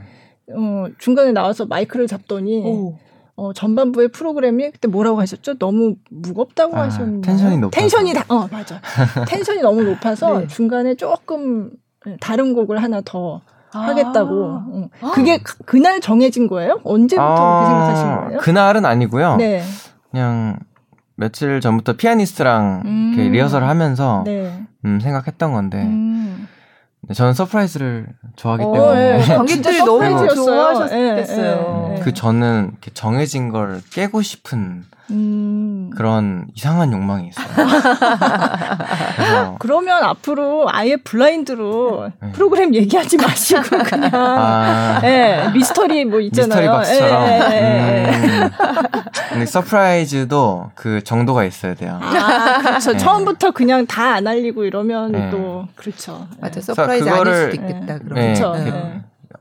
어, 0.55 0.87
중간에 0.99 1.33
나와서 1.33 1.67
마이크를 1.67 2.07
잡더니 2.07 2.63
오. 2.65 2.99
어, 3.37 3.53
전반부의 3.53 4.09
프로그램이 4.09 4.71
그때 4.71 4.87
뭐라고 4.89 5.21
하셨죠? 5.21 5.59
너무 5.59 5.97
무겁다고 6.11 6.77
아, 6.77 6.83
하셨나요? 6.83 7.21
텐션이 7.21 7.59
높아 7.59 7.71
텐션이 7.79 8.15
다, 8.15 8.25
어, 8.29 8.47
맞아. 8.51 8.81
텐션이 9.27 9.61
너무 9.61 9.83
높아서 9.83 10.41
네. 10.41 10.47
중간에 10.47 10.95
조금 10.95 11.71
다른 12.21 12.55
곡을 12.55 12.83
하나 12.83 13.01
더 13.05 13.41
아~ 13.73 13.81
하겠다고. 13.81 14.63
응. 14.73 14.89
그게 15.15 15.35
아. 15.35 15.39
그날 15.67 16.01
정해진 16.01 16.47
거예요? 16.47 16.81
언제부터 16.85 17.23
아~ 17.23 17.59
그렇게 17.59 17.71
생각하신 17.71 18.27
거예요? 18.27 18.39
그날은 18.41 18.85
아니고요. 18.85 19.37
네. 19.37 19.63
그냥 20.11 20.59
며칠 21.17 21.61
전부터 21.61 21.95
피아니스트랑 21.95 22.83
음~ 22.85 23.13
이렇게 23.15 23.31
리허설을 23.31 23.69
하면서 23.69 24.23
네. 24.25 24.63
음, 24.85 25.01
생각했던 25.01 25.53
건데 25.53 25.83
음~ 25.83 26.37
네, 26.41 26.47
저는 27.13 27.35
surprise를 27.35 28.07
좋아하기 28.37 28.65
어, 28.65 28.73
때문에 28.73 29.19
네. 29.19 29.37
관객들이 29.37 29.79
너무 29.79 30.29
좋아하셨겠어요. 30.35 31.95
네. 31.95 32.01
그 32.03 32.15
저는 32.15 32.77
정해진 32.95 33.51
걸 33.51 33.83
깨고 33.93 34.23
싶은 34.23 34.85
음. 35.11 35.91
그런 35.95 36.47
이상한 36.55 36.93
욕망이 36.93 37.29
있어요. 37.29 37.47
그러면 39.59 40.03
앞으로 40.03 40.67
아예 40.71 40.97
블라인드로 40.97 42.11
네. 42.23 42.33
프로그램 42.33 42.75
얘기하지 42.75 43.17
마시고 43.19 43.63
그냥 43.85 44.11
아. 44.15 44.99
네, 45.03 45.49
미스터리 45.53 46.05
뭐 46.05 46.21
있잖아요. 46.21 46.57
미스터리 46.59 46.69
박스처럼. 46.69 47.25
네, 47.51 48.11
음. 48.15 48.51
근데 49.31 49.47
surprise도 49.47 50.71
그 50.75 51.03
정도가 51.05 51.45
있어야 51.45 51.75
돼요. 51.75 51.99
아, 52.03 52.59
그렇죠. 52.63 52.93
네. 52.93 52.99
처음부터 52.99 53.51
그냥 53.51 53.87
다 53.87 54.15
안 54.15 54.27
알리고 54.29 54.65
이러면 54.65 55.11
네. 55.13 55.29
또 55.31 55.67
그렇죠. 55.75 56.27
맞아. 56.41 56.61
surprise 56.61 57.09
아닐 57.09 57.35
수도 57.35 57.57
있겠다. 57.57 57.99
그럼. 57.99 58.15
그렇죠. 58.15 58.55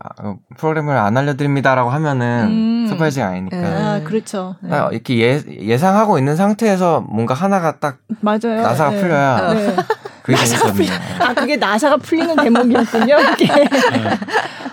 아, 0.03 0.35
프로그램을 0.57 0.95
안 0.97 1.15
알려드립니다라고 1.15 1.89
하면은 1.89 2.47
음. 2.47 2.87
surprise가 2.89 3.27
아니니까. 3.27 3.57
네. 3.57 3.65
아, 3.65 4.01
그렇죠. 4.03 4.55
네. 4.61 4.77
이렇게 4.91 5.19
예, 5.21 5.41
예상하고 5.59 6.17
있는 6.17 6.35
상태에서 6.35 7.01
뭔가 7.01 7.33
하나가 7.33 7.79
딱 7.79 7.99
맞아요. 8.19 8.61
나사가 8.61 8.91
네. 8.91 8.99
풀려야 9.01 9.53
네. 9.53 9.75
그게 10.23 10.37
재밌거든요. 10.45 10.89
아, 11.19 11.33
그게 11.33 11.55
나사가 11.55 11.97
풀리는 11.97 12.35
대목이었군요. 12.35 13.17
이게. 13.33 13.47
네. 13.47 13.69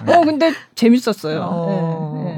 어, 0.14 0.20
근데 0.24 0.52
재밌었어요. 0.74 1.40
어. 1.44 2.29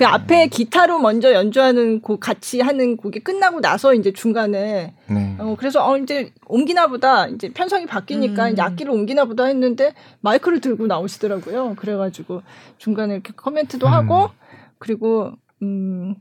네. 0.00 0.06
그 0.06 0.06
앞에 0.06 0.46
기타로 0.46 0.98
먼저 0.98 1.34
연주하는 1.34 2.00
곡 2.00 2.20
같이 2.20 2.62
하는 2.62 2.96
곡이 2.96 3.20
끝나고 3.20 3.60
나서 3.60 3.92
이제 3.92 4.12
중간에 4.12 4.94
네. 5.06 5.36
어 5.38 5.56
그래서 5.58 5.86
어 5.86 5.98
이제 5.98 6.32
옮기나 6.46 6.86
보다 6.86 7.26
이제 7.26 7.50
편성이 7.52 7.84
바뀌니까 7.84 8.46
음. 8.46 8.52
이제 8.52 8.62
악기를 8.62 8.90
옮기나 8.90 9.26
보다 9.26 9.44
했는데 9.44 9.92
마이크를 10.22 10.62
들고 10.62 10.86
나오시더라고요. 10.86 11.74
그래 11.76 11.96
가지고 11.96 12.40
중간에 12.78 13.12
이렇게 13.12 13.34
코멘트도 13.36 13.86
음. 13.86 13.92
하고 13.92 14.30
그리고 14.78 15.32
음 15.62 16.14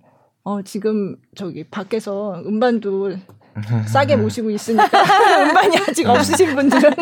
어, 0.44 0.62
지금 0.62 1.16
저기 1.36 1.64
밖에서 1.64 2.44
음반도 2.46 3.12
싸게 3.88 4.18
모시고 4.18 4.50
있으니까 4.50 4.84
음반이 5.44 5.78
아직 5.78 6.06
없으신 6.08 6.54
분들은 6.54 6.92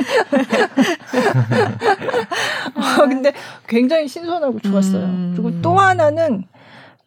어, 2.75 3.07
근데 3.07 3.33
굉장히 3.67 4.07
신선하고 4.07 4.59
좋았어요. 4.59 5.05
음. 5.05 5.33
그리고 5.35 5.59
또 5.61 5.75
하나는 5.77 6.45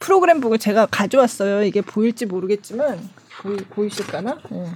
프로그램 0.00 0.40
보고 0.40 0.56
제가 0.56 0.86
가져왔어요. 0.86 1.62
이게 1.62 1.80
보일지 1.80 2.26
모르겠지만 2.26 2.98
보이, 3.42 3.56
보이실까나? 3.56 4.38
네. 4.50 4.66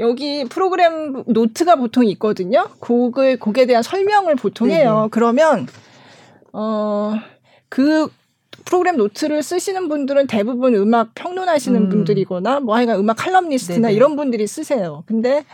여기 0.00 0.44
프로그램 0.44 1.22
노트가 1.26 1.76
보통 1.76 2.04
있거든요. 2.06 2.68
곡을 2.80 3.38
곡에 3.38 3.66
대한 3.66 3.82
설명을 3.82 4.34
보통 4.36 4.70
해요. 4.70 5.02
네 5.04 5.08
그러면 5.10 5.66
어 6.52 7.14
그 7.68 8.08
프로그램 8.64 8.96
노트를 8.96 9.42
쓰시는 9.42 9.88
분들은 9.88 10.26
대부분 10.26 10.74
음악 10.74 11.14
평론하시는 11.14 11.80
음. 11.80 11.88
분들이거나 11.88 12.60
뭐 12.60 12.76
하여간 12.76 12.98
음악 12.98 13.16
칼럼니스트나 13.16 13.88
네네. 13.88 13.94
이런 13.94 14.16
분들이 14.16 14.46
쓰세요. 14.46 15.04
근데 15.06 15.44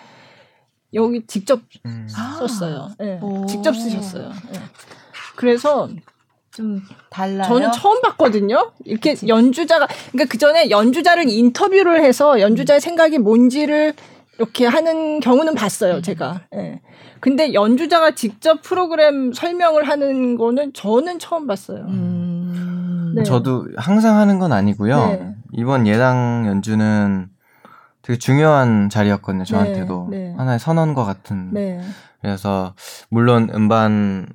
여기 0.93 1.27
직접 1.27 1.61
음. 1.87 2.09
썼어요. 2.09 2.91
네, 2.99 3.21
직접 3.49 3.75
쓰셨어요. 3.75 4.31
네. 4.53 4.59
그래서 5.37 5.89
좀 6.55 6.81
달라요. 7.11 7.49
저는 7.49 7.73
처음 7.73 8.01
봤거든요. 8.01 8.71
이렇게 8.85 9.15
그치. 9.15 9.27
연주자가 9.27 9.89
그러니까 10.13 10.31
그 10.31 10.39
전에 10.39 10.71
연주자를 10.71 11.29
인터뷰를 11.29 12.05
해서 12.05 12.41
연주자의 12.41 12.81
생각이 12.81 13.19
뭔지를 13.19 13.93
이렇게 14.39 14.67
하는 14.67 15.19
경우는 15.19 15.55
봤어요, 15.55 15.97
음. 15.97 16.03
제가. 16.03 16.43
예. 16.55 16.57
네. 16.57 16.83
근데 17.19 17.55
연주자가 17.55 18.15
직접 18.15 18.63
프로그램 18.63 19.33
설명을 19.33 19.89
하는 19.89 20.37
거는 20.37 20.73
저는 20.75 21.19
처음 21.19 21.47
봤어요. 21.47 21.87
음. 21.89 23.15
네. 23.17 23.25
저도 23.25 23.67
항상 23.77 24.19
하는 24.19 24.39
건 24.39 24.53
아니고요. 24.53 25.07
네. 25.07 25.35
이번 25.53 25.87
예당 25.87 26.45
연주는 26.47 27.29
되게 28.03 28.19
중요한 28.19 28.91
자리였거든요, 28.91 29.45
저한테도. 29.45 30.09
네, 30.11 30.19
네. 30.19 30.35
하나의 30.37 30.59
선언과 30.61 31.05
같은. 31.05 31.53
네. 31.53 31.81
그래서 32.21 32.75
물론 33.09 33.51
음반 33.55 34.29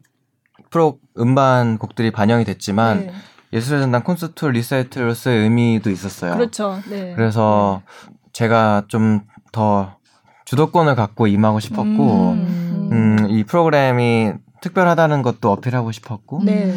프로 0.69 0.99
음반 1.17 1.77
곡들이 1.77 2.11
반영이 2.11 2.45
됐지만 2.45 3.07
네. 3.07 3.13
예술의 3.53 3.81
전당 3.81 4.03
콘서트 4.03 4.45
리사이트로서의 4.45 5.39
의미도 5.39 5.89
있었어요. 5.89 6.33
그렇죠. 6.33 6.79
네. 6.89 7.13
그래서 7.15 7.81
네. 8.07 8.13
제가 8.33 8.83
좀 8.87 9.21
더 9.51 9.95
주도권을 10.45 10.95
갖고 10.95 11.27
임하고 11.27 11.59
싶었고, 11.59 12.31
음. 12.31 12.89
음, 12.91 13.27
이 13.29 13.43
프로그램이 13.43 14.33
특별하다는 14.61 15.21
것도 15.21 15.51
어필하고 15.51 15.91
싶었고, 15.91 16.43
네. 16.43 16.73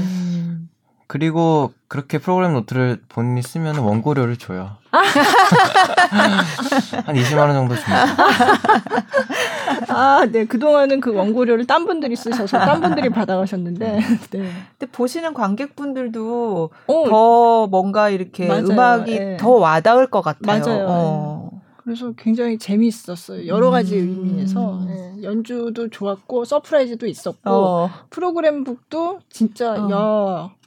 그리고 1.06 1.72
그렇게 1.92 2.16
프로그램 2.16 2.54
노트를 2.54 3.02
본인이 3.06 3.42
쓰면 3.42 3.76
원고료를 3.76 4.38
줘요. 4.38 4.78
한 4.90 5.04
20만 7.14 7.38
원 7.38 7.52
정도 7.52 7.74
줍니다. 7.74 8.06
아, 9.90 10.26
네. 10.32 10.46
그동안은 10.46 11.02
그 11.02 11.12
원고료를 11.14 11.66
딴 11.66 11.84
분들이 11.84 12.16
쓰셔서 12.16 12.58
딴 12.60 12.80
분들이 12.80 13.10
받아가셨는데. 13.10 14.00
네. 14.30 14.48
근데 14.78 14.90
보시는 14.90 15.34
관객분들도 15.34 16.70
어, 16.86 17.04
더 17.10 17.66
뭔가 17.66 18.08
이렇게 18.08 18.48
맞아요. 18.48 18.64
음악이 18.68 19.18
네. 19.18 19.36
더 19.36 19.50
와닿을 19.50 20.06
것 20.06 20.22
같아요. 20.22 20.64
맞아요. 20.64 20.86
어. 20.88 21.50
그래서 21.76 22.12
굉장히 22.16 22.56
재미있었어요. 22.56 23.46
여러 23.48 23.68
가지 23.68 24.00
음. 24.00 24.24
의미에서 24.24 24.80
네. 24.86 25.22
연주도 25.22 25.90
좋았고 25.90 26.46
surprise도 26.46 27.06
있었고 27.06 27.50
어. 27.50 27.90
프로그램 28.08 28.64
북도 28.64 29.20
진짜 29.28 29.74
어. 29.74 29.90
야 29.90 30.61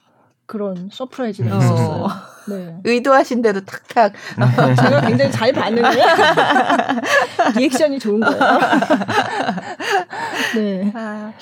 그런 0.46 0.89
surprise가 0.91 1.56
어. 1.56 1.58
있었어요. 1.58 2.08
네. 2.48 2.78
의도하신 2.84 3.41
대로 3.41 3.62
탁탁. 3.62 4.14
제가 4.78 5.02
굉장히 5.02 5.32
잘 5.32 5.52
반응해요. 5.52 6.06
리액션이 7.58 8.00
좋은 8.00 8.20
거예요. 8.20 8.39
네. 10.56 10.91
아. 10.93 11.34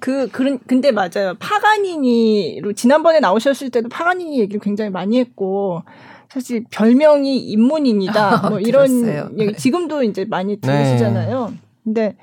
그, 0.00 0.28
그런, 0.28 0.58
근데 0.66 0.90
맞아요. 0.90 1.34
파가니니로, 1.38 2.72
지난번에 2.72 3.20
나오셨을 3.20 3.70
때도 3.70 3.88
파가니니 3.88 4.40
얘기를 4.40 4.60
굉장히 4.60 4.90
많이 4.90 5.18
했고, 5.18 5.82
사실 6.28 6.64
별명이 6.68 7.36
인문인이다. 7.36 8.48
뭐 8.50 8.58
이런 8.58 9.38
얘기 9.38 9.54
지금도 9.54 10.02
이제 10.02 10.24
많이 10.24 10.60
들으시잖아요. 10.60 11.48
네. 11.50 11.56
근데 11.84 12.16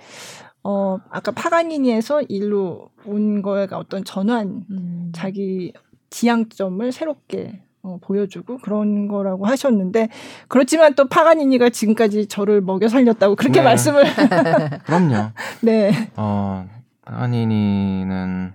어 0.64 0.98
아까 1.10 1.32
파가니니에서 1.32 2.24
일로 2.24 2.90
온 3.06 3.42
거가 3.42 3.78
어떤 3.78 4.04
전환, 4.04 4.66
음. 4.70 5.12
자기 5.14 5.74
지향점을 6.10 6.92
새롭게 6.92 7.62
어, 7.84 7.98
보여주고 8.02 8.60
그런 8.60 9.08
거라고 9.08 9.48
하셨는데 9.48 10.10
그렇지만 10.48 10.94
또 10.94 11.08
파가니니가 11.08 11.70
지금까지 11.70 12.28
저를 12.28 12.62
먹여 12.62 12.88
살렸다고 12.88 13.36
그렇게 13.36 13.60
네. 13.60 13.66
말씀을 13.66 14.04
그럼요. 14.86 15.32
네. 15.62 16.12
어 16.16 16.68
파가니니는 17.06 18.54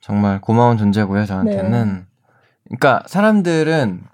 정말 0.00 0.40
고마운 0.40 0.78
존재고요 0.78 1.26
저한테는. 1.26 1.94
네. 1.94 2.04
그러니까 2.64 3.02
사람들은 3.06 4.04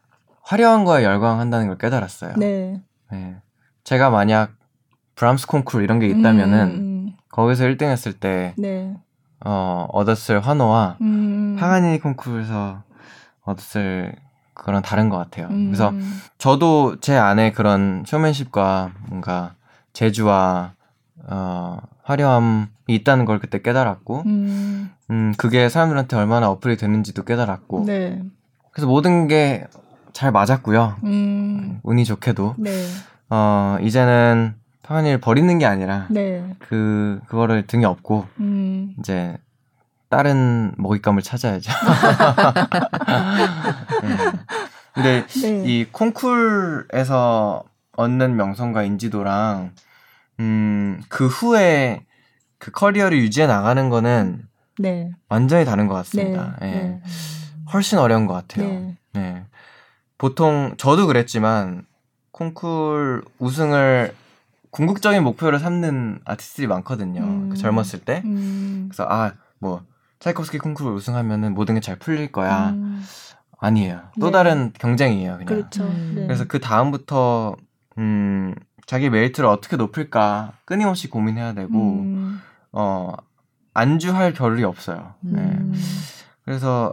화려한 0.43 0.85
거에 0.85 1.05
열광한다는 1.05 1.69
걸 1.69 1.79
깨달았어요. 1.79 2.35
네. 2.37 2.81
네. 3.13 3.37
제가 3.85 4.11
만약 4.11 4.53
브람스 5.15 5.47
콩쿨 5.47 5.85
이런 5.85 6.01
게 6.01 6.09
있다면은 6.09 6.61
음, 6.67 6.75
음. 6.75 6.94
거기서 7.35 7.65
1등 7.65 7.85
했을 7.85 8.13
때 8.13 8.55
네. 8.57 8.95
어, 9.45 9.87
얻었을 9.93 10.41
환호와 10.41 10.97
음. 11.01 11.57
파가니니 11.59 12.01
콩쿠르에서 12.01 12.83
얻었을 13.43 14.15
그런 14.55 14.83
다른 14.83 15.09
것 15.09 15.19
같아요. 15.19 15.49
음. 15.51 15.67
그래서 15.67 15.93
저도 16.39 17.01
제 17.01 17.17
안에 17.17 17.53
그런 17.53 18.05
쇼맨십과 18.07 18.93
뭔가 19.09 19.55
재주와 19.93 20.75
어, 21.27 21.79
화려함이 22.05 22.67
있다는 22.87 23.25
걸 23.25 23.39
그때 23.39 23.63
깨달았고, 23.63 24.23
음. 24.27 24.91
음, 25.11 25.35
그게 25.39 25.69
사람들한테 25.69 26.17
얼마나 26.17 26.51
어플이 26.51 26.77
되는지도 26.77 27.25
깨달았고, 27.25 27.85
네. 27.87 28.23
그래서 28.71 28.87
모든 28.87 29.27
게 29.27 29.67
잘 30.15 30.31
맞았고요. 30.31 30.97
음. 31.05 31.81
운이 31.83 32.05
좋게도. 32.07 32.55
네. 32.57 32.71
어, 33.29 33.77
이제는 33.83 34.55
파가니를 34.85 35.19
버리는 35.19 35.59
게 35.59 35.67
아니라, 35.67 36.07
네. 36.11 36.55
그, 36.59 37.21
그거를 37.27 37.67
등에 37.67 37.85
업고, 37.85 38.27
음. 38.39 38.95
이제 38.99 39.37
다른 40.11 40.73
먹잇감을 40.77 41.23
찾아야죠. 41.23 41.73
네. 44.03 44.17
근데 44.93 45.27
네. 45.43 45.63
이 45.65 45.87
콩쿨에서 45.91 47.65
얻는 47.97 48.37
명성과 48.37 48.85
인지도랑 48.85 49.73
음, 50.41 51.03
그 51.09 51.27
후에 51.27 52.05
그 52.59 52.71
커리어를 52.71 53.19
유지해 53.19 53.47
나가는 53.47 53.89
거는 53.89 54.43
네. 54.79 55.11
완전히 55.29 55.65
다른 55.65 55.89
것 55.89 55.95
같습니다. 55.95 56.57
네. 56.61 56.73
네. 56.73 57.03
훨씬 57.73 57.99
어려운 57.99 58.27
것 58.27 58.35
같아요. 58.35 58.69
네. 58.69 58.97
네. 59.15 59.45
보통 60.19 60.75
저도 60.77 61.07
그랬지만 61.09 61.87
콩쿨 62.31 63.25
우승을 63.39 64.15
궁극적인 64.75 65.23
목표를 65.23 65.59
삼는 65.61 66.21
아티스트들이 66.25 66.67
많거든요. 66.67 67.21
음. 67.23 67.49
그 67.51 67.57
젊었을 67.57 68.01
때. 68.01 68.23
음. 68.25 68.87
그래서 68.91 69.07
아 69.09 69.33
뭐 69.61 69.83
차이콥스키 70.19 70.59
콩쿠르 70.59 70.91
우승하면은 70.95 71.55
모든 71.55 71.75
게 71.75 71.81
잘 71.81 71.97
풀릴 71.99 72.31
거야. 72.33 72.71
음. 72.71 73.03
아니에요. 73.59 74.03
또 74.21 74.27
네. 74.27 74.33
다른 74.33 74.73
경쟁이에요, 74.79 75.33
그냥. 75.39 75.47
그렇죠. 75.47 75.85
음. 75.85 76.13
네. 76.17 76.27
그래서 76.27 76.45
그 76.47 76.61
다음부터 76.61 77.57
음, 77.97 78.55
자기 78.87 79.09
메리트를 79.09 79.49
어떻게 79.49 79.77
높일까 79.77 80.53
끊임없이 80.67 81.09
고민해야 81.09 81.55
되고 81.55 81.73
음. 82.01 82.43
어 82.73 83.13
안주할 83.73 84.35
겨를이 84.35 84.65
없어요. 84.65 85.15
네. 85.21 85.41
음. 85.41 85.73
그래서 86.45 86.93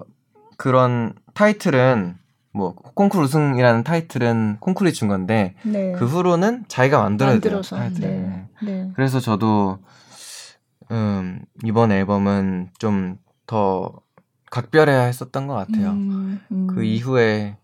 그런 0.55 1.13
타이틀은 1.33 2.15
뭐 2.53 2.73
콩쿠르 2.75 3.23
우승이라는 3.25 3.83
타이틀은 3.83 4.57
콩쿠르이 4.59 4.93
준 4.93 5.07
건데 5.07 5.55
네. 5.63 5.93
그 5.93 6.05
후로는 6.05 6.65
자기가 6.67 7.01
만들어야 7.01 7.39
돼요 7.39 7.61
타이틀. 7.61 8.01
네. 8.01 8.47
네. 8.63 8.91
그래서 8.95 9.19
저도 9.19 9.79
음, 10.91 11.41
이번 11.63 11.91
앨범은 11.91 12.69
좀 12.79 13.17
더 13.47 13.91
각별해야 14.49 15.01
했었던 15.01 15.45
것 15.45 15.55
같아요. 15.55 15.89
음, 15.89 16.39
음. 16.53 16.67
그 16.67 16.85
이후에 16.85 17.57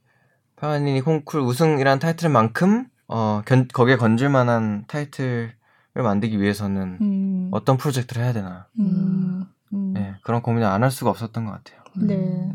파마니니 0.57 0.99
콩쿨 0.99 1.39
우승이라는 1.39 1.99
타이틀만큼 1.99 2.87
어, 3.07 3.41
견, 3.45 3.69
거기에 3.69 3.95
건질 3.95 4.27
만한 4.27 4.83
타이틀을 4.87 5.53
만들기 5.95 6.41
위해서는 6.41 6.97
음. 6.99 7.49
어떤 7.53 7.77
프로젝트를 7.77 8.21
해야 8.21 8.33
되나. 8.33 8.67
음, 8.79 9.45
음. 9.73 9.93
네, 9.93 10.15
그런 10.23 10.41
고민을 10.41 10.67
안 10.67 10.83
할 10.83 10.91
수가 10.91 11.09
없었던 11.11 11.45
것 11.45 11.51
같아요. 11.51 11.79
네. 11.95 12.51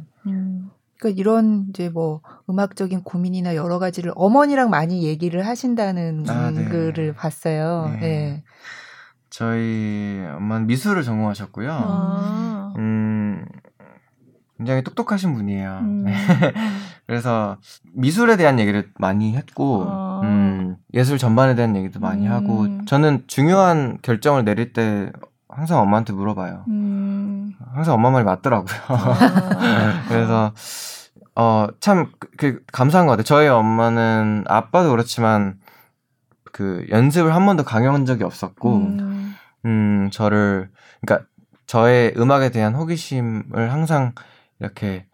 그러니까 1.02 1.20
이런 1.20 1.66
이제 1.68 1.88
뭐 1.88 2.20
음악적인 2.48 3.02
고민이나 3.02 3.56
여러 3.56 3.80
가지를 3.80 4.12
어머니랑 4.14 4.70
많이 4.70 5.02
얘기를 5.02 5.44
하신다는 5.44 6.24
아, 6.28 6.52
네. 6.52 6.64
글을 6.64 7.14
봤어요. 7.14 7.90
네. 7.94 8.00
네. 8.00 8.44
저희 9.28 10.24
엄마는 10.36 10.68
미술을 10.68 11.02
전공하셨고요. 11.02 11.70
아. 11.72 12.74
음, 12.78 13.44
굉장히 14.58 14.84
똑똑하신 14.84 15.34
분이에요. 15.34 15.78
음. 15.82 16.04
네. 16.06 16.14
그래서 17.06 17.58
미술에 17.94 18.36
대한 18.36 18.60
얘기를 18.60 18.88
많이 18.98 19.34
했고, 19.34 19.86
아. 19.88 20.20
음, 20.22 20.76
예술 20.94 21.18
전반에 21.18 21.56
대한 21.56 21.74
얘기도 21.74 21.98
많이 21.98 22.28
음. 22.28 22.32
하고, 22.32 22.84
저는 22.84 23.24
중요한 23.26 23.98
결정을 24.02 24.44
내릴 24.44 24.72
때 24.72 25.10
항상 25.54 25.80
엄마한테 25.80 26.12
물어봐요. 26.12 26.64
음. 26.68 27.52
항상 27.72 27.94
엄마 27.94 28.10
말이 28.10 28.24
맞더라고요. 28.24 28.78
아. 28.88 30.04
그래서, 30.08 30.52
어, 31.34 31.68
참, 31.80 32.12
그, 32.18 32.28
그, 32.36 32.62
감사한 32.72 33.06
것 33.06 33.12
같아요. 33.12 33.24
저희 33.24 33.48
엄마는 33.48 34.44
아빠도 34.48 34.90
그렇지만, 34.90 35.56
그 36.52 36.86
연습을 36.90 37.34
한 37.34 37.46
번도 37.46 37.64
강요한 37.64 38.06
적이 38.06 38.24
없었고, 38.24 38.76
음. 38.76 39.34
음, 39.64 40.10
저를, 40.12 40.70
그러니까 41.00 41.26
저의 41.66 42.14
음악에 42.16 42.50
대한 42.50 42.74
호기심을 42.74 43.72
항상 43.72 44.12
이렇게 44.58 45.06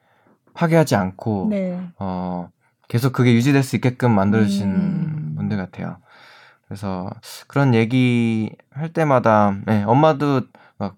파괴하지 0.55 0.97
않고, 0.97 1.49
네. 1.51 1.81
어, 1.99 2.49
계속 2.89 3.13
그게 3.13 3.35
유지될 3.35 3.63
수 3.63 3.77
있게끔 3.77 4.13
만들어주신 4.13 4.69
음. 4.69 5.35
분들 5.37 5.57
같아요. 5.57 5.99
그래서 6.69 7.11
그런 7.47 7.75
얘기 7.75 8.51
할 8.71 8.93
때마다, 8.93 9.57
네, 9.67 9.83
엄마도 9.85 10.43
막, 10.77 10.97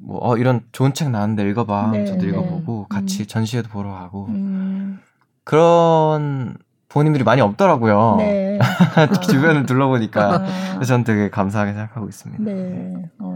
뭐, 0.00 0.18
어, 0.22 0.36
이런 0.36 0.60
좋은 0.72 0.92
책 0.92 1.10
나왔는데 1.10 1.48
읽어봐. 1.50 1.90
네, 1.92 2.04
저도 2.04 2.22
네. 2.22 2.28
읽어보고, 2.28 2.86
같이 2.88 3.22
음. 3.22 3.26
전시회도 3.26 3.70
보러 3.70 3.90
가고. 3.90 4.26
음. 4.26 5.00
그런 5.44 6.58
부모님들이 6.88 7.24
많이 7.24 7.40
없더라고요. 7.40 8.16
네. 8.18 8.58
주변을 9.30 9.64
둘러보니까. 9.64 10.34
아. 10.34 10.74
그래서 10.74 10.84
저는 10.84 11.04
되게 11.04 11.30
감사하게 11.30 11.72
생각하고 11.72 12.08
있습니다. 12.08 12.44
네. 12.44 13.10
어. 13.18 13.34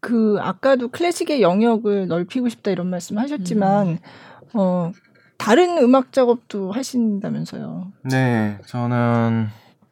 그 0.00 0.38
아까도 0.40 0.88
클래식의 0.88 1.42
영역을 1.42 2.08
넓히고 2.08 2.48
싶다 2.48 2.70
이런 2.70 2.88
말씀 2.88 3.18
하셨지만 3.18 3.86
음. 3.86 3.98
어 4.54 4.92
다른 5.36 5.78
음악 5.78 6.12
작업도 6.12 6.72
하신다면서요. 6.72 7.92
네, 8.04 8.58
저는 8.66 9.48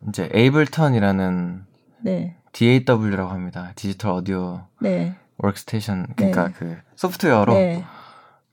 이제 0.09 0.29
Ableton이라는 0.33 1.64
네. 2.03 2.37
DAW라고 2.53 3.31
합니다. 3.31 3.73
digital 3.75 4.12
audio 4.12 4.62
네. 4.81 5.17
워크스테이션 5.39 6.15
그러니까 6.17 6.49
네. 6.49 6.55
그 6.57 6.77
소프트웨어로 6.97 7.55
네. 7.55 7.85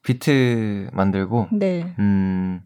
비트 0.03 0.89
만들고 0.93 1.49
네. 1.51 1.93
음 1.99 2.61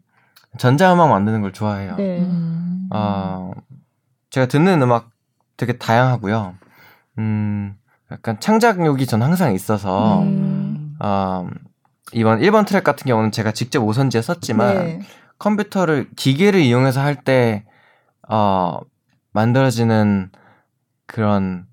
전자음악 0.58 1.08
만드는 1.08 1.40
걸 1.42 1.52
좋아해요. 1.52 1.96
네. 1.96 2.18
음. 2.20 2.88
어, 2.90 3.52
제가 4.30 4.46
듣는 4.46 4.82
음악 4.82 5.10
되게 5.56 5.74
다양하고요. 5.78 6.54
음, 7.18 7.76
약간 8.10 8.40
창작욕이 8.40 9.06
전 9.06 9.22
항상 9.22 9.54
있어서, 9.54 10.22
음. 10.22 10.96
어, 11.00 11.46
이번 12.12 12.40
1번 12.40 12.66
트랙 12.66 12.82
같은 12.82 13.06
경우는 13.06 13.30
제가 13.30 13.52
직접 13.52 13.82
오선지에 13.82 14.22
썼지만, 14.22 14.74
네. 14.74 15.00
컴퓨터를, 15.38 16.08
기계를 16.16 16.60
이용해서 16.60 17.00
할 17.00 17.22
때, 17.22 17.64
어, 18.30 18.80
만들어지는 19.32 20.30
그런, 21.06 21.66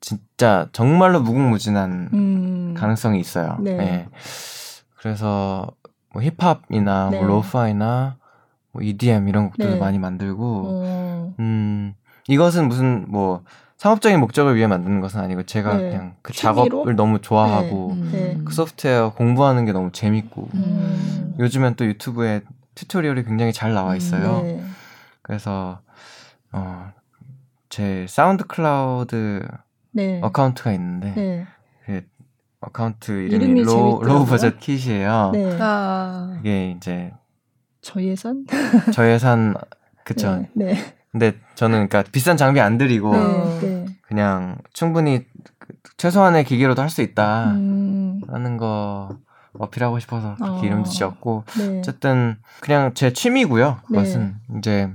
진짜 0.00 0.68
정말로 0.72 1.20
무궁무진한 1.20 2.10
음. 2.12 2.74
가능성이 2.76 3.18
있어요. 3.18 3.56
네. 3.60 3.76
네. 3.76 4.08
그래서 4.98 5.66
뭐 6.12 6.22
힙합이나 6.22 7.02
뭐 7.04 7.10
네. 7.10 7.18
뭐 7.18 7.26
lo-fi나 7.26 8.16
뭐 8.72 8.82
EDM 8.82 9.28
이런 9.28 9.48
곡들을 9.48 9.72
네. 9.72 9.78
많이 9.78 9.98
만들고 9.98 10.62
어. 10.66 11.34
음 11.40 11.94
이것은 12.28 12.68
무슨 12.68 13.06
뭐 13.08 13.42
상업적인 13.78 14.18
목적을 14.20 14.56
위해 14.56 14.66
만드는 14.66 15.00
것은 15.00 15.20
아니고 15.20 15.42
제가 15.44 15.76
네. 15.76 15.90
그냥 15.90 16.14
그 16.22 16.32
취미로? 16.32 16.54
작업을 16.68 16.96
너무 16.96 17.20
좋아하고 17.20 17.96
네. 17.96 18.02
음. 18.02 18.10
네. 18.12 18.38
그 18.44 18.54
소프트웨어 18.54 19.12
공부하는 19.14 19.64
게 19.64 19.72
너무 19.72 19.90
재밌고 19.92 20.48
음. 20.54 21.34
요즘엔 21.38 21.74
또 21.74 21.84
유튜브에 21.84 22.42
tutorial이 22.74 23.24
굉장히 23.24 23.52
잘 23.52 23.74
나와 23.74 23.92
음, 23.92 23.96
있어요. 23.96 24.42
네. 24.42 24.62
그래서 25.22 25.80
어, 26.56 26.92
제 27.68 28.06
SoundCloud 28.08 29.46
네. 29.92 30.20
account가 30.22 30.72
있는데 30.72 31.46
그 31.84 32.02
account 32.60 33.12
이름이, 33.12 33.44
이름이 33.44 33.62
low, 33.64 34.02
low 34.02 34.26
budget 34.26 34.58
kit이에요. 34.58 35.30
네. 35.34 35.56
아. 35.60 36.36
이게 36.40 36.70
이제 36.70 37.12
저예산? 37.82 38.46
저예산 38.92 39.54
그쵸. 40.04 40.36
네, 40.36 40.50
네. 40.54 40.94
근데 41.12 41.34
저는 41.54 41.88
그러니까 41.88 42.10
비싼 42.10 42.36
장비 42.36 42.60
안 42.60 42.78
들이고 42.78 43.12
네, 43.12 43.58
네. 43.60 43.86
그냥 44.02 44.58
충분히 44.72 45.24
그 45.58 45.74
최소한의 45.96 46.44
기계로도 46.44 46.82
할 46.82 46.90
수 46.90 47.02
있다 47.02 47.52
음. 47.52 48.20
하는 48.28 48.56
거 48.56 49.18
어필하고 49.58 49.98
싶어서 49.98 50.34
그렇게 50.36 50.52
어. 50.52 50.64
이름도 50.64 50.90
지었고 50.90 51.44
네. 51.58 51.78
어쨌든 51.78 52.36
그냥 52.60 52.92
제 52.94 53.12
취미고요. 53.12 53.78
그것은 53.86 54.36
네. 54.48 54.58
이제 54.58 54.92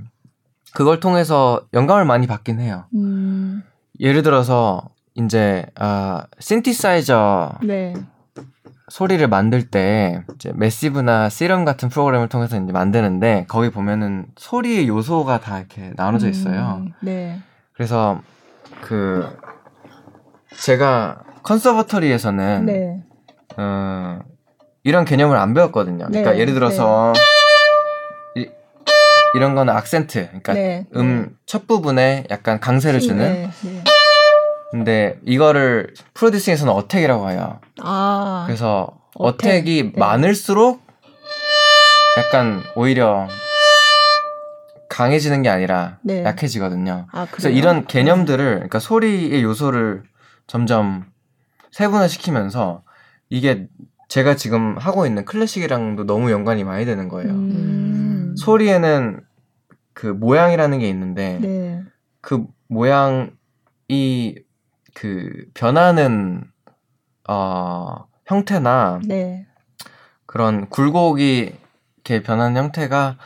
그걸 0.74 1.00
통해서 1.00 1.62
영감을 1.74 2.04
많이 2.04 2.26
받긴 2.26 2.60
해요. 2.60 2.84
음. 2.94 3.62
예를 4.00 4.22
들어서 4.22 4.88
이제 5.14 5.66
아 5.74 6.26
신티사이저 6.38 7.58
네. 7.62 7.94
소리를 8.88 9.26
만들 9.28 9.70
때 9.70 10.22
이제 10.34 10.52
매시브나 10.54 11.28
시럼 11.28 11.64
같은 11.64 11.88
프로그램을 11.88 12.28
통해서 12.28 12.60
이제 12.60 12.72
만드는데 12.72 13.46
거기 13.48 13.70
보면은 13.70 14.26
소리의 14.36 14.88
요소가 14.88 15.40
다 15.40 15.58
이렇게 15.58 15.92
나눠져 15.96 16.28
있어요. 16.28 16.82
음, 16.82 16.92
네. 17.00 17.38
그래서 17.74 18.20
그 18.82 19.26
제가 20.58 21.22
컨서버터리에서는 21.42 22.66
네. 22.66 23.02
어, 23.56 24.18
이런 24.84 25.04
개념을 25.04 25.36
안 25.36 25.54
배웠거든요. 25.54 26.06
그러니까 26.06 26.32
네, 26.32 26.38
예를 26.38 26.54
들어서 26.54 27.12
네. 27.14 27.20
이, 29.34 29.36
이런 29.36 29.54
거는 29.54 29.74
악센트, 29.74 30.26
그러니까 30.26 30.54
네, 30.54 30.86
음첫 30.94 31.66
부분에 31.66 32.24
약간 32.30 32.60
강세를 32.60 33.00
주는. 33.00 33.32
네, 33.32 33.50
네. 33.62 33.84
근데 34.70 35.18
이거를 35.26 35.92
프로듀싱에서는 36.14 36.72
어택이라고 36.72 37.30
해요. 37.30 37.60
아. 37.82 38.44
그래서 38.46 38.98
어택. 39.14 39.68
이 39.68 39.82
네. 39.82 39.92
많을수록 39.94 40.80
약간 42.18 42.62
오히려 42.74 43.28
강해지는 44.88 45.42
게 45.42 45.50
아니라 45.50 45.98
네. 46.02 46.24
약해지거든요. 46.24 47.06
아, 47.12 47.26
그래서 47.30 47.48
이런 47.50 47.86
개념들을 47.86 48.54
그러니까 48.54 48.78
소리의 48.78 49.42
요소를 49.42 50.04
점점 50.46 51.04
세분화 51.70 52.08
시키면서 52.08 52.82
이게 53.30 53.66
제가 54.08 54.36
지금 54.36 54.76
하고 54.78 55.06
있는 55.06 55.24
클래식이랑도 55.24 56.04
너무 56.04 56.30
연관이 56.30 56.64
많이 56.64 56.84
되는 56.84 57.08
거예요. 57.08 57.30
음. 57.30 58.01
소리에는 58.36 59.20
그 59.92 60.06
모양이라는 60.06 60.78
게 60.78 60.88
있는데 60.88 61.38
네. 61.40 61.82
그 62.20 62.44
모양이 62.68 63.30
그 64.94 65.44
변하는 65.54 66.44
어 67.28 68.06
형태나 68.26 69.00
네. 69.04 69.46
그런 70.26 70.68
굴곡이 70.68 71.52
이렇게 71.96 72.22
변하는 72.22 72.56
형태가 72.56 73.18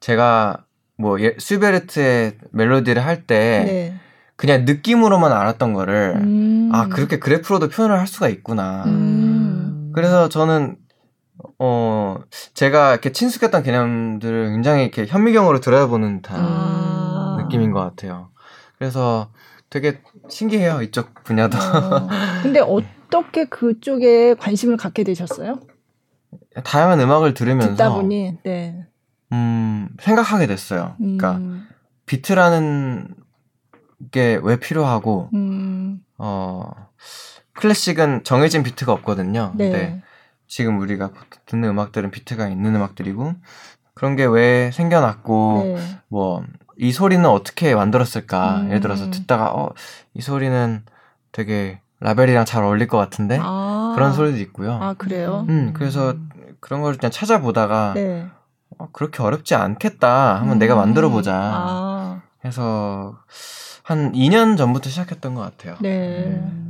제가 0.00 0.64
뭐 0.96 1.20
예, 1.20 1.34
슈베르트의 1.38 2.36
멜로디를 2.52 3.04
할때 3.04 3.64
네. 3.66 3.94
그냥 4.36 4.64
느낌으로만 4.64 5.32
알았던 5.32 5.72
거를 5.74 6.16
음. 6.16 6.70
아 6.72 6.88
그렇게 6.88 7.18
그래프로도 7.18 7.68
표현을 7.68 7.98
할 7.98 8.06
수가 8.06 8.28
있구나. 8.28 8.84
음. 8.86 9.92
그래서 9.94 10.28
저는 10.28 10.76
어 11.62 12.16
제가 12.54 12.92
이렇게 12.92 13.12
친숙했던 13.12 13.62
개념들을 13.62 14.50
굉장히 14.50 14.82
이렇게 14.84 15.04
현미경으로 15.06 15.60
들여다보는 15.60 16.22
듯한 16.22 16.40
아. 16.40 17.36
느낌인 17.42 17.70
것 17.72 17.80
같아요. 17.80 18.30
그래서 18.78 19.30
되게 19.68 20.00
신기해요 20.30 20.80
이쪽 20.80 21.22
분야도. 21.22 21.58
어. 21.58 22.08
근데 22.42 22.60
어떻게 22.60 23.44
그쪽에 23.44 24.34
관심을 24.34 24.78
갖게 24.78 25.04
되셨어요? 25.04 25.60
다양한 26.64 26.98
음악을 26.98 27.34
들으면서 27.34 27.72
듣다 27.72 27.92
보니 27.92 28.38
네. 28.42 28.86
음 29.32 29.88
생각하게 30.00 30.46
됐어요. 30.46 30.94
그러니까 30.96 31.32
음. 31.36 31.68
비트라는 32.06 33.14
게 34.12 34.40
왜 34.42 34.58
필요하고 34.58 35.28
음. 35.34 36.00
어 36.16 36.70
클래식은 37.52 38.24
정해진 38.24 38.62
비트가 38.62 38.92
없거든요. 38.94 39.52
네. 39.56 39.70
근데 39.70 40.02
지금 40.50 40.80
우리가 40.80 41.10
듣는 41.46 41.68
음악들은 41.70 42.10
비트가 42.10 42.48
있는 42.48 42.74
음악들이고 42.74 43.34
그런 43.94 44.16
게 44.16 44.26
왜 44.26 44.70
생겨났고 44.72 45.62
네. 45.76 45.98
뭐이 46.08 46.92
소리는 46.92 47.24
어떻게 47.24 47.74
만들었을까? 47.74 48.56
음. 48.62 48.66
예를 48.68 48.80
들어서 48.80 49.10
듣다가 49.10 49.52
어 49.54 49.70
이 50.14 50.20
소리는 50.20 50.82
되게 51.32 51.80
라벨이랑 52.00 52.44
잘 52.44 52.64
어울릴 52.64 52.88
것 52.88 52.98
같은데 52.98 53.38
아. 53.40 53.92
그런 53.94 54.12
소리도 54.12 54.38
있고요. 54.38 54.72
아 54.82 54.94
그래요? 54.94 55.46
음 55.48 55.72
그래서 55.72 56.14
그런 56.58 56.80
걸 56.82 56.96
그냥 56.96 57.12
찾아보다가 57.12 57.92
네. 57.94 58.26
어, 58.78 58.88
그렇게 58.92 59.22
어렵지 59.22 59.54
않겠다. 59.54 60.36
한번 60.40 60.56
음. 60.56 60.58
내가 60.58 60.74
만들어 60.74 61.10
보자. 61.10 61.32
아. 61.34 62.22
해서 62.44 63.18
한 63.84 64.12
2년 64.12 64.56
전부터 64.56 64.88
시작했던 64.90 65.34
것 65.34 65.42
같아요. 65.42 65.76
네. 65.80 66.24
음. 66.26 66.69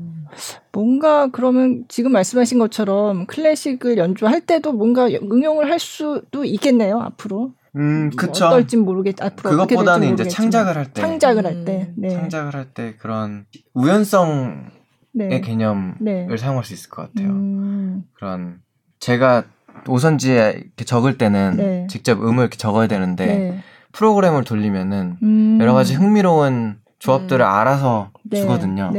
뭔가 0.72 1.28
그러면 1.28 1.84
지금 1.88 2.12
말씀하신 2.12 2.58
것처럼 2.58 3.26
클래식을 3.26 3.98
연주할 3.98 4.40
때도 4.40 4.72
뭔가 4.72 5.06
응용을 5.08 5.70
할 5.70 5.78
수도 5.78 6.44
있겠네요 6.44 7.00
앞으로. 7.00 7.52
음, 7.76 8.10
그쵸. 8.16 8.46
어떨진 8.46 8.80
모르겠. 8.84 9.22
앞으로 9.22 9.50
그것보다는 9.50 10.14
이제 10.14 10.24
창작을 10.24 10.76
할 10.76 10.92
때. 10.92 11.00
창작을 11.02 11.46
할 11.46 11.64
때. 11.64 11.92
네. 11.96 12.10
창작을 12.10 12.54
할 12.54 12.66
때 12.74 12.96
그런 12.98 13.46
우연성의 13.74 14.70
네. 15.12 15.40
개념을 15.40 15.94
네. 16.00 16.26
사용할 16.36 16.64
수 16.64 16.74
있을 16.74 16.90
것 16.90 17.02
같아요. 17.14 17.30
음. 17.30 18.02
그런 18.14 18.58
제가 18.98 19.44
오선지에 19.88 20.54
이렇게 20.56 20.84
적을 20.84 21.16
때는 21.16 21.56
네. 21.56 21.86
직접 21.88 22.22
음을 22.22 22.38
이렇게 22.42 22.56
적어야 22.56 22.86
되는데 22.88 23.26
네. 23.26 23.60
프로그램을 23.92 24.44
돌리면은 24.44 25.16
음. 25.22 25.58
여러 25.60 25.72
가지 25.72 25.94
흥미로운 25.94 26.78
조합들을 26.98 27.44
음. 27.44 27.48
알아서 27.48 28.10
네. 28.24 28.40
주거든요. 28.40 28.90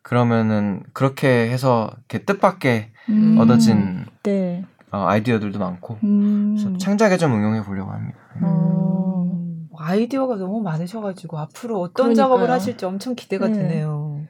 네. 0.00 0.02
그러면은 0.02 0.82
그렇게 0.92 1.28
해서 1.50 1.90
이렇게 2.08 2.24
뜻밖의 2.24 2.90
음. 3.10 3.36
얻어진 3.38 4.06
네. 4.22 4.64
어, 4.90 5.04
아이디어들도 5.06 5.58
많고 5.58 5.98
음. 6.02 6.56
그래서 6.56 6.76
창작에 6.78 7.16
좀 7.16 7.32
응용해 7.34 7.62
보려고 7.64 7.92
합니다. 7.92 8.18
음. 8.42 9.68
아이디어가 9.76 10.36
너무 10.36 10.60
많으셔가지고 10.62 11.38
앞으로 11.38 11.80
어떤 11.80 12.12
그러니까요. 12.12 12.26
작업을 12.28 12.50
하실지 12.50 12.84
엄청 12.84 13.14
기대가 13.14 13.46
네. 13.48 13.54
되네요. 13.54 14.20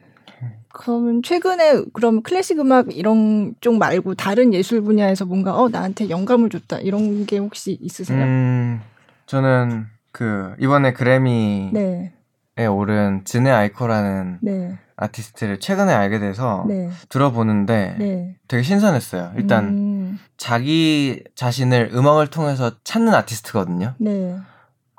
그러면 0.72 1.22
최근에 1.24 1.82
그럼 1.92 2.22
클래식 2.22 2.60
음악 2.60 2.96
이런 2.96 3.54
쪽 3.60 3.76
말고 3.78 4.14
다른 4.14 4.54
예술 4.54 4.82
분야에서 4.82 5.24
뭔가 5.24 5.56
어 5.56 5.68
나한테 5.68 6.08
영감을 6.08 6.48
줬다 6.48 6.78
이런 6.78 7.26
게 7.26 7.38
혹시 7.38 7.76
있으세요? 7.80 8.22
음, 8.22 8.80
저는 9.26 9.86
그 10.12 10.54
이번에 10.60 10.92
그래미에 10.92 11.72
네. 11.72 12.66
오른 12.66 13.22
진네 13.24 13.50
아이코라는 13.50 14.38
네. 14.42 14.78
아티스트를 15.00 15.60
최근에 15.60 15.92
알게 15.92 16.18
돼서 16.18 16.64
네. 16.68 16.90
들어보는데 17.08 17.96
네. 17.98 18.36
되게 18.48 18.62
신선했어요. 18.62 19.32
일단 19.36 19.64
음. 19.64 20.18
자기 20.36 21.24
자신을 21.34 21.90
음악을 21.94 22.26
통해서 22.28 22.72
찾는 22.84 23.14
아티스트거든요. 23.14 23.94
네. 23.98 24.36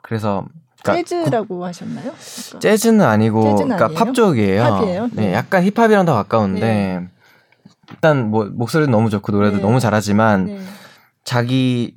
그래서 0.02 0.44
그러니까 0.84 1.08
재즈라고 1.08 1.60
구, 1.60 1.66
하셨나요? 1.66 2.12
그러니까. 2.12 2.60
재즈는 2.60 3.06
아니고 3.06 3.44
재즈는 3.44 3.78
그러니까 3.78 4.06
팝 4.06 4.14
쪽이에요. 4.16 4.64
팝이에요? 4.64 5.10
네. 5.14 5.28
네. 5.28 5.34
약간 5.34 5.64
힙합이랑 5.64 6.06
더 6.06 6.16
가까운데 6.16 6.60
네. 6.60 7.08
일단 7.92 8.32
뭐 8.32 8.46
목소리도 8.52 8.92
너무 8.92 9.12
좋고 9.12 9.32
노래도 9.32 9.58
네. 9.58 9.62
너무 9.62 9.80
잘하지만 9.80 10.46
네. 10.46 10.60
자기의 11.26 11.94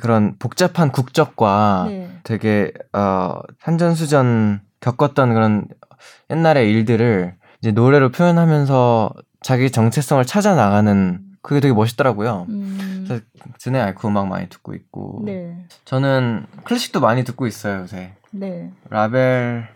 그런 0.00 0.36
복잡한 0.38 0.92
국적과 0.92 1.86
네. 1.88 2.10
되게 2.22 2.72
어 2.92 3.40
산전수전 3.62 4.60
겪었던 4.78 5.34
그런 5.34 5.66
옛날의 6.30 6.70
일들을 6.70 7.34
이제 7.60 7.72
노래로 7.72 8.10
표현하면서 8.10 9.12
자기 9.42 9.70
정체성을 9.70 10.24
찾아 10.24 10.54
나가는 10.54 11.20
그게 11.42 11.60
되게 11.60 11.72
멋있더라고요. 11.72 12.46
음. 12.48 13.04
그래서 13.06 13.24
드네 13.60 13.80
알코 13.80 14.08
음악 14.08 14.26
많이 14.26 14.48
듣고 14.48 14.74
있고. 14.74 15.22
네. 15.24 15.64
저는 15.84 16.46
클래식도 16.64 17.00
많이 17.00 17.22
듣고 17.24 17.46
있어요, 17.46 17.82
요새. 17.82 18.14
네. 18.32 18.72
라벨의 18.90 19.66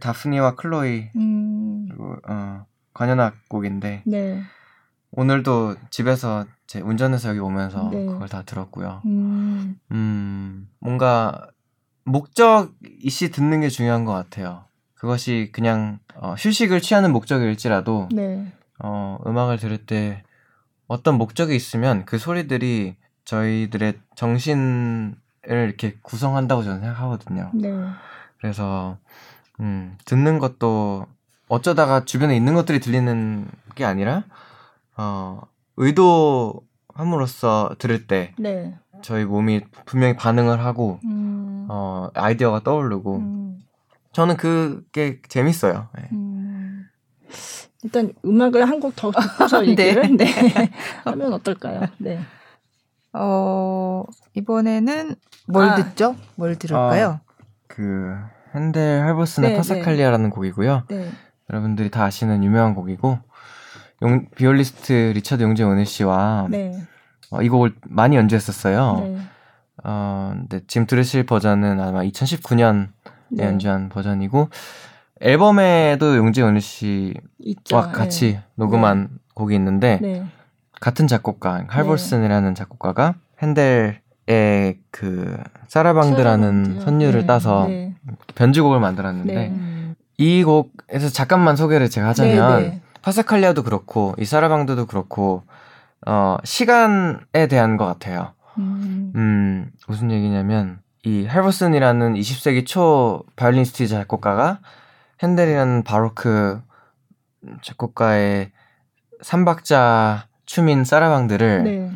다프니와 0.00 0.54
클로이. 0.54 1.10
음. 1.16 1.86
그리고, 1.88 2.16
어, 2.26 2.64
관현악 2.94 3.48
곡인데. 3.48 4.02
네. 4.06 4.42
오늘도 5.12 5.76
집에서 5.90 6.46
제 6.66 6.80
운전해서 6.80 7.30
여기 7.30 7.38
오면서 7.38 7.88
네. 7.90 8.04
그걸 8.06 8.28
다 8.28 8.42
들었고요. 8.42 9.02
음. 9.06 9.78
음, 9.90 10.68
뭔가 10.80 11.48
목적이시 12.04 13.30
듣는 13.30 13.60
게 13.60 13.68
중요한 13.68 14.04
것 14.04 14.12
같아요. 14.12 14.64
그것이 14.98 15.50
그냥 15.52 16.00
어, 16.16 16.34
휴식을 16.36 16.80
취하는 16.80 17.12
목적일지라도 17.12 18.08
네. 18.12 18.52
어, 18.80 19.18
음악을 19.26 19.58
들을 19.58 19.78
때 19.78 20.24
어떤 20.88 21.16
목적이 21.16 21.54
있으면 21.54 22.04
그 22.04 22.18
소리들이 22.18 22.96
저희들의 23.24 23.94
정신을 24.16 25.14
이렇게 25.44 25.96
구성한다고 26.02 26.62
저는 26.64 26.80
생각하거든요. 26.80 27.50
네. 27.54 27.70
그래서 28.38 28.98
음, 29.60 29.96
듣는 30.04 30.38
것도 30.38 31.06
어쩌다가 31.48 32.04
주변에 32.04 32.36
있는 32.36 32.54
것들이 32.54 32.80
들리는 32.80 33.46
게 33.74 33.84
아니라 33.84 34.24
어, 34.96 35.40
의도한 35.76 36.60
함으로써 36.92 37.76
들을 37.78 38.06
때 38.08 38.34
네. 38.38 38.76
저희 39.02 39.24
몸이 39.24 39.60
분명히 39.86 40.16
반응을 40.16 40.64
하고 40.64 40.98
음. 41.04 41.66
어 41.68 42.08
아이디어가 42.14 42.60
떠오르고 42.64 43.16
음. 43.18 43.60
저는 44.18 44.36
그게 44.36 45.20
재밌어요. 45.28 45.88
네. 45.96 46.08
음. 46.10 46.88
일단 47.84 48.12
음악을 48.24 48.68
한 48.68 48.80
곡 48.80 48.96
더 48.96 49.12
듣고서 49.12 49.60
네. 49.62 49.68
얘기를 49.68 50.16
네. 50.16 50.24
네. 50.24 50.70
하면 51.04 51.32
어떨까요? 51.34 51.82
네. 51.98 52.18
어 53.12 54.02
이번에는 54.34 55.14
뭘 55.46 55.68
아. 55.68 55.74
듣죠? 55.76 56.16
뭘 56.34 56.56
들을까요? 56.56 57.20
어, 57.24 57.32
그 57.68 58.16
헨델 58.56 59.02
할버슨의 59.02 59.50
네, 59.50 59.56
파사칼리아라는 59.56 60.30
네. 60.30 60.34
곡이고요. 60.34 60.82
네. 60.88 61.10
여러분들이 61.50 61.88
다 61.90 62.02
아시는 62.04 62.42
유명한 62.42 62.74
곡이고 62.74 63.18
용, 64.02 64.26
비올리스트 64.34 65.12
리처드 65.14 65.44
용재 65.44 65.62
오닐 65.62 65.86
씨와 65.86 66.48
네. 66.50 66.72
어, 67.30 67.40
이 67.42 67.48
곡을 67.48 67.76
많이 67.86 68.16
연주했었어요. 68.16 69.00
네. 69.00 69.18
어, 69.84 70.32
근데 70.34 70.60
지금 70.66 70.88
들으실 70.88 71.24
버전은 71.24 71.78
아마 71.80 72.02
2019년에 72.02 72.88
네. 73.30 73.44
연주한 73.44 73.88
버전이고 73.88 74.48
앨범에도 75.20 76.16
용재 76.16 76.42
오닐 76.42 76.60
씨와. 76.60 77.92
같이 77.92 78.34
네. 78.34 78.42
녹음한 78.54 79.08
곡이 79.34 79.54
있는데 79.54 80.24
같은 80.80 81.06
작곡가 81.06 81.64
할볼슨이라는 81.68 82.54
작곡가가 82.54 83.14
헨델 83.42 84.00
그 84.90 85.36
사라방드라는 85.68 86.80
선율을 86.82 87.22
네, 87.22 87.26
따서 87.26 87.66
네. 87.66 87.94
변주곡을 88.34 88.78
만들었는데 88.78 89.34
네. 89.34 89.94
이 90.18 90.44
곡에서 90.44 91.08
잠깐만 91.08 91.56
소개를 91.56 91.88
제가 91.88 92.08
하자면 92.08 92.60
네, 92.60 92.68
네. 92.68 92.82
파사칼리아도 93.02 93.62
그렇고 93.62 94.14
이 94.18 94.24
사라방드도 94.24 94.86
그렇고 94.86 95.44
어 96.06 96.36
시간에 96.44 97.46
대한 97.48 97.76
것 97.76 97.86
같아요. 97.86 98.32
음. 98.58 99.12
음 99.14 99.70
무슨 99.86 100.10
얘기냐면 100.10 100.80
이 101.04 101.26
할버슨이라는 101.26 102.14
20세기 102.14 102.66
초 102.66 103.24
바이올리니스트 103.36 103.86
작곡가가 103.86 104.60
핸델이라는 105.22 105.84
바로크 105.84 106.60
작곡가의 107.62 108.52
삼박자 109.22 110.26
춤인 110.46 110.84
사라방드를 110.84 111.64
네. 111.64 111.90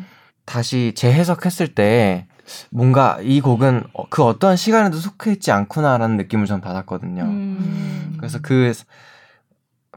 다시 0.45 0.93
재해석했을 0.95 1.73
때 1.75 2.27
뭔가 2.69 3.17
이 3.21 3.41
곡은 3.41 3.83
그 4.09 4.23
어떠한 4.23 4.57
시간에도 4.57 4.97
속해 4.97 5.31
있지 5.31 5.51
않구나라는 5.51 6.17
느낌을 6.17 6.45
전 6.45 6.61
받았거든요. 6.61 7.23
음. 7.23 8.15
그래서 8.17 8.39
그 8.41 8.73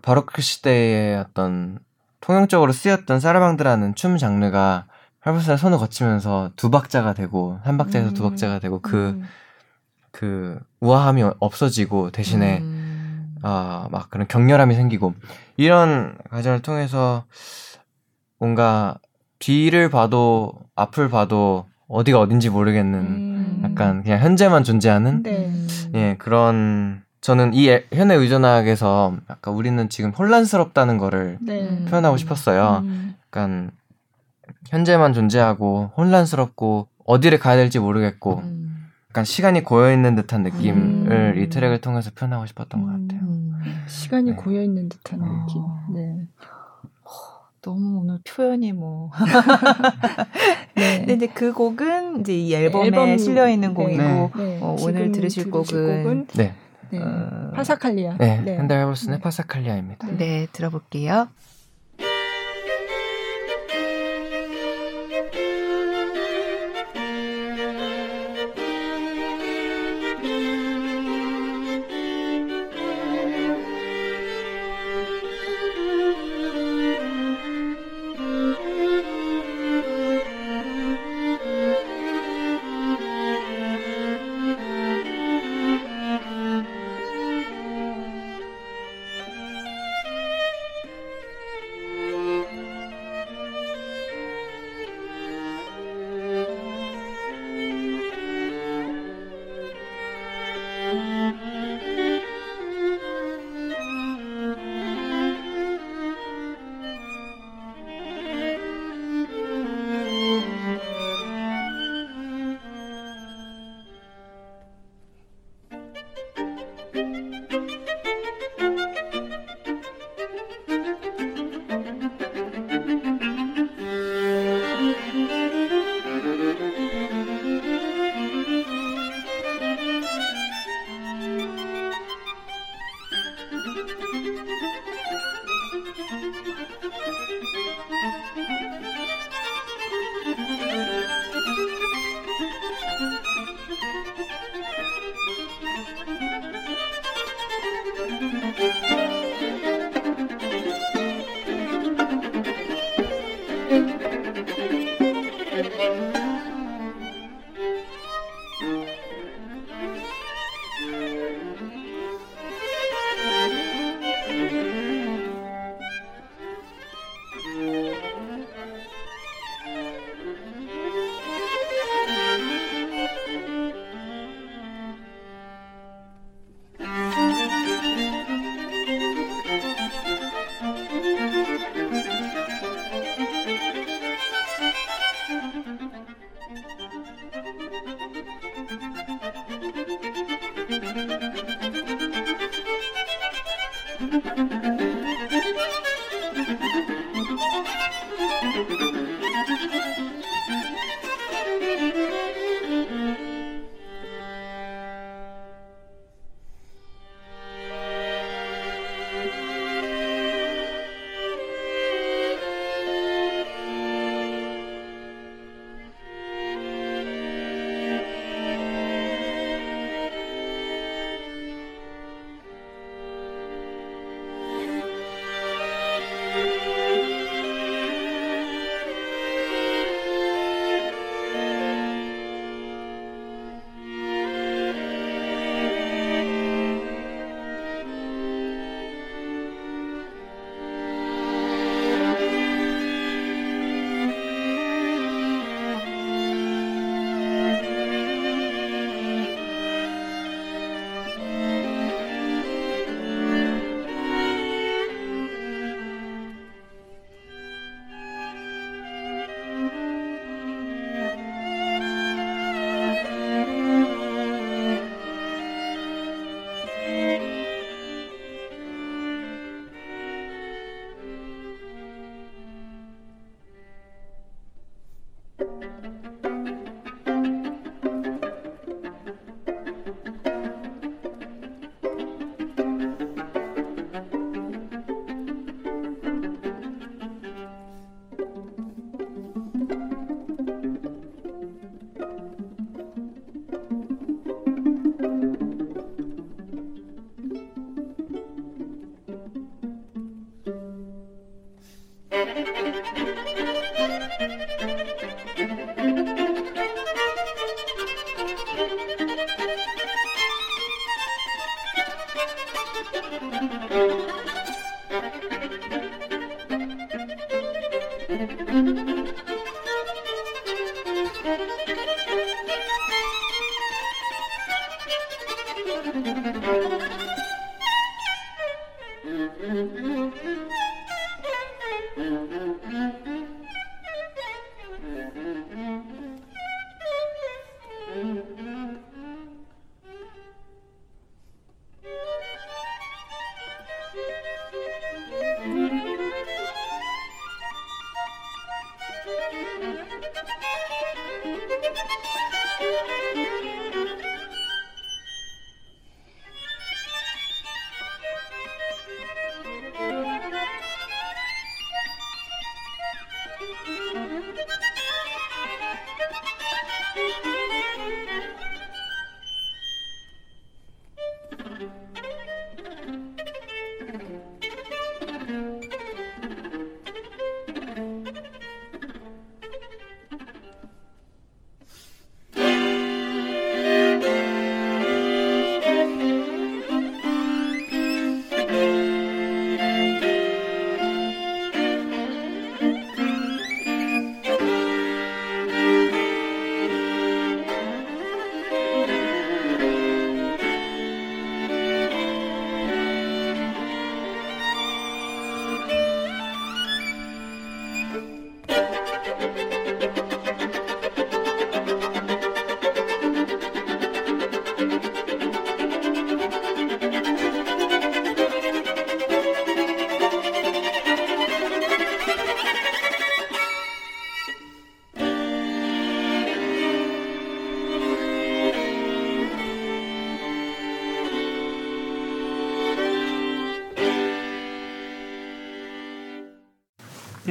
바로크 0.02 0.40
시대의 0.40 1.18
어떤 1.18 1.78
통용적으로 2.20 2.72
쓰였던 2.72 3.20
사라방드라는 3.20 3.94
춤 3.94 4.18
장르가 4.18 4.86
할부스의 5.26 5.58
손을 5.58 5.78
거치면서 5.78 6.50
두 6.54 6.70
박자가 6.70 7.12
되고 7.12 7.58
한 7.64 7.76
박자에서 7.76 8.10
음. 8.10 8.14
두 8.14 8.22
박자가 8.22 8.60
되고 8.60 8.80
그그 8.80 8.96
음. 8.96 9.24
그 10.12 10.60
우아함이 10.80 11.24
없어지고 11.40 12.12
대신에 12.12 12.58
음. 12.60 13.34
아막 13.42 14.08
그런 14.10 14.28
격렬함이 14.28 14.76
생기고 14.76 15.14
이런 15.56 16.16
과정을 16.30 16.62
통해서 16.62 17.24
뭔가 18.38 18.98
뒤를 19.40 19.90
봐도 19.90 20.52
앞을 20.76 21.10
봐도 21.10 21.66
어디가 21.88 22.20
어딘지 22.20 22.48
모르겠는 22.48 22.98
음. 23.00 23.60
약간 23.64 24.04
그냥 24.04 24.20
현재만 24.20 24.62
존재하는 24.62 25.24
네. 25.24 25.52
예 25.94 26.14
그런 26.18 27.02
저는 27.20 27.52
이 27.52 27.68
현의 27.92 28.16
의존학에서 28.16 29.16
약간 29.28 29.54
우리는 29.54 29.88
지금 29.88 30.10
혼란스럽다는 30.10 30.98
거를 30.98 31.38
네. 31.40 31.84
표현하고 31.86 32.16
싶었어요. 32.16 32.82
음. 32.84 33.16
약간 33.26 33.72
현재만 34.68 35.12
존재하고 35.12 35.92
혼란스럽고 35.96 36.88
어디를 37.04 37.38
가야 37.38 37.56
될지 37.56 37.78
모르겠고 37.78 38.38
음. 38.38 38.90
약간 39.10 39.24
시간이 39.24 39.62
고여 39.62 39.92
있는 39.92 40.14
듯한 40.14 40.42
느낌을 40.42 41.34
음. 41.36 41.38
이 41.38 41.48
트랙을 41.48 41.80
통해서 41.80 42.10
표현하고 42.14 42.46
싶었던 42.46 42.82
것 42.82 42.86
같아요. 42.88 43.28
음. 43.28 43.54
시간이 43.86 44.32
네. 44.32 44.36
고여 44.36 44.62
있는 44.62 44.88
듯한 44.88 45.20
느낌. 45.20 45.62
네. 45.94 46.26
너무 47.62 47.98
오늘 48.00 48.20
표현이 48.24 48.72
뭐. 48.72 49.10
네. 50.76 50.98
근데 50.98 51.14
이제 51.14 51.26
그 51.26 51.52
곡은 51.52 52.20
이제 52.20 52.32
이 52.38 52.54
앨범에 52.54 52.86
앨범, 52.86 53.18
실려 53.18 53.48
있는 53.48 53.70
네. 53.70 53.74
곡이고 53.74 54.02
네. 54.02 54.30
네. 54.36 54.58
어, 54.62 54.76
오늘 54.78 55.10
들으실 55.10 55.50
곡은, 55.50 56.02
곡은 56.04 56.26
네. 56.34 56.54
네. 56.90 57.00
어, 57.02 57.50
파사칼리아. 57.54 58.18
네. 58.18 58.40
네. 58.42 58.58
핸델 58.58 58.80
헤버슨의 58.82 59.18
파사칼리아입니다. 59.18 60.06
네, 60.16 60.46
들어볼게요. 60.52 61.28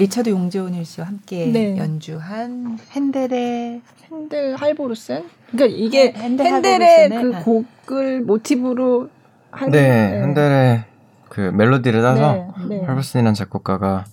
리차드 0.05 0.29
용재훈 0.29 0.83
씨와 0.83 1.07
함께 1.07 1.47
네. 1.47 1.77
연주한 1.77 2.77
핸델의 2.91 3.81
핸델 4.11 4.55
할보르센. 4.55 5.25
그러니까 5.51 5.77
이게 5.77 6.13
핸델 6.13 6.45
핸델의 6.45 7.09
그 7.09 7.43
곡을 7.43 8.21
모티브로 8.21 9.09
한 9.49 9.71
네, 9.71 9.81
네. 9.81 10.21
핸델의 10.21 10.83
그 11.29 11.41
멜로디를 11.41 12.01
따서 12.03 12.33
네, 12.33 12.75
네. 12.75 12.85
할보르센이라는 12.85 13.33
작곡가가 13.33 14.05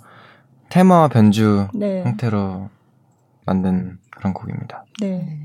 테마와 0.70 1.08
변주 1.08 1.68
네. 1.74 2.02
형태로 2.04 2.70
만든 3.44 3.98
그런 4.10 4.32
곡입니다. 4.32 4.84
네. 5.00 5.38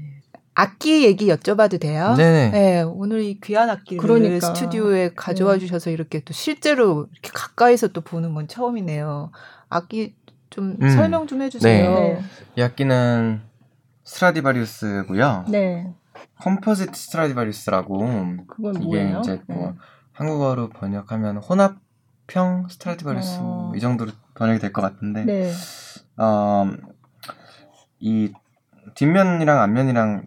악기 0.54 1.04
얘기 1.06 1.28
여쭤봐도 1.28 1.80
돼요? 1.80 2.16
네네. 2.16 2.50
네, 2.52 2.82
오늘 2.82 3.22
이 3.22 3.40
귀한 3.42 3.70
악기를 3.70 4.02
그러니까. 4.02 4.54
스튜디오에 4.56 5.12
가져와 5.16 5.54
네. 5.54 5.60
주셔서 5.60 5.92
이렇게 5.92 6.22
또 6.22 6.34
실제로 6.34 7.08
이렇게 7.12 7.32
가까이서 7.34 7.90
또 7.90 8.02
보는 8.02 8.34
건 8.34 8.48
처음이네요. 8.48 9.32
악기 9.70 10.16
좀 10.50 10.78
음. 10.82 10.90
설명 10.90 11.28
좀 11.28 11.42
해주세요. 11.42 11.92
네. 11.92 12.22
이 12.56 12.62
악기는 12.62 13.42
스트라디바리우스고요. 14.04 15.46
네. 15.50 15.94
composite 16.42 16.94
스트라디바리우스라고 16.94 18.08
이게 18.76 18.80
뭐예요? 18.86 19.20
이제 19.20 19.42
뭐 19.48 19.72
네. 19.72 19.78
한국어로 20.14 20.70
번역하면 20.70 21.38
혼합형 21.38 22.68
스트라디바리우스 22.70 23.40
어. 23.42 23.72
이 23.76 23.80
정도로 23.80 24.12
번역이 24.36 24.60
될 24.60 24.72
것 24.72 24.82
같은데 24.82 25.26
네. 25.26 25.52
어, 26.18 26.70
이 28.00 28.32
뒷면이랑 28.96 29.60
앞면이랑 29.62 30.26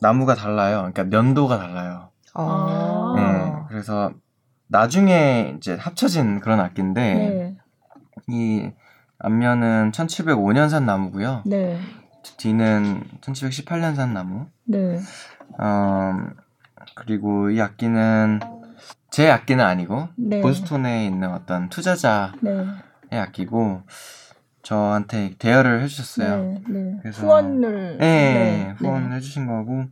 나무가 0.00 0.34
달라요. 0.34 0.78
그러니까 0.92 1.04
연도가 1.04 1.58
달라요. 1.58 2.08
아. 2.34 3.14
네, 3.16 3.52
그래서 3.68 4.12
나중에 4.68 5.54
이제 5.58 5.74
합쳐진 5.74 6.40
그런 6.40 6.60
악기인데 6.60 7.00
네. 7.14 7.56
이 8.28 8.70
앞면은 9.20 9.92
1705년산 9.92 10.84
나무고요. 10.84 11.42
네. 11.46 11.78
뒤는 12.36 13.04
1718년산 13.20 14.12
나무. 14.12 14.46
네. 14.64 14.98
어, 15.58 16.14
그리고 16.94 17.50
이 17.50 17.60
악기는 17.60 18.40
제 19.10 19.30
악기는 19.30 19.62
아니고 19.64 20.08
네. 20.16 20.40
보스톤에 20.40 21.06
있는 21.06 21.30
어떤 21.30 21.68
투자자의 21.68 22.32
네. 22.40 23.18
악기고 23.18 23.82
저한테 24.62 25.34
대여를 25.38 25.82
해주셨어요. 25.82 26.42
네, 26.42 26.62
네. 26.68 26.98
그래서 27.02 27.22
후원을 27.22 27.98
네, 27.98 28.06
네 28.06 28.74
후원을 28.78 29.12
해주신 29.14 29.46
거고 29.46 29.84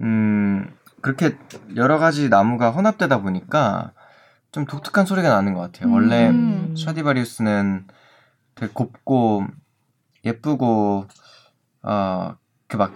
음 0.00 0.68
그렇게 1.00 1.36
여러 1.76 1.98
가지 1.98 2.28
나무가 2.28 2.70
혼합되다 2.70 3.20
보니까 3.20 3.92
좀 4.50 4.64
독특한 4.64 5.06
소리가 5.06 5.28
나는 5.28 5.54
것 5.54 5.60
같아요. 5.60 5.88
음. 5.90 5.94
원래 5.94 6.32
샤디바리우스는 6.76 7.86
되게 8.58 8.72
곱고 8.72 9.44
예쁘고 10.24 11.04
어 11.82 12.34
그 12.68 12.76
막 12.76 12.92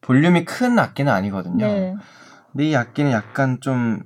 볼륨이 0.00 0.44
큰 0.46 0.78
악기는 0.78 1.12
아니거든요. 1.12 1.66
네. 1.66 1.94
근데 2.50 2.68
이 2.70 2.74
악기는 2.76 3.10
약간 3.12 3.60
좀 3.60 4.02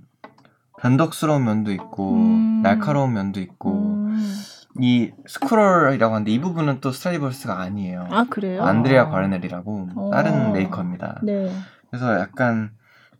변덕스러운 0.80 1.44
면도 1.44 1.72
있고 1.72 2.14
음. 2.14 2.60
날카로운 2.62 3.12
면도 3.14 3.40
있고 3.40 3.70
음. 3.72 4.34
이 4.80 5.10
스크롤이라고 5.26 6.14
하는데 6.14 6.30
이 6.30 6.40
부분은 6.40 6.80
또 6.80 6.90
스트라디버스가 6.92 7.58
아니에요. 7.60 8.08
아 8.10 8.26
그래요? 8.28 8.62
안드레아 8.64 9.08
과르넬이라고 9.08 9.88
어. 9.96 10.10
다른 10.12 10.52
메이커입니다. 10.52 11.20
네. 11.22 11.50
그래서 11.88 12.18
약간 12.20 12.72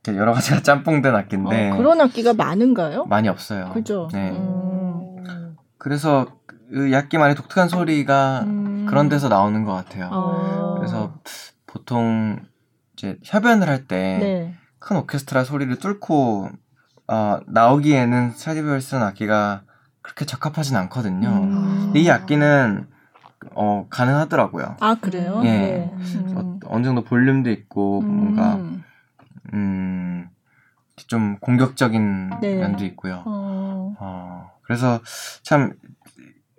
여러 0.09 0.32
가지가 0.35 0.61
짬뽕된 0.66 1.15
악기인데 1.15 1.70
어, 1.70 1.77
그런 1.77 2.01
악기가 2.01 2.35
많은가요? 2.35 3.07
많이 3.07 3.28
없어요. 3.28 3.70
그죠. 3.73 4.09
네. 4.12 4.31
음. 4.32 5.57
그래서 5.78 6.27
그 6.70 6.93
약기만의 6.93 7.34
독특한 7.36 7.68
소리가 7.68 8.43
음. 8.47 8.86
그런 8.88 9.09
데서 9.09 9.28
나오는 9.28 9.64
것 9.64 9.72
같아요. 9.72 10.09
아. 10.12 10.74
그래서 10.76 11.18
보통 11.66 12.38
이제 12.94 13.18
협연을 13.24 13.68
할 13.68 13.86
때큰 13.86 14.20
네. 14.20 14.55
오케스트라 14.90 15.44
소리를 15.44 15.78
뚫고 15.78 16.48
어, 17.09 17.40
나오기에는 17.47 18.30
스트라디버리스는 18.32 19.02
악기가 19.02 19.62
그렇게 20.02 20.24
적합하진 20.24 20.76
않거든요. 20.76 21.28
음. 21.28 21.93
이 21.94 22.09
악기는 22.10 22.86
어, 23.55 23.86
가능하더라고요. 23.90 24.76
아 24.80 24.97
그래요? 25.01 25.40
예. 25.44 25.51
네. 25.51 25.93
음. 25.94 26.60
어느 26.66 26.84
정도 26.84 27.05
볼륨도 27.05 27.51
있고 27.51 28.01
뭔가 28.01 28.59
음, 29.52 30.28
좀 31.06 31.38
공격적인 31.38 32.40
네. 32.40 32.56
면도 32.56 32.84
있고요. 32.86 33.22
어. 33.24 33.94
어, 33.98 34.51
그래서 34.62 35.01
참 35.43 35.74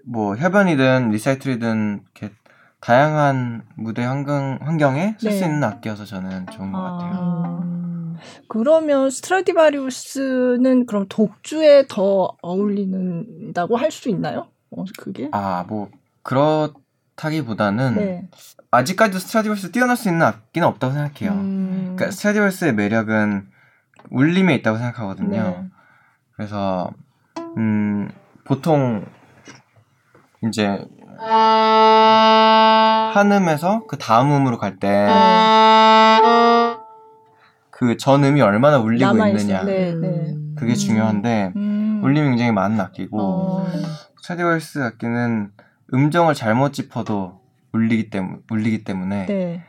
뭐 0.07 0.35
협연이든 0.35 1.09
리사이틀이든 1.11 2.01
이렇게 2.03 2.33
다양한 2.79 3.63
무대 3.75 4.03
환경, 4.03 4.57
환경에 4.61 5.15
쓸수 5.19 5.39
네. 5.41 5.45
있는 5.45 5.63
악기여서 5.63 6.05
저는 6.05 6.45
좋은 6.47 6.71
것 6.71 6.79
아. 6.79 6.91
같아요. 6.91 8.17
그러면 8.47 9.09
스트라디바리우스는 9.09 10.85
그럼 10.85 11.05
독주에 11.09 11.85
더 11.87 12.35
어울리는다고 12.41 13.77
할 13.77 13.91
수 13.91 14.09
있나요? 14.09 14.47
어, 14.71 14.85
그게? 14.97 15.29
아, 15.31 15.65
뭐 15.67 15.89
그렇다기보다는 16.23 17.95
네. 17.95 18.29
아직까지도 18.71 19.19
스트라디바리우스 19.19 19.71
뛰어날 19.71 19.97
수 19.97 20.07
있는 20.09 20.25
악기는 20.25 20.67
없다고 20.67 20.93
생각해요. 20.93 21.31
음... 21.39 21.93
그러니까 21.95 22.11
스트라디바리우스의 22.11 22.73
매력은 22.75 23.47
울림에 24.09 24.55
있다고 24.55 24.77
생각하거든요. 24.77 25.41
네. 25.41 25.63
그래서 26.35 26.91
음, 27.57 28.09
보통 28.45 29.05
이제 30.43 30.85
한 33.13 33.31
음에서 33.31 33.85
그 33.87 33.97
다음 33.97 34.31
음으로 34.31 34.57
갈 34.57 34.77
때 34.79 35.07
그 37.69 37.95
전음이 37.95 38.41
얼마나 38.41 38.79
울리고 38.79 39.27
있느냐 39.27 39.63
네, 39.63 39.93
네. 39.93 40.33
그게 40.55 40.73
중요한데 40.73 41.53
음. 41.55 42.01
울림이 42.03 42.29
굉장히 42.29 42.51
많은 42.51 42.79
악기고 42.79 43.19
어. 43.21 43.67
스타디워스 44.23 44.79
악기는 44.83 45.51
음정을 45.93 46.33
잘못 46.33 46.73
짚어도 46.73 47.39
울리기 47.73 48.09
때문 48.09 48.39
울리기 48.49 48.83
때문에 48.83 49.27
네. 49.27 49.63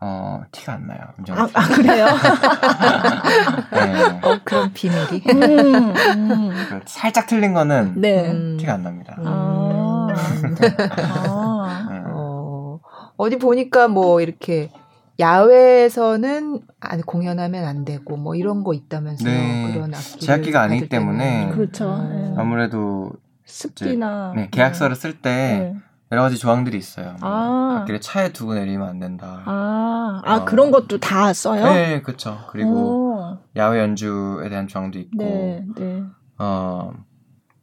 어 0.00 0.40
티가 0.52 0.72
안 0.72 0.86
나요. 0.86 1.00
음정 1.18 1.36
아, 1.38 1.48
아 1.52 1.68
그래요? 1.68 2.06
네. 3.72 4.20
어, 4.22 4.38
그런 4.42 4.72
비밀이. 4.72 5.22
음, 5.28 5.94
음. 5.94 6.66
그 6.70 6.80
살짝 6.86 7.26
틀린 7.26 7.52
거는 7.52 8.00
네. 8.00 8.56
티가 8.56 8.72
안 8.72 8.82
납니다. 8.82 9.18
아. 9.22 9.79
아. 10.16 11.88
네. 11.90 12.02
어, 12.06 12.80
어디 13.16 13.38
보니까 13.38 13.88
뭐 13.88 14.20
이렇게 14.20 14.70
야외에서는 15.18 16.60
공연하면 17.06 17.64
안 17.64 17.84
되고 17.84 18.16
뭐 18.16 18.34
이런 18.34 18.64
거 18.64 18.72
있다면서요. 18.72 19.30
네. 19.30 19.72
그런 19.74 19.94
악기 19.94 20.20
제악기가 20.20 20.62
아니기 20.62 20.88
때문에 20.88 21.50
그렇죠. 21.52 22.08
네. 22.08 22.34
아무래도 22.36 23.12
습기나 23.44 24.32
네, 24.34 24.48
계약서를 24.50 24.96
쓸때 24.96 25.30
네. 25.30 25.76
여러 26.12 26.22
가지 26.22 26.38
조항들이 26.38 26.76
있어요. 26.76 27.16
아. 27.20 27.78
악기를 27.80 28.00
차에 28.00 28.32
두고 28.32 28.54
내리면 28.54 28.88
안 28.88 28.98
된다. 28.98 29.42
아, 29.44 30.22
아 30.24 30.36
어. 30.36 30.44
그런 30.44 30.70
것도 30.70 30.98
다 30.98 31.32
써요? 31.32 31.64
네, 31.64 32.02
그렇죠. 32.02 32.38
그리고 32.50 32.70
오. 32.70 33.38
야외 33.56 33.78
연주에 33.78 34.48
대한 34.48 34.66
조항도 34.66 34.98
있고, 34.98 35.22
네, 35.22 35.64
네. 35.76 36.02
어, 36.38 36.92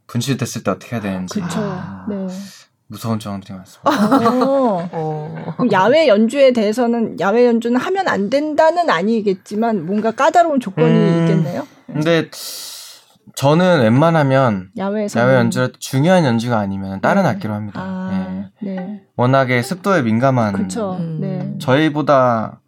분실됐을 0.08 0.64
때 0.64 0.72
어떻게 0.72 0.96
해야 0.96 1.02
되는지. 1.02 1.36
그렇죠. 1.40 1.60
네. 2.10 2.28
무서운 2.88 3.20
조항들이 3.20 3.54
많습니다. 3.54 4.46
어. 4.46 4.90
어. 4.92 5.54
그럼 5.58 5.72
야외 5.74 6.08
연주에 6.08 6.54
대해서는 6.54 7.20
야외 7.20 7.46
연주는 7.46 7.78
하면 7.78 8.08
안 8.08 8.30
된다는 8.30 8.90
아니겠지만 8.90 9.86
뭔가 9.86 10.12
까다로운 10.12 10.62
조건이 10.62 10.88
음, 10.90 11.22
있겠네요. 11.22 11.68
근데 11.86 12.30
저는 13.36 13.82
웬만하면 13.82 14.70
야외에서 14.78 15.20
야외 15.20 15.36
연주를 15.36 15.74
중요한 15.80 16.24
연주가 16.24 16.60
아니면 16.60 17.02
다른 17.02 17.24
네. 17.24 17.30
악기로 17.30 17.54
합니다. 17.54 17.82
아, 17.82 18.50
네. 18.62 18.76
네. 18.76 19.04
워낙에 19.18 19.62
습도에 19.62 20.02
민감한 20.02 20.56
음. 20.56 21.18
네. 21.20 21.56
저희보다 21.60 22.62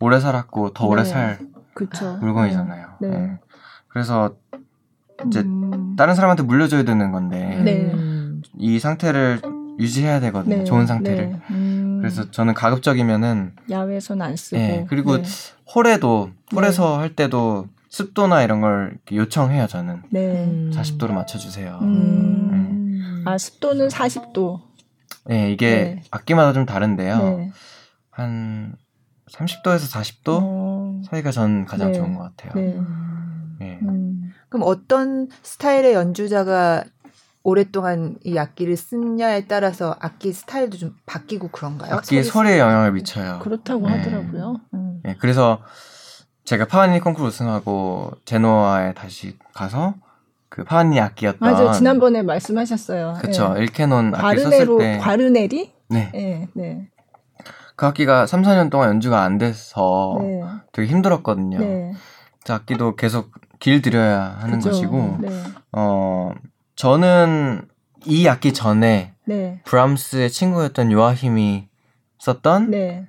오래 0.00 0.20
살았고 0.20 0.74
더 0.74 0.86
오래 0.86 1.02
네. 1.02 1.08
살 1.08 1.38
그쵸. 1.74 2.18
물건이잖아요. 2.20 2.86
네. 3.00 3.08
네. 3.08 3.40
그래서 3.88 4.34
이제 5.26 5.40
음. 5.40 5.96
다른 5.96 6.14
사람한테 6.14 6.42
물려줘야 6.42 6.84
되는 6.84 7.12
건데 7.12 8.40
이 8.58 8.78
상태를 8.78 9.40
유지해야 9.78 10.20
되거든요. 10.20 10.64
좋은 10.64 10.86
상태를. 10.86 11.40
음. 11.50 11.98
그래서 12.00 12.30
저는 12.30 12.54
가급적이면은 12.54 13.52
야외에서는 13.70 14.24
안 14.24 14.36
쓰고. 14.36 14.86
그리고 14.88 15.16
홀에도 15.74 16.30
홀에서 16.54 16.98
할 16.98 17.14
때도 17.14 17.68
습도나 17.88 18.42
이런 18.42 18.60
걸 18.60 18.98
요청해요 19.10 19.66
저는. 19.66 20.02
네. 20.10 20.70
40도로 20.72 21.12
맞춰주세요. 21.12 21.78
음. 21.82 23.22
네. 23.24 23.30
아 23.30 23.38
습도는 23.38 23.88
40도. 23.88 24.60
네 25.26 25.52
이게 25.52 25.70
네. 25.70 26.02
악기마다 26.10 26.52
좀 26.52 26.66
다른데요. 26.66 27.18
네. 27.18 27.52
한 28.10 28.74
30도에서 29.30 29.90
40도 29.92 30.38
어... 30.42 31.02
사이가 31.06 31.30
전 31.30 31.64
가장 31.64 31.92
네. 31.92 31.98
좋은 31.98 32.14
것 32.14 32.34
같아요. 32.36 32.52
네. 32.54 32.78
네. 33.58 33.78
음. 33.82 34.21
그럼 34.52 34.64
어떤 34.66 35.28
스타일의 35.42 35.94
연주자가 35.94 36.84
오랫동안 37.42 38.18
이 38.22 38.36
악기를 38.36 38.76
쓰냐에 38.76 39.46
따라서 39.46 39.96
악기 39.98 40.30
스타일도 40.34 40.76
좀 40.76 40.94
바뀌고 41.06 41.48
그런가요? 41.48 41.94
악기 41.94 42.22
소리에 42.22 42.58
영향을 42.58 42.92
미쳐요. 42.92 43.38
그렇다고 43.42 43.88
하더라고요. 43.88 44.60
음. 44.74 45.00
네, 45.04 45.16
그래서 45.18 45.62
제가 46.44 46.66
파와니 46.66 47.00
콩쿠르 47.00 47.28
우승하고 47.28 48.10
제노아에 48.26 48.92
다시 48.92 49.38
가서 49.54 49.94
그 50.50 50.64
파와니 50.64 51.00
악기였던 51.00 51.50
맞아요. 51.50 51.72
지난번에 51.72 52.20
말씀하셨어요. 52.20 53.14
그렇죠. 53.22 53.54
예. 53.56 53.62
일케논 53.62 54.14
악기 54.14 54.38
썼을 54.38 54.78
때 54.78 54.98
과르네리? 54.98 55.72
네. 55.88 56.10
네. 56.12 56.48
네. 56.52 56.90
그 57.74 57.86
악기가 57.86 58.26
3, 58.26 58.42
4년 58.42 58.70
동안 58.70 58.90
연주가 58.90 59.22
안 59.22 59.38
돼서 59.38 60.18
네. 60.20 60.42
되게 60.72 60.88
힘들었거든요. 60.88 61.58
네. 61.58 61.92
그 62.44 62.52
악기도 62.52 62.96
계속 62.96 63.30
길들여야 63.62 64.38
하는 64.40 64.58
그쵸. 64.58 64.70
것이고 64.70 65.18
네. 65.20 65.28
어 65.70 66.32
저는 66.74 67.62
이 68.04 68.26
악기 68.26 68.52
전에 68.52 69.12
네. 69.24 69.60
브람스의 69.64 70.30
친구였던 70.30 70.90
요아힘이 70.90 71.68
썼던 72.18 72.70
네. 72.72 73.06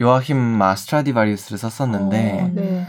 요아힘 0.00 0.38
마스트라디바리우스를 0.38 1.58
썼었는데 1.58 2.40
어, 2.40 2.50
네. 2.54 2.86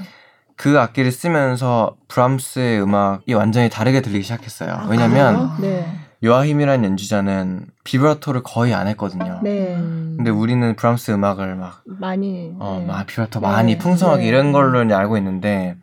그 0.55 0.79
악기를 0.79 1.11
쓰면서 1.11 1.97
브람스의 2.07 2.81
음악이 2.81 3.33
완전히 3.33 3.69
다르게 3.69 4.01
들리기 4.01 4.23
시작했어요. 4.23 4.71
아, 4.71 4.87
왜냐면 4.89 5.51
네. 5.59 5.85
요아힘이라는 6.23 6.85
연주자는 6.91 7.65
비브라토를 7.83 8.43
거의 8.43 8.73
안 8.73 8.87
했거든요. 8.87 9.41
네. 9.43 9.75
근데 9.75 10.29
우리는 10.29 10.75
브람스 10.77 11.11
음악을 11.11 11.55
막 11.55 11.81
많이 11.85 12.53
어, 12.59 12.77
네. 12.79 12.85
막 12.85 13.05
비브라토 13.05 13.41
많이 13.41 13.73
네. 13.73 13.77
풍성하게 13.79 14.21
네. 14.21 14.29
이런 14.29 14.53
걸로 14.53 14.79
알고 14.95 15.17
있는데 15.17 15.75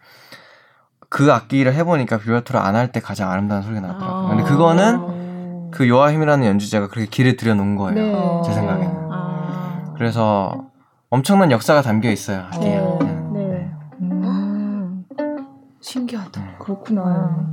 그 1.09 1.33
악기를 1.33 1.75
해보니까 1.75 2.19
비브라토를 2.19 2.61
안 2.61 2.75
할 2.75 2.93
때 2.93 3.01
가장 3.01 3.31
아름다운 3.31 3.63
소리가 3.63 3.81
나더라고요. 3.81 4.27
아~ 4.27 4.29
근데 4.29 4.43
그거는 4.45 5.71
그 5.71 5.89
요아힘이라는 5.89 6.47
연주자가 6.47 6.89
그렇게 6.89 7.09
길을 7.09 7.37
들여놓은 7.37 7.77
거예요. 7.77 8.43
제 8.45 8.53
생각에는. 8.53 8.95
아~ 9.11 9.95
그래서 9.97 10.67
엄청난 11.11 11.51
역사가 11.51 11.83
담겨 11.83 12.11
있어요. 12.11 12.45
하기에. 12.51 12.79
어, 12.79 12.99
네. 13.01 13.41
네. 13.41 13.71
음. 14.03 15.05
신기하다. 15.81 16.41
네. 16.41 16.55
그렇구나. 16.59 17.47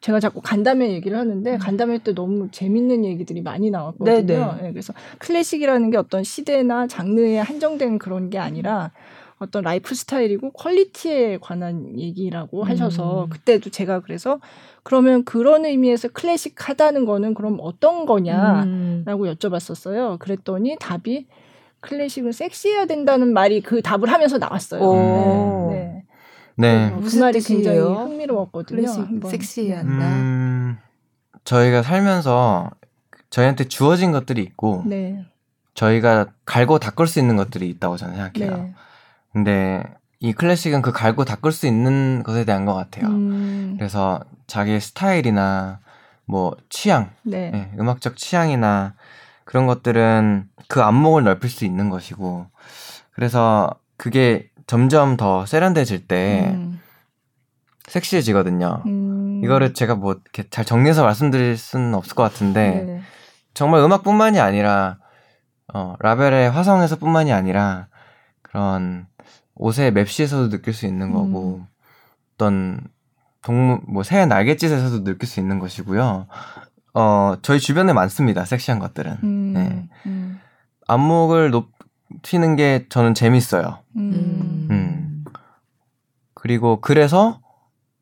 제가 0.00 0.18
자꾸 0.20 0.40
간담회 0.42 0.90
얘기를 0.90 1.16
하는데 1.18 1.52
음. 1.52 1.58
간담회 1.58 1.98
때 1.98 2.12
너무 2.14 2.50
재밌는 2.50 3.04
얘기들이 3.04 3.40
많이 3.42 3.70
나왔거든요. 3.70 4.14
네, 4.56 4.62
네. 4.62 4.72
그래서 4.72 4.92
클래식이라는 5.18 5.90
게 5.90 5.96
어떤 5.96 6.24
시대나 6.24 6.88
장르에 6.88 7.38
한정된 7.38 7.98
그런 7.98 8.28
게 8.28 8.38
아니라 8.38 8.90
어떤 9.42 9.64
lifestyle이고 9.64 10.52
quality에 10.52 11.38
관한 11.38 11.98
얘기라고 11.98 12.62
음. 12.62 12.68
하셔서 12.68 13.26
그때도 13.30 13.70
제가 13.70 14.00
그래서 14.00 14.40
그러면 14.82 15.24
그런 15.24 15.64
의미에서 15.64 16.08
클래식하다는 16.08 17.04
거는 17.04 17.34
그럼 17.34 17.58
어떤 17.60 18.06
거냐라고 18.06 18.64
음. 18.64 19.04
여쭤봤었어요. 19.06 20.18
그랬더니 20.18 20.76
답이 20.78 21.26
클래식은 21.80 22.32
섹시해야 22.32 22.86
된다는 22.86 23.32
말이 23.32 23.60
그 23.60 23.82
답을 23.82 24.10
하면서 24.10 24.38
나왔어요. 24.38 25.70
네. 25.70 26.04
네. 26.54 26.86
네. 26.86 26.90
그 26.94 27.00
무슨 27.00 27.20
말이 27.20 27.40
굉장히 27.40 27.78
흥미로웠거든요. 27.78 28.82
클래식 28.82 29.28
섹시해야 29.28 29.78
한다. 29.80 30.06
음, 30.06 30.78
저희가 31.44 31.82
살면서 31.82 32.70
저희한테 33.30 33.64
주어진 33.64 34.12
것들이 34.12 34.42
있고 34.42 34.84
네. 34.86 35.24
저희가 35.74 36.26
갈고 36.44 36.78
닦을 36.78 37.06
수 37.06 37.18
있는 37.18 37.36
것들이 37.36 37.68
있다고 37.70 37.96
저는 37.96 38.14
생각해요. 38.14 38.56
네. 38.56 38.74
근데 39.32 39.82
이 40.20 40.32
클래식은 40.32 40.82
그 40.82 40.92
갈고 40.92 41.24
닦을 41.24 41.50
수 41.52 41.66
있는 41.66 42.22
것에 42.22 42.44
대한 42.44 42.64
것 42.64 42.74
같아요. 42.74 43.08
음. 43.08 43.74
그래서 43.78 44.20
자기의 44.46 44.80
스타일이나 44.80 45.80
뭐 46.26 46.56
취향, 46.68 47.10
네. 47.22 47.50
네, 47.50 47.72
음악적 47.78 48.16
취향이나 48.16 48.94
그런 49.44 49.66
것들은 49.66 50.48
그 50.68 50.80
안목을 50.82 51.24
넓힐 51.24 51.50
수 51.50 51.64
있는 51.64 51.90
것이고 51.90 52.46
그래서 53.10 53.74
그게 53.96 54.48
점점 54.66 55.16
더 55.16 55.44
세련돼질 55.44 56.06
때 56.06 56.52
음. 56.54 56.80
섹시해지거든요. 57.88 58.82
음. 58.86 59.40
이거를 59.42 59.74
제가 59.74 59.96
뭐 59.96 60.12
이렇게 60.12 60.48
잘 60.48 60.64
정리해서 60.64 61.02
말씀드릴 61.02 61.56
수는 61.56 61.94
없을 61.94 62.14
것 62.14 62.22
같은데 62.22 62.84
네. 62.86 63.02
정말 63.54 63.80
음악뿐만이 63.80 64.40
아니라 64.40 64.98
어, 65.74 65.96
라벨의 65.98 66.50
화성에서뿐만이 66.50 67.32
아니라 67.32 67.88
그런 68.42 69.06
옷의 69.62 69.92
맵시에서도 69.92 70.48
느낄 70.48 70.74
수 70.74 70.86
있는 70.86 71.12
거고 71.12 71.60
음. 71.60 71.66
어떤 72.34 72.80
동물 73.42 73.80
뭐 73.86 74.02
새의 74.02 74.26
날갯짓에서도 74.26 75.04
느낄 75.04 75.28
수 75.28 75.38
있는 75.38 75.58
것이고요. 75.60 76.26
어, 76.94 77.34
저희 77.42 77.60
주변에 77.60 77.92
많습니다. 77.92 78.44
섹시한 78.44 78.80
것들은. 78.80 79.18
음, 79.22 79.52
네. 79.52 79.88
음. 80.06 80.40
안목을 80.88 81.50
높이는 81.50 82.56
게 82.56 82.86
저는 82.88 83.14
재밌어요. 83.14 83.78
음. 83.96 84.68
음. 84.70 85.24
그리고 86.34 86.80
그래서 86.80 87.40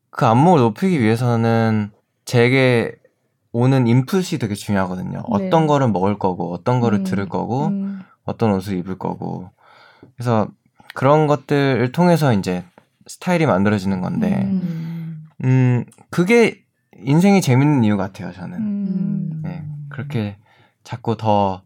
그 0.09 0.25
안목을 0.25 0.59
높이기 0.59 0.99
위해서는 0.99 1.91
제게 2.25 2.95
오는 3.51 3.85
인풋이 3.85 4.39
되게 4.39 4.55
중요하거든요. 4.55 5.19
네. 5.19 5.23
어떤 5.27 5.67
거를 5.67 5.89
먹을 5.89 6.17
거고, 6.17 6.53
어떤 6.53 6.79
거를 6.79 6.99
음. 6.99 7.03
들을 7.03 7.29
거고, 7.29 7.67
음. 7.67 8.01
어떤 8.23 8.51
옷을 8.53 8.77
입을 8.77 8.97
거고. 8.97 9.49
그래서 10.15 10.47
그런 10.93 11.27
것들을 11.27 11.91
통해서 11.91 12.33
이제 12.33 12.63
스타일이 13.07 13.45
만들어지는 13.45 14.01
건데, 14.01 14.49
음, 15.43 15.85
그게 16.09 16.61
인생이 16.97 17.41
재밌는 17.41 17.83
이유 17.83 17.97
같아요, 17.97 18.31
저는. 18.31 18.57
음. 18.57 19.41
네. 19.43 19.63
그렇게 19.89 20.37
자꾸 20.83 21.17
더 21.17 21.63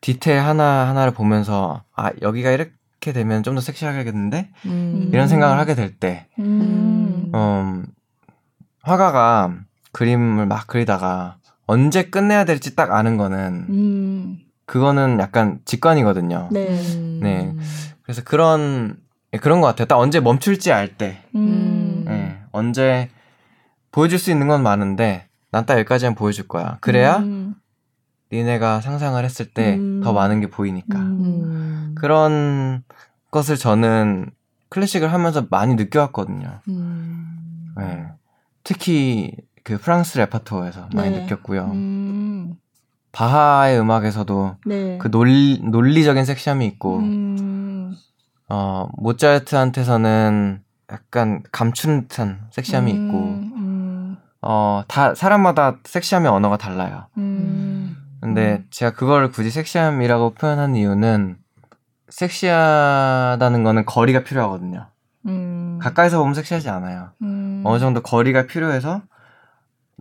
디테일 0.00 0.40
하나 0.40 0.88
하나를 0.88 1.12
보면서 1.12 1.84
아 1.94 2.10
여기가 2.22 2.50
이렇게 2.50 3.12
되면 3.12 3.42
좀 3.44 3.54
더 3.54 3.60
섹시하겠는데 3.60 4.50
음. 4.66 5.10
이런 5.12 5.28
생각을 5.28 5.58
하게 5.58 5.74
될 5.76 5.94
때 5.98 6.26
음. 6.40 7.30
음, 7.34 7.86
화가가 8.82 9.54
그림을 9.92 10.46
막 10.46 10.66
그리다가 10.66 11.36
언제 11.66 12.04
끝내야 12.04 12.44
될지 12.44 12.74
딱 12.74 12.90
아는 12.92 13.16
거는 13.16 13.66
음. 13.68 14.38
그거는 14.66 15.18
약간 15.20 15.60
직관이거든요. 15.64 16.48
네. 16.50 16.68
네. 17.20 17.54
그래서 18.02 18.22
그런 18.24 18.96
그런 19.40 19.60
것 19.60 19.66
같아요. 19.68 19.86
딱 19.86 19.98
언제 19.98 20.20
멈출지 20.20 20.72
알 20.72 20.96
때. 20.96 21.22
음. 21.34 22.04
네. 22.06 22.38
언제 22.52 23.08
보여줄 23.90 24.18
수 24.18 24.30
있는 24.30 24.48
건 24.48 24.62
많은데 24.62 25.28
난 25.50 25.66
딱 25.66 25.74
여기까지만 25.78 26.14
보여줄 26.14 26.48
거야. 26.48 26.78
그래야 26.80 27.18
음. 27.18 27.54
니네가 28.32 28.80
상상을 28.80 29.22
했을 29.22 29.46
때더 29.52 29.78
음. 29.78 30.14
많은 30.14 30.40
게 30.40 30.48
보이니까. 30.48 30.98
음. 30.98 31.94
그런 31.94 32.82
것을 33.30 33.56
저는 33.56 34.30
클래식을 34.70 35.12
하면서 35.12 35.46
많이 35.50 35.74
느껴왔거든요. 35.74 36.60
음. 36.68 37.74
네. 37.76 38.06
특히 38.64 39.32
그 39.64 39.78
프랑스 39.78 40.18
레파토에서 40.18 40.88
많이 40.94 41.10
네. 41.10 41.22
느꼈고요. 41.22 41.64
음. 41.72 42.54
바하의 43.12 43.78
음악에서도 43.78 44.56
네. 44.64 44.96
그 44.98 45.10
논리, 45.10 45.60
논리적인 45.62 46.24
섹시함이 46.24 46.64
있고, 46.68 46.98
음. 47.00 47.51
어, 48.54 48.86
모차르트한테서는 48.98 50.62
약간 50.90 51.42
감추는 51.52 52.08
듯한 52.08 52.48
섹시함이 52.50 52.90
있고, 52.90 53.18
음. 53.18 54.18
어, 54.42 54.82
다, 54.88 55.14
사람마다 55.14 55.78
섹시함의 55.84 56.30
언어가 56.30 56.58
달라요. 56.58 57.06
근데 57.14 58.56
음. 58.56 58.66
제가 58.68 58.92
그걸 58.92 59.30
굳이 59.30 59.50
섹시함이라고 59.50 60.34
표현한 60.34 60.76
이유는 60.76 61.38
섹시하다는 62.10 63.64
거는 63.64 63.86
거리가 63.86 64.22
필요하거든요. 64.22 64.86
음. 65.28 65.78
가까이서 65.80 66.18
보면 66.18 66.34
섹시하지 66.34 66.68
않아요. 66.68 67.12
음. 67.22 67.62
어느 67.64 67.78
정도 67.78 68.02
거리가 68.02 68.46
필요해서 68.46 69.00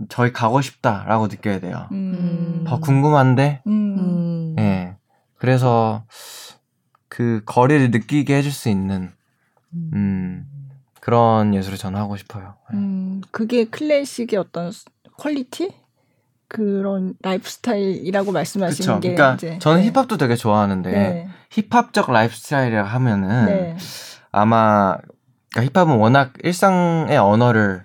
저희 0.09 0.33
가고 0.33 0.59
싶다라고 0.59 1.27
느껴야 1.27 1.61
돼요. 1.61 1.87
음. 1.93 2.65
더 2.67 2.81
궁금한데, 2.81 3.61
음. 3.65 4.55
예. 4.57 4.61
네. 4.61 4.97
그래서 5.37 6.03
그 7.11 7.41
거리를 7.45 7.91
느끼게 7.91 8.33
해줄 8.37 8.53
수 8.53 8.69
있는, 8.69 9.11
음, 9.73 10.47
그런 11.01 11.53
예술을 11.53 11.77
저는 11.77 11.99
하고 11.99 12.15
싶어요. 12.15 12.55
네. 12.73 13.19
그게 13.31 13.65
클래식의 13.65 14.39
어떤 14.39 14.71
quality? 15.17 15.73
그런 16.47 17.15
lifestyle이라고 17.21 18.31
말씀하시는 18.31 18.99
그쵸. 18.99 18.99
게 19.01 19.15
그러니까 19.15 19.35
이제, 19.35 19.59
저는 19.59 19.81
네. 19.81 19.91
힙합도 19.91 20.17
되게 20.17 20.35
좋아하는데 20.35 20.91
네. 20.91 21.27
힙합적 21.49 22.11
lifestyle이라 22.11 22.83
하면은 22.83 23.45
네. 23.45 23.77
아마 24.31 24.97
그러니까 25.53 25.81
힙합은 25.81 25.97
워낙 25.97 26.33
일상의 26.43 27.17
언어를 27.17 27.83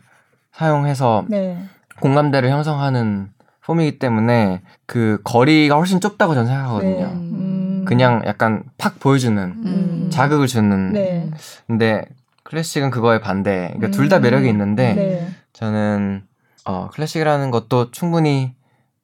사용해서 0.53 1.27
네. 1.29 1.65
공감대를 2.01 2.49
형성하는 2.51 3.31
form이기 3.65 3.99
때문에 3.99 4.63
그 4.87 5.21
거리가 5.25 5.77
훨씬 5.77 6.01
좁다고 6.01 6.35
저는 6.35 6.47
생각하거든요. 6.49 7.46
네. 7.87 7.95
음. 7.95 7.99
그냥 7.99 8.23
약간 8.27 8.65
팍 8.79 8.99
보여주는 8.99 9.39
음. 9.39 10.09
자극을 10.11 10.47
주는. 10.47 10.93
네. 10.93 11.31
근데 11.67 12.05
클래식은 12.43 12.91
그거에 12.91 13.21
반대. 13.21 13.69
그러니까 13.75 13.89
음. 13.89 13.91
둘다 13.91 14.21
매력이 14.21 14.49
있는데 14.49 15.29
저는 15.53 16.25
어, 16.65 16.89
클래식이라는 16.91 17.51
것도 17.51 17.91
충분히 17.93 18.55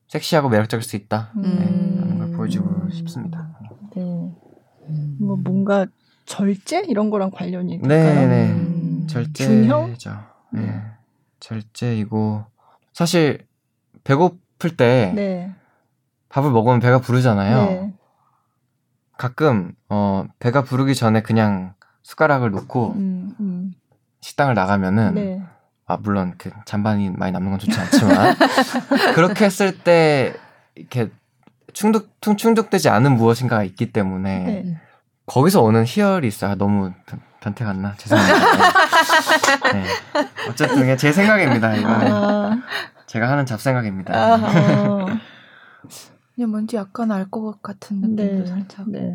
섹시하고 0.09 0.49
매력적일 0.49 0.83
수 0.83 0.97
있다. 0.97 1.33
음. 1.37 2.09
네, 2.11 2.19
걸 2.19 2.33
보여주고 2.33 2.91
싶습니다. 2.91 3.57
네. 3.95 4.03
음. 4.03 5.17
뭐 5.21 5.37
뭔가 5.37 5.87
절제 6.27 6.85
이런 6.89 7.11
거랑 7.11 7.31
관련이 7.31 7.81
될까요? 7.81 8.15
네네. 8.15 8.51
음. 8.51 9.07
절제죠. 9.09 9.95
네. 10.53 10.61
네. 10.61 10.83
절제이고 11.41 12.45
사실 12.93 13.47
배고플 14.05 14.77
때 14.77 15.13
네. 15.15 15.53
밥을 16.29 16.51
먹으면 16.51 16.81
배가 16.81 17.01
부르잖아요. 17.01 17.93
네. 19.23 19.28
가끔 19.28 19.73
어 19.89 20.24
배가 20.40 20.62
부르기 20.62 20.97
전에 20.97 21.23
그냥 21.23 21.74
숟가락을 22.03 22.51
놓고 22.51 22.94
음, 22.97 23.35
음. 23.39 23.74
식당을 24.20 24.55
나가면은 24.55 25.15
네. 25.15 25.43
아 25.86 25.97
물론 25.97 26.35
그 26.39 26.51
잔반이 26.65 27.11
많이 27.11 27.31
남는 27.31 27.51
건 27.51 27.59
좋지 27.61 27.78
않지만 27.78 28.35
그렇게 29.15 29.44
했을 29.44 29.78
때 29.78 30.35
이렇게 30.74 31.11
충족 31.73 32.11
충족되지 32.20 32.89
않은 32.89 33.12
무엇인가가 33.12 33.62
있기 33.62 33.93
때문에 33.93 34.39
네. 34.44 34.81
거기서 35.27 35.62
오는 35.62 35.85
희열이 35.85 36.27
있어요. 36.27 36.57
너무 36.57 36.93
변태 37.40 37.65
같나 37.65 37.94
죄송합니다. 37.99 39.73
네. 39.73 39.82
네. 39.82 39.85
어쨌든 40.49 40.97
제 40.97 41.12
생각입니다. 41.12 41.77
이거 41.77 41.89
아... 41.89 42.59
제가 43.07 43.28
하는 43.28 43.47
잡생각입니다. 43.47 44.12
아... 44.15 45.20
그냥 46.43 46.51
뭔지 46.51 46.74
약간 46.77 47.12
알 47.12 47.31
것 47.31 47.62
같은 47.62 48.01
느낌도 48.01 48.16
네. 48.16 48.47
살짝. 48.47 48.90
네. 48.90 49.14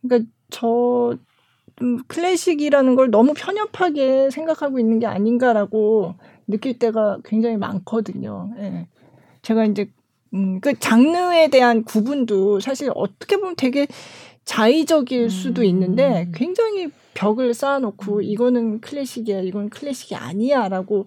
그러니까 0.00 0.30
저 0.50 1.14
음, 1.82 2.02
클래식이라는 2.06 2.94
걸 2.94 3.10
너무 3.10 3.34
편협하게 3.34 4.30
생각하고 4.30 4.78
있는 4.78 4.98
게 4.98 5.06
아닌가라고 5.06 6.14
느낄 6.46 6.78
때가 6.78 7.18
굉장히 7.24 7.58
많거든요. 7.58 8.50
예. 8.58 8.86
제가 9.42 9.66
이제 9.66 9.90
음, 10.32 10.60
그 10.60 10.78
장르에 10.78 11.48
대한 11.48 11.84
구분도 11.84 12.60
사실 12.60 12.90
어떻게 12.94 13.36
보면 13.36 13.54
되게 13.56 13.86
자의적일 14.44 15.28
수도 15.28 15.62
있는데 15.62 16.24
음. 16.24 16.32
굉장히 16.34 16.90
벽을 17.12 17.52
쌓아놓고 17.52 18.16
음. 18.16 18.22
이거는 18.22 18.80
클래식이야, 18.80 19.40
이건 19.42 19.68
클래식이 19.68 20.14
아니야라고 20.14 21.04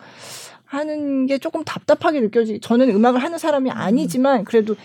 하는 0.71 1.25
게 1.25 1.37
조금 1.37 1.65
답답하게 1.65 2.21
느껴지. 2.21 2.61
저는 2.61 2.91
음악을 2.91 3.21
하는 3.21 3.37
사람이 3.37 3.69
아니지만 3.71 4.45
그래도 4.45 4.75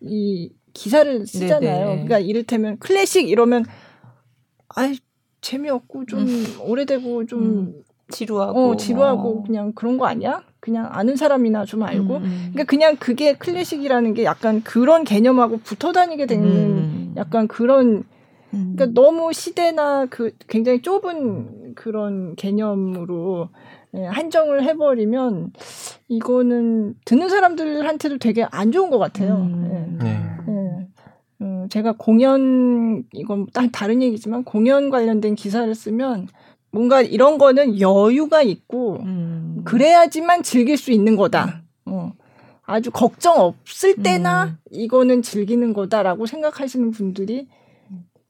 이 0.00 0.50
기사를 0.74 1.24
쓰잖아요. 1.24 1.60
네네. 1.60 1.86
그러니까 1.86 2.18
이를테면 2.18 2.78
클래식 2.80 3.28
이러면 3.28 3.64
아이 4.68 4.98
재미없고 5.40 6.06
좀 6.06 6.20
음. 6.20 6.44
오래되고 6.62 7.26
좀 7.26 7.42
음. 7.42 7.82
지루하고 8.08 8.70
어, 8.70 8.76
지루하고 8.76 9.38
어. 9.38 9.42
그냥 9.44 9.72
그런 9.72 9.98
거 9.98 10.06
아니야? 10.06 10.42
그냥 10.58 10.88
아는 10.90 11.14
사람이나 11.14 11.64
좀 11.64 11.84
알고. 11.84 12.16
음. 12.16 12.24
음. 12.24 12.48
그러니까 12.52 12.64
그냥 12.64 12.96
그게 12.96 13.34
클래식이라는 13.34 14.14
게 14.14 14.24
약간 14.24 14.64
그런 14.64 15.04
개념하고 15.04 15.58
붙어 15.58 15.92
다니게 15.92 16.26
되는 16.26 16.44
음. 16.44 17.14
약간 17.16 17.46
그런 17.46 18.02
그러니까 18.50 18.86
음. 18.86 18.94
너무 18.94 19.32
시대나 19.32 20.06
그 20.06 20.32
굉장히 20.48 20.82
좁은 20.82 21.74
그런 21.76 22.34
개념으로 22.34 23.48
예, 23.52 23.70
한정을 23.92 24.62
해버리면 24.64 25.52
이거는 26.08 26.94
듣는 27.04 27.28
사람들한테도 27.28 28.18
되게 28.18 28.46
안 28.50 28.72
좋은 28.72 28.90
것 28.90 28.98
같아요. 28.98 29.36
음. 29.36 29.98
예. 30.00 30.04
네. 30.04 30.20
예. 30.48 30.88
음, 31.42 31.68
제가 31.70 31.94
공연 31.98 33.04
이건 33.12 33.46
딱 33.52 33.70
다른 33.72 34.02
얘기지만 34.02 34.44
공연 34.44 34.90
관련된 34.90 35.34
기사를 35.34 35.74
쓰면 35.74 36.28
뭔가 36.70 37.00
이런 37.00 37.38
거는 37.38 37.80
여유가 37.80 38.42
있고 38.42 38.98
음. 39.00 39.62
그래야지만 39.64 40.42
즐길 40.42 40.76
수 40.76 40.92
있는 40.92 41.16
거다. 41.16 41.62
어. 41.86 42.12
아주 42.62 42.92
걱정 42.92 43.40
없을 43.40 43.96
때나 43.96 44.44
음. 44.44 44.56
이거는 44.70 45.22
즐기는 45.22 45.72
거다라고 45.72 46.26
생각하시는 46.26 46.92
분들이 46.92 47.48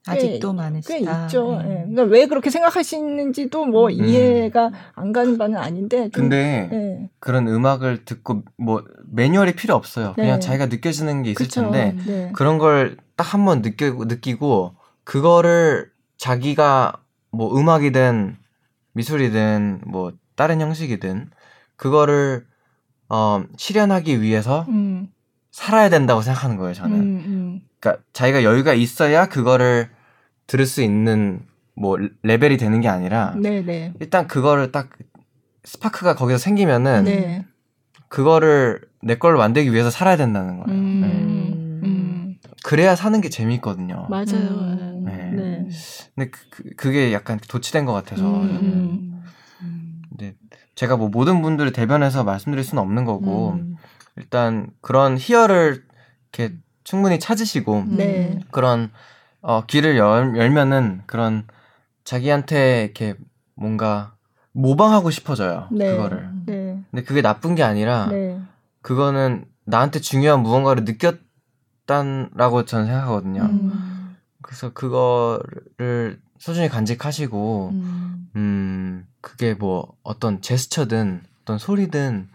아직도 0.07 0.53
많으시다. 0.53 0.93
꽤 0.93 0.99
있죠. 0.99 1.57
네. 1.61 1.63
네. 1.67 1.73
그러니까 1.87 2.03
왜 2.03 2.25
그렇게 2.25 2.49
생각하시는지도 2.49 3.65
뭐 3.65 3.87
음. 3.87 3.91
이해가 3.91 4.71
안 4.95 5.11
가는 5.11 5.37
바는 5.37 5.57
아닌데. 5.57 6.09
좀, 6.09 6.23
근데 6.23 6.67
네. 6.71 7.09
그런 7.19 7.47
음악을 7.47 8.05
듣고 8.05 8.43
뭐 8.57 8.83
매뉴얼이 9.11 9.53
필요 9.55 9.75
없어요. 9.75 10.13
그냥 10.15 10.35
네. 10.35 10.39
자기가 10.39 10.67
느껴지는 10.67 11.23
게 11.23 11.31
있을 11.31 11.45
그쵸. 11.45 11.61
텐데 11.61 11.95
네. 12.07 12.31
그런 12.33 12.57
걸 12.57 12.97
딱 13.15 13.35
한 13.35 13.45
번 13.45 13.61
느끼고 13.61 14.05
느끼고 14.05 14.73
그거를 15.03 15.91
자기가 16.17 16.93
뭐 17.31 17.55
음악이든 17.55 18.37
미술이든 18.93 19.81
뭐 19.85 20.11
다른 20.35 20.59
형식이든 20.61 21.29
그거를 21.75 22.45
어 23.09 23.43
실현하기 23.57 24.21
위해서 24.21 24.65
음. 24.69 25.09
살아야 25.51 25.89
된다고 25.89 26.21
생각하는 26.21 26.57
거예요. 26.57 26.73
저는. 26.73 26.99
음, 26.99 27.23
음. 27.25 27.61
그러니까 27.79 28.03
자기가 28.13 28.43
여유가 28.43 28.73
있어야 28.73 29.27
그거를 29.27 29.89
들을 30.47 30.65
수 30.65 30.81
있는 30.81 31.41
뭐 31.75 31.97
레벨이 32.23 32.57
되는 32.57 32.81
게 32.81 32.87
아니라 32.87 33.33
네네. 33.35 33.61
네. 33.61 33.93
일단 33.99 34.27
그거를 34.27 34.71
딱 34.71 34.89
스파크가 35.63 36.15
거기서 36.15 36.37
생기면은 36.37 37.03
네. 37.05 37.45
그거를 38.07 38.81
내 39.01 39.15
걸로 39.15 39.37
만들기 39.39 39.71
위해서 39.73 39.89
살아야 39.89 40.17
된다는 40.17 40.59
거예요. 40.59 40.79
음, 40.79 41.01
네. 41.01 41.87
음. 41.87 42.35
그래야 42.63 42.95
사는 42.95 43.19
게 43.21 43.29
재밌거든요. 43.29 44.07
맞아요. 44.09 44.25
음. 44.33 45.03
네. 45.05 45.31
네. 45.31 45.67
근데 46.15 46.29
그, 46.29 46.63
그게 46.75 47.13
약간 47.13 47.39
도치된 47.47 47.85
것 47.85 47.93
같아서. 47.93 48.41
음, 48.41 49.21
음. 49.61 50.01
근데 50.09 50.35
제가 50.75 50.97
뭐 50.97 51.09
모든 51.09 51.41
분들을 51.41 51.71
대변해서 51.71 52.23
말씀드릴 52.23 52.63
수는 52.63 52.83
없는 52.83 53.05
거고 53.05 53.59
일단 54.21 54.67
그런 54.81 55.17
희열을 55.17 55.83
이렇게 56.31 56.55
충분히 56.83 57.19
찾으시고 57.19 57.85
네. 57.89 58.39
그런 58.51 58.91
어, 59.41 59.65
길을 59.65 59.97
열, 59.97 60.37
열면은 60.37 61.01
그런 61.07 61.47
자기한테 62.03 62.83
이렇게 62.83 63.15
뭔가 63.55 64.15
모방하고 64.51 65.09
싶어져요. 65.09 65.67
네. 65.71 65.89
그거를. 65.89 66.29
네. 66.45 66.79
근데 66.91 67.03
그게 67.03 67.21
나쁜 67.21 67.55
게 67.55 67.63
아니라 67.63 68.07
네. 68.07 68.39
그거는 68.81 69.45
나한테 69.65 69.99
중요한 69.99 70.41
무언가를 70.41 70.85
느꼈단라고 70.85 72.65
저는 72.65 72.85
생각하거든요. 72.85 73.41
음. 73.41 74.17
그래서 74.43 74.71
그거를 74.73 76.21
소중히 76.37 76.69
간직하시고 76.69 77.69
음. 77.73 78.31
음. 78.35 79.07
그게 79.21 79.53
뭐 79.55 79.95
어떤 80.03 80.41
제스처든 80.41 81.23
어떤 81.41 81.57
소리든 81.57 82.29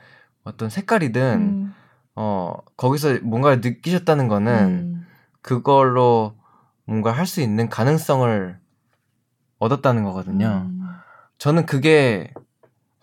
어떤 0.46 0.70
색깔이든 0.70 1.20
음. 1.40 1.74
어 2.14 2.54
거기서 2.76 3.18
뭔가를 3.22 3.60
느끼셨다는 3.60 4.28
거는 4.28 4.52
음. 4.54 5.06
그걸로 5.42 6.34
뭔가 6.84 7.10
할 7.12 7.26
수 7.26 7.40
있는 7.40 7.68
가능성을 7.68 8.58
얻었다는 9.58 10.04
거거든요. 10.04 10.68
음. 10.70 10.80
저는 11.38 11.66
그게 11.66 12.32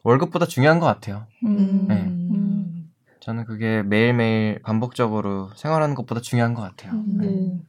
월급보다 0.04 0.46
중요한 0.46 0.80
것 0.80 0.86
같아요. 0.86 1.28
음. 1.46 1.86
네. 1.88 2.04
음. 2.04 2.92
저는 3.20 3.46
그게 3.46 3.84
매일매일 3.84 4.62
반복적으로 4.64 5.50
생활하는 5.56 5.96
것보다 5.96 6.22
중요한 6.22 6.54
것 6.54 6.62
같아요. 6.62 6.94
음. 6.94 7.18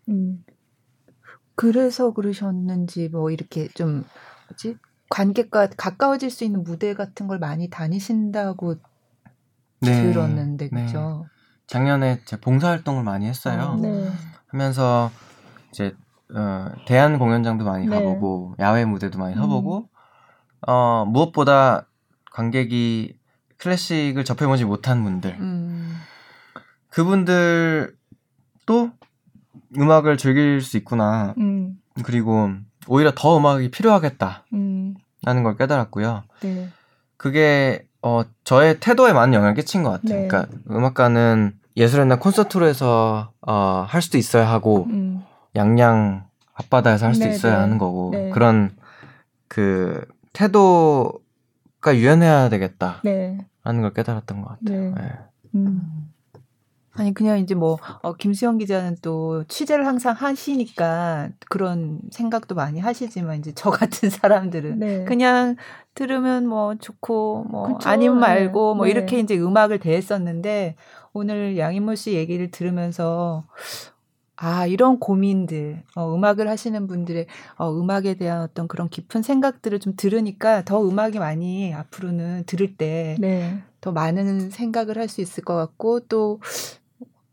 네. 0.06 0.12
음. 0.12 0.44
그래서 1.56 2.12
그러셨는지 2.12 3.09
뭐 3.09 3.30
이렇게 3.30 3.68
좀 3.68 4.05
뭐지 4.48 4.76
관객과 5.10 5.68
가까워질 5.76 6.30
수 6.30 6.44
있는 6.44 6.64
무대 6.64 6.94
같은 6.94 7.26
걸 7.28 7.38
많이 7.38 7.68
다니신다고 7.68 8.76
네. 9.85 10.02
들었는데 10.02 10.69
그죠? 10.69 11.27
네. 11.27 11.35
작년에 11.66 12.20
제 12.24 12.39
봉사활동을 12.39 13.02
많이 13.02 13.27
했어요. 13.27 13.74
어, 13.74 13.77
네. 13.77 14.11
하면서 14.48 15.11
이제 15.70 15.94
어, 16.35 16.70
대한 16.86 17.19
공연장도 17.19 17.65
많이 17.65 17.86
네. 17.86 17.94
가보고 17.94 18.55
야외 18.59 18.85
무대도 18.85 19.19
많이 19.19 19.35
서보고 19.35 19.78
음. 19.78 19.86
어, 20.66 21.05
무엇보다 21.06 21.86
관객이 22.32 23.19
클래식을 23.59 24.24
접해보지 24.24 24.65
못한 24.65 25.05
분들 25.05 25.36
음. 25.40 25.97
그분들도 26.89 27.94
음악을 29.77 30.16
즐길 30.16 30.61
수 30.61 30.77
있구나 30.77 31.35
음. 31.39 31.78
그리고 32.05 32.51
오히려 32.89 33.12
더 33.15 33.36
음악이 33.39 33.70
필요하겠다 33.70 34.44
음. 34.52 34.94
라는 35.23 35.43
걸 35.43 35.56
깨달았고요 35.56 36.24
네. 36.43 36.69
그게 37.16 37.86
어, 38.06 38.22
저의 38.44 38.78
태도에 38.81 39.14
많은 39.14 39.32
영향을 39.32 39.55
끼친 39.55 39.82
것 39.82 39.90
같아요 39.90 40.20
네. 40.20 40.28
그러니까 40.28 40.55
음악가는 40.70 41.55
예술의 41.76 42.06
날 42.06 42.20
콘서트로 42.20 42.66
해서 42.66 43.32
어, 43.40 43.86
할 43.89 44.02
수도 44.02 44.18
있어야 44.18 44.48
하고 44.48 44.86
음. 44.90 45.24
양양 45.56 46.26
앞바다에서 46.52 47.06
할수 47.06 47.26
있어야 47.26 47.55
네. 47.55 47.60
하는 47.60 47.78
거고 47.78 48.10
네. 48.12 48.28
그런 48.31 48.76
그 49.48 50.05
태도가 50.35 51.94
유연해야 51.94 52.51
되겠다. 52.51 53.01
네. 53.05 53.39
라는 53.64 53.81
걸 53.81 53.94
깨달았던 53.94 54.43
것 54.43 54.48
같아요. 54.48 54.81
네. 54.81 54.94
네. 55.01 55.12
음. 55.55 55.93
아니 56.96 57.12
그냥 57.12 57.38
이제 57.38 57.54
뭐 57.54 57.78
어, 58.02 58.12
김수영 58.14 58.58
기자는 58.58 58.96
또 59.02 59.44
취재를 59.48 59.86
항상 59.86 60.14
하시니까 60.14 61.30
그런 61.50 62.00
생각도 62.10 62.54
많이 62.54 62.80
하시지만 62.80 63.38
이제 63.38 63.52
저 63.54 63.70
같은 63.70 64.10
사람들은 64.10 64.78
네. 64.78 65.04
그냥 65.04 65.56
들으면 65.94 66.46
뭐 66.46 66.74
좋고 66.76 67.44
뭐 67.50 67.66
그쵸? 67.78 67.88
아님 67.88 68.18
말고 68.18 68.74
뭐 68.74 68.86
네. 68.86 68.92
이렇게 68.92 69.18
이제 69.18 69.36
음악을 69.38 69.78
대했었는데 69.80 70.76
오늘 71.12 71.58
양인모 71.58 71.94
씨 71.96 72.12
얘기를 72.14 72.50
들으면서 72.50 73.44
아, 74.36 74.66
이런 74.66 74.98
고민들, 74.98 75.84
어, 75.94 76.12
음악을 76.12 76.48
하시는 76.48 76.88
분들의 76.88 77.26
어, 77.56 77.70
음악에 77.72 78.14
대한 78.14 78.42
어떤 78.42 78.66
그런 78.66 78.88
깊은 78.88 79.22
생각들을 79.22 79.78
좀 79.78 79.94
들으니까 79.96 80.64
더 80.64 80.82
음악이 80.82 81.20
많이 81.20 81.72
앞으로는 81.72 82.42
들을 82.44 82.76
때더 82.76 83.20
네. 83.20 83.62
많은 83.94 84.50
생각을 84.50 84.98
할 84.98 85.08
수 85.08 85.20
있을 85.20 85.44
것 85.44 85.54
같고 85.54 86.00
또 86.08 86.40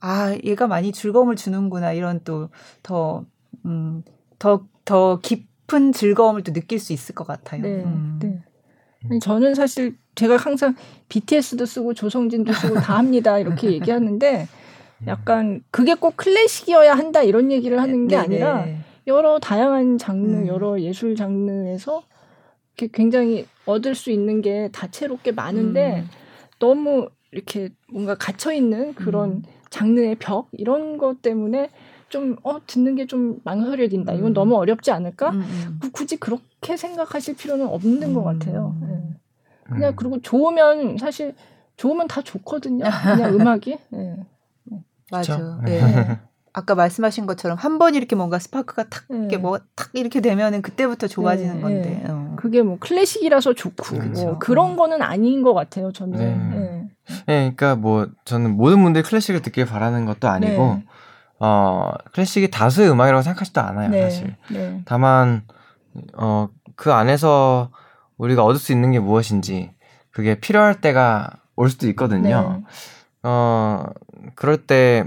아, 0.01 0.35
얘가 0.43 0.67
많이 0.67 0.91
즐거움을 0.91 1.35
주는구나 1.35 1.93
이런 1.93 2.19
또 2.23 2.49
더 2.83 3.25
음, 3.65 4.03
더, 4.39 4.65
더 4.85 5.19
깊은 5.19 5.91
즐거움을 5.93 6.43
또 6.43 6.53
느낄 6.53 6.79
수 6.79 6.93
있을 6.93 7.15
것 7.15 7.25
같아요. 7.25 7.61
네. 7.61 7.83
음. 7.83 8.19
네. 8.21 9.19
저는 9.19 9.55
사실 9.55 9.95
제가 10.15 10.37
항상 10.37 10.75
BTS도 11.09 11.65
쓰고 11.65 11.93
조성진도 11.93 12.53
쓰고 12.53 12.75
다 12.75 12.97
합니다 12.97 13.39
이렇게 13.39 13.71
얘기하는데 13.73 14.47
약간 15.07 15.63
그게 15.71 15.95
꼭 15.95 16.15
클래식이어야 16.17 16.93
한다 16.93 17.23
이런 17.23 17.51
얘기를 17.51 17.81
하는 17.81 18.07
게 18.07 18.15
네네. 18.15 18.23
아니라 18.23 18.67
여러 19.07 19.39
다양한 19.39 19.97
장르, 19.97 20.27
음. 20.29 20.47
여러 20.47 20.79
예술 20.79 21.15
장르에서 21.15 22.03
이렇게 22.77 22.91
굉장히 22.93 23.47
얻을 23.65 23.95
수 23.95 24.11
있는 24.11 24.41
게 24.41 24.69
다채롭게 24.71 25.31
많은데 25.31 26.01
음. 26.01 26.09
너무 26.59 27.09
이렇게 27.31 27.69
뭔가 27.89 28.15
갇혀 28.15 28.53
있는 28.53 28.93
그런 28.93 29.29
음. 29.29 29.43
장르의 29.71 30.15
벽 30.19 30.47
이런 30.51 30.97
것 30.99 31.21
때문에 31.23 31.69
좀 32.09 32.35
어 32.43 32.59
듣는 32.67 32.95
게 32.95 33.05
좀 33.07 33.39
망설여진다. 33.45 34.13
이건 34.13 34.31
음. 34.31 34.33
너무 34.33 34.55
어렵지 34.57 34.91
않을까? 34.91 35.29
음, 35.31 35.39
음. 35.81 35.89
굳이 35.93 36.17
그렇게 36.17 36.75
생각하실 36.77 37.35
필요는 37.37 37.65
없는 37.67 38.13
것 38.13 38.23
같아요. 38.23 38.75
네. 38.81 39.01
그냥 39.63 39.93
그리고 39.95 40.21
좋으면 40.21 40.97
사실 40.97 41.33
좋으면 41.77 42.07
다 42.09 42.21
좋거든요. 42.21 42.83
그냥 42.83 43.33
음악이. 43.39 43.77
네. 43.89 44.17
맞아. 45.09 45.59
네. 45.63 45.79
아까 46.53 46.75
말씀하신 46.75 47.25
것처럼 47.27 47.57
한 47.57 47.77
번 47.79 47.95
이렇게 47.95 48.15
뭔가 48.17 48.37
스파크가 48.39 48.89
탁 48.89 49.05
네. 49.09 49.17
이렇게 49.19 49.37
뭐 49.37 49.59
탁 49.75 49.89
이렇게 49.93 50.19
되면은 50.19 50.61
그때부터 50.63 51.07
좋아지는 51.07 51.55
네. 51.55 51.61
건데. 51.61 52.01
네. 52.03 52.11
어. 52.11 52.35
그게 52.37 52.61
뭐 52.61 52.77
클래식이라서 52.79 53.53
좋고 53.53 53.95
뭐 53.95 54.37
그런 54.39 54.75
거는 54.75 55.01
아닌 55.01 55.43
것 55.43 55.53
같아요. 55.53 55.93
저는. 55.93 56.80
네. 57.07 57.15
네. 57.15 57.23
네. 57.25 57.55
그러니까 57.55 57.75
뭐 57.75 58.07
저는 58.25 58.51
모든 58.55 58.81
분들이 58.83 59.03
클래식을 59.03 59.41
듣길 59.41 59.65
바라는 59.65 60.05
것도 60.05 60.27
아니고 60.27 60.75
네. 60.75 60.85
어 61.39 61.91
클래식이 62.13 62.51
다수의 62.51 62.91
음악이라고 62.91 63.21
생각하지도 63.23 63.61
않아요. 63.61 63.89
네. 63.89 64.01
사실. 64.09 64.35
다만 64.85 65.43
어 66.15 66.47
그 66.81 66.91
안에서 66.91 67.69
우리가 68.17 68.43
얻을 68.43 68.59
수 68.59 68.71
있는 68.71 68.91
게 68.91 68.99
무엇인지 68.99 69.71
그게 70.09 70.39
필요할 70.39 70.81
때가 70.81 71.29
올 71.55 71.69
수도 71.69 71.87
있거든요. 71.89 72.63
어, 73.21 73.85
그럴 74.33 74.65
때 74.65 75.05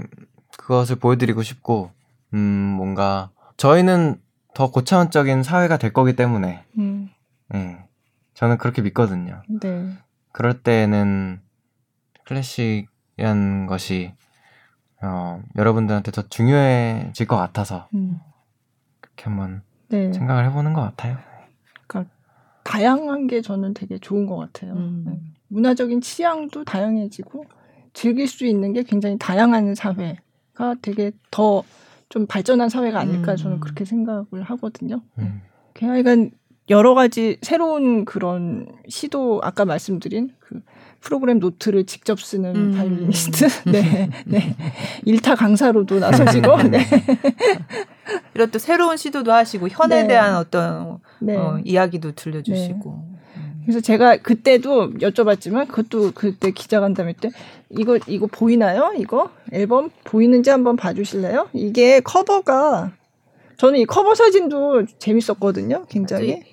그것을 0.57 0.95
보여드리고 0.95 1.43
싶고, 1.43 1.91
음, 2.33 2.39
뭔가, 2.39 3.29
저희는 3.57 4.21
더 4.53 4.71
고차원적인 4.71 5.43
사회가 5.43 5.75
될 5.75 5.91
거기 5.91 6.15
때문에, 6.15 6.63
음. 6.77 7.09
네, 7.49 7.77
저는 8.35 8.57
그렇게 8.57 8.81
믿거든요. 8.81 9.41
네. 9.61 9.89
그럴 10.31 10.61
때는 10.61 11.41
클래식이란 12.25 13.67
것이, 13.67 14.13
어, 15.01 15.41
여러분들한테 15.55 16.11
더 16.11 16.23
중요해질 16.23 17.27
것 17.27 17.37
같아서, 17.37 17.87
음. 17.93 18.19
그렇게 18.99 19.25
한번 19.25 19.61
네. 19.89 20.11
생각을 20.13 20.45
해보는 20.45 20.73
것 20.73 20.81
같아요. 20.81 21.17
그러니까 21.87 22.13
다양한 22.63 23.27
게 23.27 23.41
저는 23.41 23.73
되게 23.73 23.97
좋은 23.97 24.25
것 24.25 24.35
같아요. 24.37 24.73
음. 24.73 25.03
네. 25.07 25.19
문화적인 25.47 26.01
취향도 26.01 26.63
다양해지고, 26.63 27.45
즐길 27.93 28.27
수 28.27 28.45
있는 28.45 28.73
게 28.73 28.83
굉장히 28.83 29.17
다양한 29.17 29.75
사회가 29.75 30.75
되게 30.81 31.11
더 31.31 31.63
좀 32.09 32.27
발전한 32.27 32.69
사회가 32.69 32.99
아닐까 32.99 33.33
음. 33.33 33.37
저는 33.37 33.59
그렇게 33.59 33.85
생각을 33.85 34.43
하거든요. 34.43 35.01
음. 35.19 35.41
하여간 35.79 36.31
여러 36.69 36.93
가지 36.93 37.37
새로운 37.41 38.05
그런 38.05 38.67
시도 38.87 39.41
아까 39.43 39.65
말씀드린 39.65 40.33
그 40.39 40.61
프로그램 41.05 41.37
노트를 41.39 41.85
직접 41.85 42.19
쓰는 42.19 42.55
음. 42.55 42.71
바이올리니스트, 42.75 43.47
네, 43.69 44.09
네, 44.25 44.55
일타 45.05 45.35
강사로도 45.35 45.99
나서시고, 45.99 46.63
네. 46.63 46.79
이런 48.33 48.49
또 48.49 48.57
새로운 48.59 48.97
시도도 48.97 49.31
하시고 49.31 49.69
현에 49.69 50.01
네. 50.01 50.07
대한 50.07 50.35
어떤 50.35 50.97
네. 51.19 51.37
어, 51.37 51.59
이야기도 51.63 52.13
들려주시고. 52.13 53.03
네. 53.07 53.15
그래서 53.61 53.79
제가 53.81 54.17
그때도 54.17 54.93
여쭤봤지만 54.95 55.67
그것도 55.67 56.11
그때 56.13 56.51
기자간담회 56.51 57.13
때 57.13 57.29
이거 57.69 57.97
이거 58.05 58.27
보이나요? 58.27 58.93
이거 58.95 59.31
앨범 59.51 59.89
보이는지 60.03 60.51
한번 60.51 60.75
봐주실래요? 60.75 61.49
이게 61.53 61.99
커버가 61.99 62.91
저는 63.57 63.79
이 63.79 63.85
커버 63.85 64.13
사진도 64.13 64.85
재밌었거든요. 64.99 65.85
굉장히. 65.89 66.43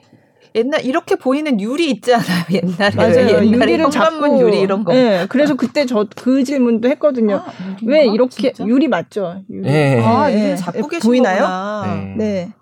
옛날 0.54 0.84
이렇게 0.84 1.16
보이는 1.16 1.60
유리 1.60 1.90
있잖아요. 1.90 2.44
옛날에 2.52 2.94
맞아요. 2.96 3.44
유리를 3.46 3.90
잡고 3.90 4.40
유리 4.40 4.60
이런 4.60 4.84
거. 4.84 4.92
네, 4.92 5.26
그래서 5.28 5.54
그때 5.54 5.86
저 5.86 6.06
그 6.16 6.44
질문도 6.44 6.88
했거든요. 6.90 7.36
아, 7.36 7.52
왜 7.86 8.06
이렇게 8.06 8.52
진짜? 8.52 8.66
유리 8.66 8.88
맞죠? 8.88 9.42
유리. 9.48 9.62
네. 9.70 10.00
아, 10.04 10.30
유리 10.30 10.40
네. 10.40 10.56
잡고 10.56 10.88
계신 10.88 11.08
보이나요? 11.08 11.84
네. 11.86 12.14
네. 12.16 12.52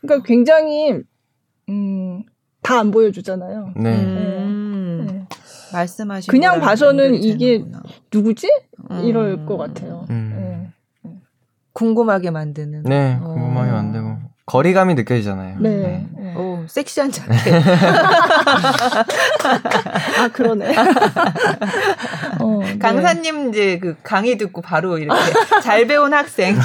그러니까 0.00 0.26
굉장히 0.26 0.94
음 1.68 2.24
다 2.64 2.78
안 2.78 2.92
보여주잖아요. 2.92 3.72
네. 3.76 3.90
네. 4.04 5.04
네. 5.04 5.26
말씀하신 5.72 6.30
그냥 6.30 6.60
봐서는 6.60 7.16
이게 7.16 7.54
되는구나. 7.58 7.82
누구지? 8.12 8.46
음. 8.92 9.00
이럴 9.04 9.44
것 9.46 9.56
같아요. 9.56 10.06
음. 10.10 10.70
네. 11.04 11.10
궁금하게 11.72 12.30
만드는. 12.30 12.84
네, 12.84 13.18
궁금하게 13.20 13.70
어. 13.70 13.74
만들고 13.74 14.08
거리감이 14.46 14.94
느껴지잖아요. 14.94 15.58
네. 15.60 15.76
네. 15.76 16.06
네. 16.18 16.34
오, 16.34 16.64
섹시한 16.66 17.12
자켓. 17.12 17.36
아, 20.22 20.28
그러네. 20.28 20.74
어, 22.40 22.60
네. 22.60 22.78
강사님 22.78 23.48
이제 23.48 23.78
그 23.78 23.96
강의 24.02 24.38
듣고 24.38 24.62
바로 24.62 24.98
이렇게 24.98 25.20
잘 25.62 25.86
배운 25.86 26.14
학생. 26.14 26.56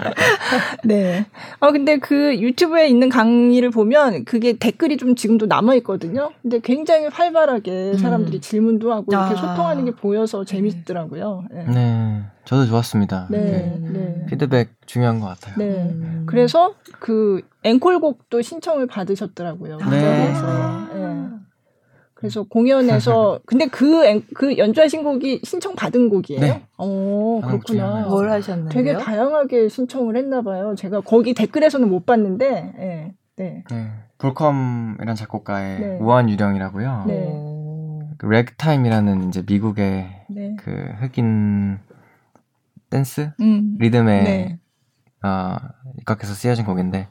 네. 0.84 1.26
어, 1.60 1.70
근데 1.72 1.98
그 1.98 2.38
유튜브에 2.38 2.88
있는 2.88 3.08
강의를 3.08 3.70
보면 3.70 4.24
그게 4.24 4.54
댓글이 4.54 4.96
좀 4.96 5.14
지금도 5.14 5.46
남아 5.46 5.74
있거든요. 5.76 6.30
근데 6.42 6.60
굉장히 6.60 7.06
활발하게 7.06 7.92
음. 7.92 7.98
사람들이 7.98 8.38
음. 8.38 8.40
질문도 8.40 8.92
하고 8.92 9.06
이렇게 9.10 9.34
아. 9.34 9.36
소통하는 9.36 9.84
게 9.84 9.90
보여서 9.92 10.44
재밌더라고요. 10.44 11.44
네. 11.50 11.64
네. 11.68 12.22
저도 12.44 12.64
좋았습니다. 12.64 13.26
네, 13.28 13.78
네. 13.78 13.88
네. 13.90 14.26
피드백 14.26 14.70
중요한 14.86 15.20
것 15.20 15.26
같아요. 15.26 15.54
네. 15.58 15.64
음. 15.90 16.24
그래서 16.26 16.72
그 16.98 17.42
앵콜곡도 17.62 18.40
신청을 18.40 18.86
받으셨더라고요. 18.86 19.76
무대에서. 19.76 20.46
아. 20.46 20.88
네. 20.94 21.28
그래서 22.18 22.42
공연에서 22.42 23.38
근데 23.46 23.68
그, 23.68 24.20
그 24.34 24.58
연주하신 24.58 25.04
곡이 25.04 25.42
신청 25.44 25.76
받은 25.76 26.08
곡이에요? 26.08 26.40
네. 26.40 26.66
어, 26.76 27.40
그렇구나. 27.44 28.06
뭘 28.08 28.28
하셨나요? 28.28 28.70
되게 28.70 28.96
다양하게 28.96 29.68
신청을 29.68 30.16
했나 30.16 30.42
봐요. 30.42 30.74
제가 30.76 31.00
거기 31.02 31.32
댓글에서는 31.32 31.88
못 31.88 32.06
봤는데. 32.06 32.74
네. 32.76 33.14
네. 33.36 33.62
네. 33.70 33.90
볼컴이라는 34.18 35.14
작곡가의 35.14 35.80
네. 35.80 35.98
우한 36.00 36.28
유령이라고요. 36.28 37.04
네. 37.06 38.14
그 38.18 38.26
렉타임이라는 38.26 39.28
이제 39.28 39.44
미국의 39.46 40.24
네. 40.28 40.56
그 40.58 40.72
흑인 40.98 41.78
댄스 42.90 43.30
음. 43.40 43.76
리듬에 43.78 44.22
네. 44.24 44.58
어, 45.22 45.56
입각해서 46.00 46.34
쓰여진 46.34 46.64
곡인데 46.64 47.06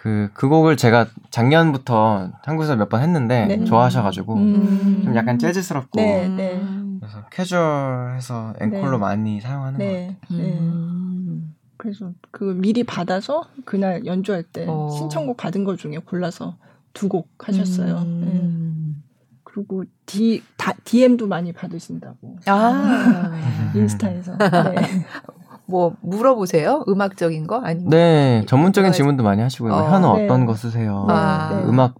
그, 0.00 0.30
그 0.32 0.48
곡을 0.48 0.76
제가 0.76 1.08
작년부터 1.30 2.30
한국에서 2.44 2.76
몇 2.76 2.88
번 2.88 3.00
했는데 3.02 3.46
네. 3.46 3.64
좋아하셔가지고 3.64 4.34
음. 4.34 5.00
좀 5.02 5.16
약간 5.16 5.40
재즈스럽고 5.40 6.00
네, 6.00 6.28
네. 6.28 6.62
그래서 7.00 7.24
캐주얼해서 7.30 8.54
앵콜로 8.60 8.92
네. 8.92 8.96
많이 8.98 9.40
사용하는 9.40 9.78
네. 9.78 10.06
것 10.06 10.20
같아요. 10.20 10.38
네. 10.38 10.58
음. 10.60 11.54
그래서 11.76 12.12
그 12.30 12.44
미리 12.44 12.84
받아서 12.84 13.42
그날 13.64 14.06
연주할 14.06 14.44
때 14.44 14.66
어. 14.68 14.88
신청곡 14.90 15.36
받은 15.36 15.64
것 15.64 15.78
중에 15.78 15.98
골라서 15.98 16.56
두 16.94 17.08
곡 17.08 17.28
하셨어요. 17.48 17.96
음. 17.98 19.02
그리고 19.42 19.82
D, 20.06 20.42
다, 20.56 20.74
DM도 20.84 21.26
많이 21.26 21.52
받으신다고. 21.52 22.38
아, 22.46 23.32
인스타에서. 23.74 24.36
네. 24.38 24.46
뭐 25.68 25.94
물어보세요? 26.00 26.84
음악적인 26.88 27.46
거 27.46 27.60
아니면 27.62 27.90
네 27.90 28.42
전문적인 28.46 28.92
질문도 28.92 29.22
많이 29.22 29.42
하시고요. 29.42 29.72
어, 29.72 29.90
현우 29.90 30.16
네. 30.16 30.24
어떤 30.24 30.46
거 30.46 30.54
쓰세요? 30.54 31.06
아. 31.10 31.50
네. 31.52 31.62
음악 31.68 31.94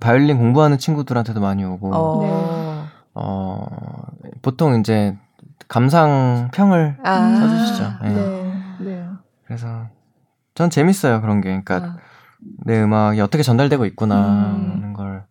바이올린 0.00 0.36
공부하는 0.38 0.78
친구들한테도 0.78 1.40
많이 1.40 1.64
오고 1.64 1.94
어. 1.94 2.20
네. 2.22 2.90
어 3.14 3.66
보통 4.42 4.78
이제 4.80 5.16
감상 5.68 6.50
평을 6.52 6.98
아. 7.02 7.36
써주시죠. 7.40 7.92
네. 8.02 8.08
네. 8.14 8.54
네. 8.80 9.06
그래서 9.46 9.86
전 10.54 10.68
재밌어요 10.70 11.20
그런 11.22 11.40
게. 11.40 11.48
그러니까 11.48 11.76
아. 11.76 11.96
내 12.64 12.82
음악이 12.82 13.20
어떻게 13.20 13.42
전달되고 13.42 13.84
있구나 13.86 14.16
음. 14.16 14.72
하는 14.76 14.92
걸 14.92 15.24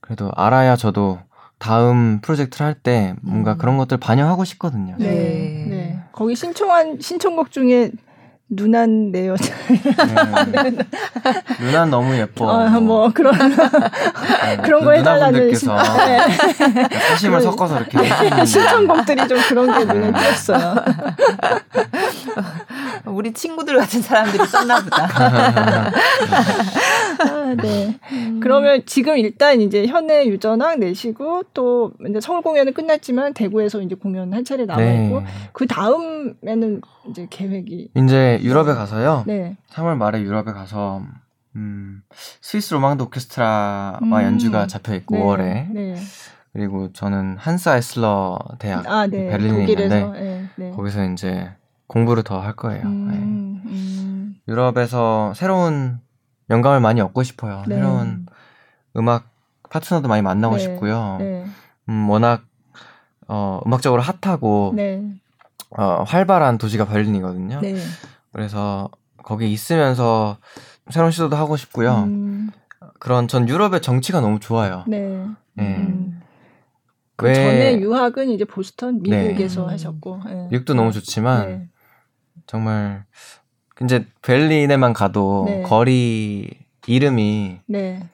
그래도 0.00 0.30
알아야 0.36 0.76
저도 0.76 1.18
다음 1.58 2.20
프로젝트를 2.22 2.66
할 2.66 2.74
때 2.82 3.14
뭔가 3.22 3.52
음. 3.52 3.58
그런 3.58 3.76
것들 3.76 3.98
반영하고 3.98 4.44
싶거든요. 4.44 4.96
네. 4.98 5.66
거기 6.12 6.34
신청한 6.34 7.00
신청곡 7.00 7.50
중에 7.50 7.90
누난 8.52 9.12
내 9.12 9.28
여자. 9.28 9.54
네. 9.68 10.72
누난 11.60 11.88
너무 11.88 12.16
예뻐. 12.16 12.46
어, 12.46 12.68
뭐 12.80 13.08
그런 13.14 13.32
네. 13.36 14.56
그런 14.64 14.84
거 14.84 14.90
해달라는 14.90 15.54
신... 15.54 15.68
네. 15.68 16.18
사심을 17.10 17.40
섞어서 17.42 17.78
이렇게 17.78 18.44
신청곡들이 18.44 19.28
좀 19.28 19.38
그런 19.48 19.78
게 19.78 19.84
눈에 19.84 20.12
띄었어요. 20.12 20.74
우리 23.06 23.32
친구들 23.32 23.76
같은 23.78 24.02
사람들이 24.02 24.44
썼나 24.44 24.82
보다. 24.82 25.08
아, 27.20 27.54
네. 27.62 27.98
음. 28.10 28.40
그러면 28.42 28.82
지금 28.84 29.16
일단 29.16 29.60
이제 29.60 29.86
현해 29.86 30.26
유전학 30.26 30.80
내시고 30.80 31.44
또 31.54 31.92
이제 32.08 32.20
서울 32.20 32.42
공연은 32.42 32.72
끝났지만 32.72 33.32
대구에서 33.32 33.80
이제 33.80 33.94
공연 33.94 34.32
한 34.32 34.44
차례 34.44 34.64
남아 34.64 34.82
있고 34.82 35.20
네. 35.20 35.26
그 35.52 35.68
다음에는 35.68 36.80
이제 37.08 37.26
계획이 37.30 37.90
이제 37.94 38.38
유럽에 38.42 38.74
가서요. 38.74 39.24
네. 39.26 39.56
3월 39.70 39.96
말에 39.96 40.20
유럽에 40.22 40.52
가서 40.52 41.02
음, 41.56 42.02
스위스 42.40 42.74
로망드 42.74 43.02
오케스트라와 43.04 43.98
음. 44.02 44.12
연주가 44.22 44.66
잡혀 44.66 44.94
있고 44.96 45.16
네. 45.16 45.22
5월에. 45.22 45.72
네. 45.72 45.96
그리고 46.52 46.92
저는 46.92 47.36
한스 47.38 47.68
아이슬러 47.68 48.38
대학 48.58 48.86
아, 48.88 49.06
네. 49.06 49.28
베를린에 49.28 49.64
있는데 49.66 50.04
네, 50.04 50.48
네. 50.56 50.70
거기서 50.72 51.04
이제 51.12 51.50
공부를 51.86 52.22
더 52.22 52.40
할 52.40 52.54
거예요. 52.54 52.82
음, 52.84 53.08
네. 53.08 53.16
음. 53.70 54.36
유럽에서 54.48 55.32
새로운 55.34 56.00
영감을 56.50 56.80
많이 56.80 57.00
얻고 57.00 57.22
싶어요. 57.22 57.62
네. 57.68 57.76
새로운 57.76 58.26
음악 58.96 59.28
파트너도 59.70 60.08
많이 60.08 60.22
만나고 60.22 60.56
네. 60.56 60.62
싶고요. 60.62 61.16
네. 61.20 61.44
음, 61.88 62.10
워낙 62.10 62.42
어, 63.28 63.60
음악적으로 63.64 64.02
핫하고 64.02 64.72
네. 64.74 65.02
어, 65.70 66.02
활발한 66.02 66.58
도시가 66.58 66.86
베를린이거든요. 66.86 67.60
네. 67.60 67.76
그래서 68.32 68.90
거기 69.22 69.52
있으면서 69.52 70.38
새로운 70.90 71.12
시도도 71.12 71.36
하고 71.36 71.56
싶고요. 71.56 72.04
음. 72.04 72.50
그런 72.98 73.28
전 73.28 73.48
유럽의 73.48 73.82
정치가 73.82 74.20
너무 74.20 74.40
좋아요. 74.40 74.84
네. 74.86 75.26
네. 75.54 75.76
음. 75.76 76.20
그 77.16 77.34
전에 77.34 77.80
유학은 77.80 78.30
이제 78.30 78.44
보스턴 78.44 79.02
미국에서 79.02 79.66
네. 79.66 79.72
하셨고 79.72 80.20
네. 80.24 80.48
미국도 80.50 80.74
너무 80.74 80.90
좋지만 80.90 81.46
네. 81.46 81.68
정말 82.46 83.04
이제 83.84 84.06
베를린에만 84.22 84.94
가도 84.94 85.44
네. 85.46 85.62
거리 85.62 86.50
이름이 86.86 87.60
네. 87.66 88.08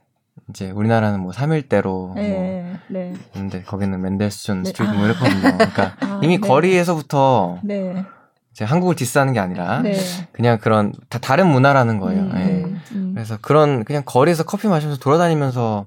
이제 0.51 0.71
우리나라는 0.71 1.21
뭐 1.21 1.33
3일대로 1.33 2.15
네. 2.15 2.29
뭐 2.31 2.79
네. 2.89 3.15
있는데 3.35 3.63
거기는 3.63 4.01
멘델스존 4.01 4.63
네. 4.63 4.69
Street 4.71 4.93
뭐 4.95 5.07
이렇거든요. 5.07 5.41
그러니까 5.41 5.97
아, 6.01 6.21
이미 6.23 6.39
네. 6.39 6.47
거리에서부터 6.49 7.59
네. 7.63 8.05
이제 8.53 8.65
한국을 8.65 8.95
diss하는 8.95 9.33
게 9.33 9.41
아니라 9.41 9.83
네. 9.83 9.97
그냥 10.33 10.59
그런 10.59 10.93
다 11.09 11.19
다른 11.19 11.49
문화라는 11.49 11.99
거예요. 11.99 12.23
음, 12.23 12.33
네. 12.35 12.65
음. 12.93 13.13
그래서 13.15 13.39
그런 13.41 13.85
그냥 13.85 14.03
거리에서 14.07 14.45
커피 14.45 14.69
마시면서 14.69 15.01
돌아다니면서 15.01 15.87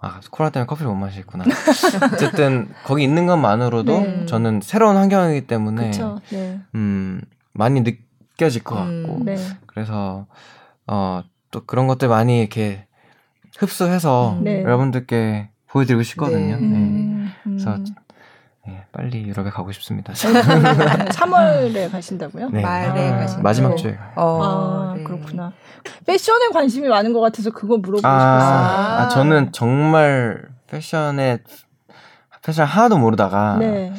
아 0.00 0.20
코로나 0.30 0.50
때문에 0.50 0.66
커피를 0.66 0.90
못 0.90 0.96
마시겠구나. 0.96 1.44
어쨌든 2.12 2.68
거기 2.84 3.04
있는 3.04 3.26
것만으로도 3.26 4.26
저는 4.26 4.60
새로운 4.62 4.96
환경이기 4.96 5.46
때문에 5.46 5.92
음 6.74 7.20
많이 7.52 7.82
느껴질 7.82 8.64
것 8.64 8.82
음, 8.82 9.04
같고 9.06 9.24
네. 9.24 9.36
그래서 9.66 10.26
어 10.86 11.22
또 11.52 11.64
그런 11.64 11.86
것들 11.86 12.08
많이 12.08 12.40
이렇게 12.40 12.86
흡수해서 13.62 14.36
음, 14.38 14.44
네. 14.44 14.62
여러분들께 14.62 15.48
보여드리고 15.68 16.02
싶거든요. 16.02 16.56
네. 16.56 16.60
네. 16.60 16.76
음, 16.76 17.32
그래서 17.44 17.78
네, 18.66 18.84
빨리 18.92 19.24
유럽에 19.26 19.50
가고 19.50 19.72
싶습니다. 19.72 20.12
3월에 20.14 21.90
가신다고요? 21.90 22.50
네. 22.50 22.62
말에 22.62 23.10
아, 23.10 23.16
가신 23.18 23.42
마지막 23.42 23.76
주에. 23.76 23.98
어, 24.14 24.40
아, 24.42 24.94
네. 24.96 25.02
그렇구나. 25.02 25.52
패션에 26.06 26.48
관심이 26.52 26.88
많은 26.88 27.12
것 27.12 27.20
같아서 27.20 27.50
그거 27.50 27.76
물어보고 27.78 28.06
아, 28.06 28.10
싶었어요. 28.20 28.98
아, 28.98 29.08
저는 29.08 29.52
정말 29.52 30.42
패션에 30.68 31.38
패션 32.42 32.66
하나도 32.66 32.98
모르다가 32.98 33.56
네. 33.58 33.92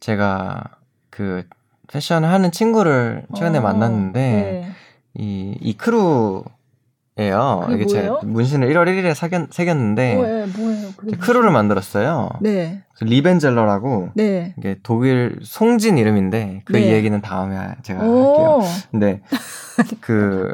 제가 0.00 0.62
그 1.10 1.44
패션을 1.88 2.28
하는 2.28 2.50
친구를 2.50 3.24
최근에 3.34 3.58
어, 3.58 3.62
만났는데 3.62 4.20
네. 4.20 4.72
이, 5.14 5.56
이 5.60 5.76
crew예요. 5.76 7.66
이게 7.70 7.86
제 7.86 8.10
문신을 8.22 8.68
1월 8.68 8.86
1일에 8.86 9.12
사견, 9.12 9.48
새겼는데 9.50 10.14
뭐예요? 10.14 10.46
뭐예요? 10.56 10.88
crew를 11.20 11.50
만들었어요. 11.50 12.28
네. 12.40 12.82
리벤젤러라고 13.00 14.10
네. 14.14 14.54
이게 14.58 14.78
독일 14.82 15.38
송진 15.42 15.98
이름인데 15.98 16.62
그 16.64 16.72
네. 16.72 16.92
얘기는 16.92 17.20
다음에 17.20 17.74
제가 17.82 18.00
할게요. 18.00 18.60
근데 18.90 19.20
그 20.00 20.52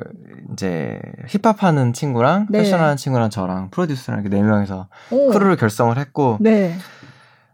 이제 0.52 1.00
힙합 1.28 1.62
하는 1.62 1.92
친구랑 1.92 2.46
네. 2.50 2.60
패션 2.60 2.80
하는 2.80 2.96
친구랑 2.96 3.30
저랑 3.30 3.70
프로듀서랑 3.70 4.20
이렇게 4.22 4.34
네 4.34 4.42
명이서 4.42 4.88
오. 5.10 5.30
crew를 5.30 5.56
결성을 5.56 5.96
했고 5.98 6.38
네. 6.40 6.74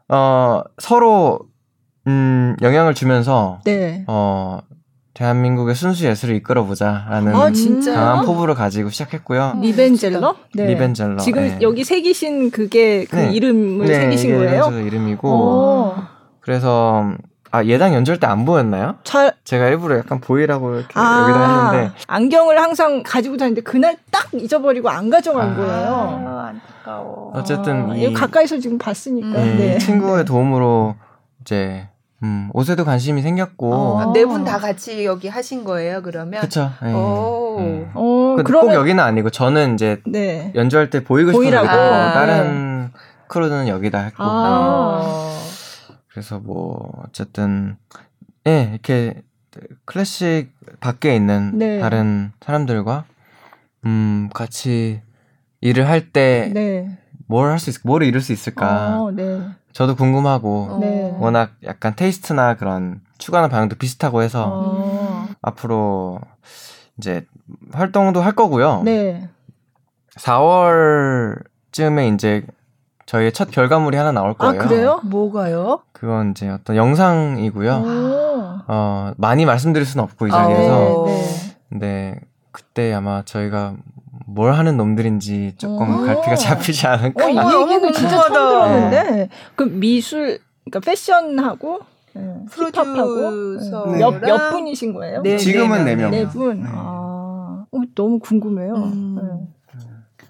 어 0.08 0.62
서로 0.78 1.40
음, 2.06 2.56
영향을 2.62 2.94
주면서 2.94 3.60
네. 3.64 4.04
어 4.06 4.60
대한민국의 5.24 5.74
순수 5.74 6.06
예술을 6.06 6.34
이끌어보자라는 6.36 7.34
아, 7.34 7.50
강한 7.94 8.24
포부를 8.24 8.54
가지고 8.54 8.88
시작했고요. 8.88 9.58
리벤젤러? 9.60 10.34
네. 10.54 10.66
리벤젤러. 10.68 11.18
지금 11.18 11.42
네. 11.42 11.58
여기 11.60 11.84
새기신 11.84 12.50
그게 12.50 13.04
그 13.04 13.16
네. 13.16 13.30
이름을 13.32 13.86
네, 13.86 13.94
새기신 13.96 14.38
거예요? 14.38 14.70
이름이고. 14.70 15.28
오. 15.28 15.94
그래서 16.40 17.12
아 17.50 17.62
예당 17.64 17.92
연주할 17.92 18.18
때 18.18 18.26
안 18.26 18.46
보였나요? 18.46 18.94
잘 19.04 19.34
제가 19.44 19.68
일부러 19.68 19.98
약간 19.98 20.20
보이라고 20.22 20.76
이렇게 20.76 20.98
아, 20.98 21.22
여기다 21.28 21.72
했는데 21.74 21.94
안경을 22.06 22.58
항상 22.58 23.02
가지고 23.04 23.36
다니는데 23.36 23.60
그날 23.60 23.98
딱 24.10 24.26
잊어버리고 24.32 24.88
안 24.88 25.10
가져간 25.10 25.50
아, 25.50 25.54
거예요. 25.54 26.24
아, 26.28 26.46
안타까워. 26.48 27.32
어쨌든 27.34 27.90
아, 27.90 27.94
이 27.94 28.10
가까이서 28.14 28.58
지금 28.58 28.78
봤으니까. 28.78 29.28
음. 29.38 29.56
네. 29.58 29.76
친구의 29.76 30.24
도움으로 30.24 30.94
이제 31.42 31.88
음, 32.22 32.50
옷에도 32.52 32.84
관심이 32.84 33.22
생겼고 33.22 33.72
어, 33.74 33.98
아, 34.00 34.12
네분 34.12 34.44
다 34.44 34.58
같이 34.58 35.04
여기 35.04 35.28
하신 35.28 35.64
거예요 35.64 36.02
그러면? 36.02 36.40
그렇죠. 36.40 36.70
네. 36.82 36.92
오. 36.92 37.56
음. 37.58 37.90
오, 37.94 38.36
그러면... 38.44 38.68
꼭 38.68 38.74
여기는 38.74 39.02
아니고 39.02 39.30
저는 39.30 39.74
이제 39.74 40.00
네. 40.06 40.52
연주할 40.54 40.90
때 40.90 41.02
보이고 41.02 41.32
싶어서 41.32 41.66
아. 41.66 42.12
다른 42.12 42.90
크루는 43.28 43.68
여기다 43.68 43.98
했고. 44.00 44.22
아. 44.22 45.38
그래서 46.08 46.38
뭐 46.38 47.02
어쨌든 47.06 47.76
예 48.46 48.70
이렇게 48.72 49.22
클래식 49.84 50.52
밖에 50.80 51.14
있는 51.14 51.58
네. 51.58 51.78
다른 51.80 52.32
사람들과 52.40 53.04
음 53.86 54.28
같이 54.34 55.00
일을 55.60 55.88
할 55.88 56.12
때 56.12 56.52
뭘 57.30 57.48
할수 57.50 57.66
네. 57.66 57.70
있, 57.78 57.80
뭘 57.86 58.02
이룰 58.02 58.20
수 58.20 58.32
있을까? 58.32 59.00
어, 59.00 59.12
네. 59.12 59.40
저도 59.72 59.94
궁금하고 59.96 60.68
어. 60.70 60.78
네. 60.78 61.14
워낙 61.18 61.52
약간 61.64 61.94
테이스트나 61.94 62.56
그런 62.56 63.00
추구하는 63.18 63.48
방향도 63.48 63.76
비슷하고 63.76 64.22
해서 64.22 64.44
어. 64.48 65.28
앞으로 65.42 66.20
이제 66.98 67.26
활동도 67.72 68.20
할 68.20 68.32
거고요. 68.32 68.82
네. 68.84 69.28
4월쯤에 70.16 72.14
이제 72.14 72.44
저희의 73.06 73.32
첫 73.32 73.50
결과물이 73.50 73.96
하나 73.96 74.12
나올 74.12 74.30
아, 74.30 74.34
거예요. 74.34 74.62
아, 74.62 74.66
그래요? 74.66 75.00
뭐가요? 75.04 75.80
그건 75.92 76.30
이제 76.30 76.48
어떤 76.48 76.76
영상이고요. 76.76 77.84
어, 78.68 79.12
많이 79.16 79.44
말씀드릴 79.44 79.86
수는 79.86 80.04
없고 80.04 80.28
이 80.28 80.30
자리에서. 80.30 81.04
아, 81.04 81.06
네. 81.06 81.56
근데 81.68 82.20
그때 82.52 82.92
아마 82.92 83.22
저희가 83.24 83.74
뭘 84.34 84.52
하는 84.54 84.76
놈들인지 84.76 85.54
조금 85.58 86.06
갈피가 86.06 86.36
잡히지 86.36 86.86
않을까. 86.86 87.26
어, 87.26 87.28
이 87.28 87.62
얘기는 87.62 87.92
진짜 87.92 88.22
처음 88.22 88.32
들었는데. 88.32 89.28
그 89.56 89.64
미술, 89.64 90.38
그러니까 90.64 90.80
패션하고 90.80 91.80
네, 92.14 92.44
프로듀서 92.50 93.86
네. 93.86 93.98
몇, 93.98 94.20
몇 94.20 94.50
분이신 94.50 94.92
거예요? 94.94 95.22
네, 95.22 95.36
지금은 95.36 95.84
네 95.84 95.96
명. 95.96 96.10
네 96.10 96.26
분. 96.26 96.62
네. 96.62 96.68
아, 96.72 97.64
어, 97.70 97.78
너무 97.94 98.18
궁금해요. 98.18 98.74
음. 98.74 99.18
네. 99.20 99.78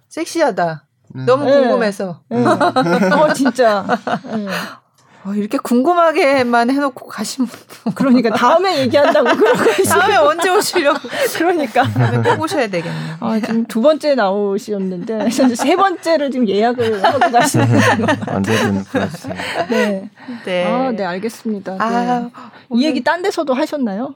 섹시하다. 0.09 0.85
음. 1.17 1.27
너무 1.27 1.45
네. 1.45 1.61
궁금해서. 1.61 2.21
네. 2.29 2.45
어, 2.45 3.33
진짜. 3.35 3.85
네. 5.25 5.31
어, 5.31 5.35
이렇게 5.35 5.59
궁금하게만 5.59 6.71
해놓고 6.71 7.09
가신 7.09 7.47
분. 7.47 7.93
그러니까 7.95 8.31
다음에 8.31 8.79
얘기한다고 8.81 9.37
그러고 9.37 9.59
다음에 9.89 10.17
언제 10.17 10.49
오시려고. 10.51 10.99
그러니까. 11.37 11.83
다음에 11.85 12.31
꼭 12.31 12.43
오셔야 12.43 12.69
되겠네요. 12.69 13.17
아, 13.21 13.39
지금 13.39 13.67
두 13.67 13.83
번째 13.83 14.15
나오셨는데, 14.15 15.31
세 15.31 15.77
번째를 15.77 16.31
지금 16.31 16.49
예약을 16.49 17.05
하고 17.05 17.19
가시는 17.19 17.67
거. 17.67 18.07
언제든 18.35 18.85
불러주세요. 18.85 19.35
네. 19.69 20.11
네. 20.45 20.67
아, 20.67 20.91
네, 20.93 21.05
알겠습니다. 21.05 21.77
아, 21.79 21.91
네. 21.91 22.31
오늘... 22.69 22.83
이 22.83 22.87
얘기 22.87 23.05
딴 23.05 23.23
데서도 23.23 23.53
하셨나요? 23.55 24.15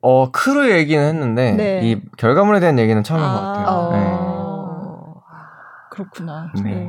어, 0.00 0.30
크루 0.30 0.70
얘기는 0.70 1.02
했는데, 1.04 1.52
네. 1.52 1.80
이 1.82 2.00
결과물에 2.16 2.60
대한 2.60 2.78
얘기는 2.78 3.02
처음인 3.02 3.24
아, 3.24 3.32
것 3.32 3.40
같아요. 3.40 3.66
어... 3.68 3.92
네. 3.92 4.38
그렇구나. 5.90 6.52
네. 6.62 6.88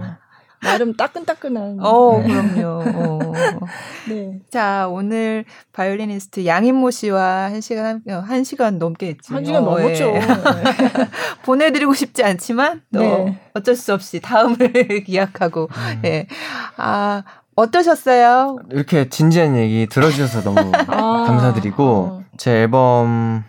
네. 0.62 0.70
나름 0.70 0.94
따끈따끈한. 0.96 1.78
어, 1.80 2.22
그럼요. 2.22 2.84
어. 2.94 3.34
네. 4.10 4.40
자, 4.50 4.88
오늘 4.90 5.46
바이올리니스트 5.74 6.46
양인모 6.46 6.92
씨와 6.92 7.46
한 7.46 7.62
시간, 7.62 8.02
한 8.08 8.44
시간 8.44 8.78
넘게 8.78 9.08
했지. 9.08 9.34
한 9.34 9.46
시간 9.46 9.64
어, 9.64 9.78
넘었죠. 9.78 10.06
예. 10.16 10.22
보내드리고 11.44 11.94
싶지 11.94 12.24
않지만, 12.24 12.82
또 12.94 13.00
네. 13.00 13.40
어쩔 13.54 13.76
수 13.76 13.94
없이 13.94 14.20
다음을 14.20 14.58
기약하고, 15.06 15.70
음. 15.72 16.02
예. 16.06 16.28
아, 16.78 17.24
어떠셨어요? 17.56 18.58
이렇게 18.72 19.10
진지한 19.10 19.56
얘기 19.56 19.88
들어주셔서 19.88 20.44
너무 20.44 20.72
아, 20.88 21.26
감사드리고, 21.26 21.84
어. 21.84 22.24
제 22.38 22.62
앨범, 22.62 23.44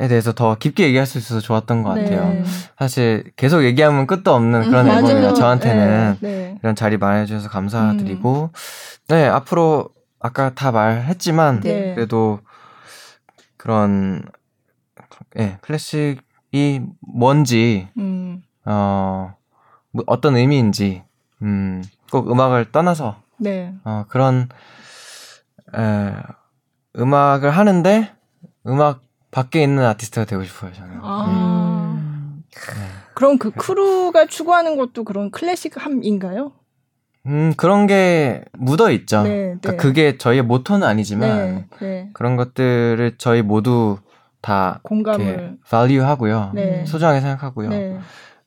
에 0.00 0.08
대해서 0.08 0.32
더 0.32 0.54
깊게 0.56 0.84
얘기할 0.84 1.06
수 1.06 1.18
있어서 1.18 1.40
좋았던 1.40 1.82
것 1.82 1.90
같아요. 1.90 2.32
네. 2.32 2.44
사실 2.78 3.30
계속 3.36 3.62
얘기하면 3.62 4.06
끝도 4.06 4.34
없는 4.34 4.70
그런 4.70 4.86
음, 4.86 4.90
앨범이라 4.92 5.34
저한테는 5.34 6.16
네, 6.20 6.28
네. 6.28 6.58
이런 6.62 6.74
자리 6.74 6.96
마련해주셔서 6.96 7.50
감사드리고 7.50 8.42
음. 8.44 8.48
네 9.08 9.26
앞으로 9.26 9.90
아까 10.18 10.54
다 10.54 10.72
말했지만 10.72 11.60
네. 11.60 11.94
그래도 11.94 12.40
그런 13.58 14.22
예 15.38 15.58
클래식이 15.60 16.82
뭔지 17.00 17.88
음. 17.98 18.42
어 18.64 19.34
뭐 19.92 20.04
어떤 20.06 20.36
의미인지 20.36 21.02
음, 21.42 21.84
꼭 22.10 22.30
음악을 22.30 22.72
떠나서 22.72 23.16
네. 23.38 23.74
어, 23.84 24.04
그런 24.08 24.48
에, 25.76 26.12
음악을 26.98 27.50
하는데 27.50 28.10
음악 28.66 29.02
밖에 29.32 29.62
있는 29.62 29.84
아티스트가 29.84 30.26
되고 30.26 30.44
싶어요, 30.44 30.72
저는. 30.72 31.00
아. 31.02 31.94
음. 31.96 32.44
네. 32.52 33.02
그럼 33.14 33.38
그 33.38 33.50
크루가 33.50 34.26
추구하는 34.26 34.76
것도 34.76 35.04
그런 35.04 35.30
클래식함인가요? 35.30 36.52
음, 37.26 37.54
그런 37.56 37.86
게 37.86 38.44
묻어 38.52 38.90
있죠. 38.90 39.22
네, 39.22 39.30
그러니까 39.30 39.70
네. 39.72 39.76
그게 39.76 40.18
저희의 40.18 40.42
모토는 40.42 40.86
아니지만 40.86 41.28
네, 41.30 41.66
네. 41.80 42.10
그런 42.12 42.36
것들을 42.36 43.14
저희 43.18 43.42
모두 43.42 43.98
다 44.40 44.80
공감을 44.82 45.58
value 45.68 46.04
하고요. 46.04 46.50
네. 46.54 46.84
소중하게 46.84 47.20
생각하고요. 47.20 47.68
네. 47.68 47.98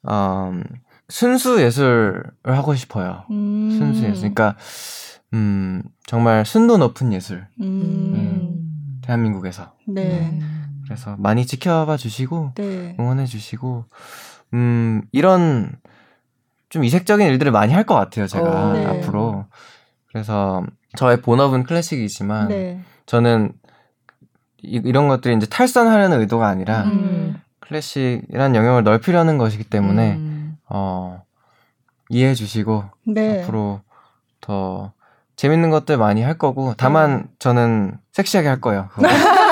음, 0.10 0.64
순수 1.08 1.62
예술을 1.62 2.24
하고 2.44 2.76
싶어요. 2.76 3.24
음. 3.32 3.70
순수 3.72 4.04
예술. 4.04 4.34
그러니까 4.34 4.56
음, 5.34 5.82
정말 6.06 6.46
순도 6.46 6.78
높은 6.78 7.14
예술. 7.14 7.48
음. 7.62 8.14
음, 8.14 9.02
대한민국에서. 9.02 9.74
네. 9.88 10.38
그래서 10.86 11.16
많이 11.18 11.46
지켜봐 11.46 11.98
주시고 11.98 12.54
네. 12.56 12.96
응원해 13.00 13.26
주시고 13.26 13.86
음 14.54 15.02
이런 15.12 15.72
좀 16.70 16.84
이색적인 16.84 17.26
일들을 17.28 17.52
많이 17.52 17.74
할 17.74 17.86
것 17.86 17.96
같아요 17.96 18.28
제가 18.28 18.70
어, 18.70 18.74
네. 18.74 18.86
앞으로 18.86 19.46
그래서 20.08 20.64
저의 20.96 21.22
본업은 21.22 21.64
클래식이지만 21.64 22.48
네. 22.50 22.80
저는 23.06 23.54
이, 24.62 24.92
런 24.92 25.08
것들이 25.08 25.36
이제 25.36 25.46
탈선하려는 25.46 26.20
의도가 26.22 26.48
아니라 26.48 26.84
음. 26.86 27.40
클래식이란 27.60 28.56
영역을 28.56 28.84
넓히려는 28.84 29.38
것이기 29.38 29.64
때문에 29.66 30.14
음. 30.16 30.58
어 30.70 31.22
이해해 32.10 32.34
주시고 32.34 32.84
네. 33.08 33.44
앞으로 33.44 33.82
더 34.42 34.94
재밌는 35.36 35.70
것들 35.70 35.98
많이 35.98 36.22
할 36.22 36.38
거고 36.38 36.74
다만 36.78 37.18
네. 37.24 37.28
저는 37.40 37.98
섹시하게 38.14 38.48
할 38.48 38.62
거예요. 38.62 38.90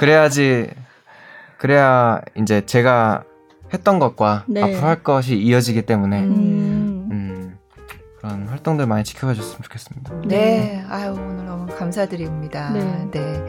그래야지 0.00 0.70
그래야 1.58 2.20
이제 2.36 2.64
제가 2.64 3.24
했던 3.72 3.98
것과 3.98 4.44
네. 4.46 4.62
앞으로 4.62 4.86
할 4.86 5.02
것이 5.02 5.36
이어지기 5.36 5.82
때문에 5.82 6.20
음. 6.20 7.08
음, 7.10 7.58
그런 8.18 8.48
활동들 8.48 8.86
많이 8.86 9.04
지켜봐 9.04 9.34
줬으면 9.34 9.62
좋겠습니다. 9.62 10.12
네, 10.24 10.26
네. 10.26 10.84
아유 10.88 11.12
오늘 11.12 11.46
너무 11.46 11.66
감사드립니다. 11.74 12.70
네, 12.70 13.08
네. 13.10 13.46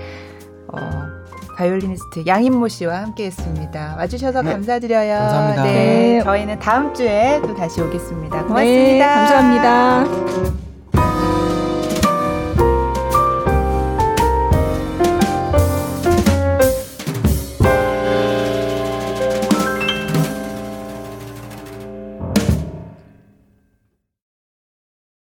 어, 0.67 0.77
바이올리니스트 1.57 2.23
양인모 2.27 2.67
씨와 2.67 3.01
함께했습니다. 3.03 3.95
와주셔서 3.97 4.41
네. 4.41 4.51
감사드려요. 4.51 5.17
감사합니다. 5.17 5.63
네, 5.63 6.21
저희는 6.23 6.59
다음 6.59 6.93
주에 6.93 7.39
또 7.41 7.55
다시 7.55 7.81
오겠습니다. 7.81 8.43
고맙습니다. 8.43 8.63
네, 8.63 8.99
감사합니다. 8.99 10.70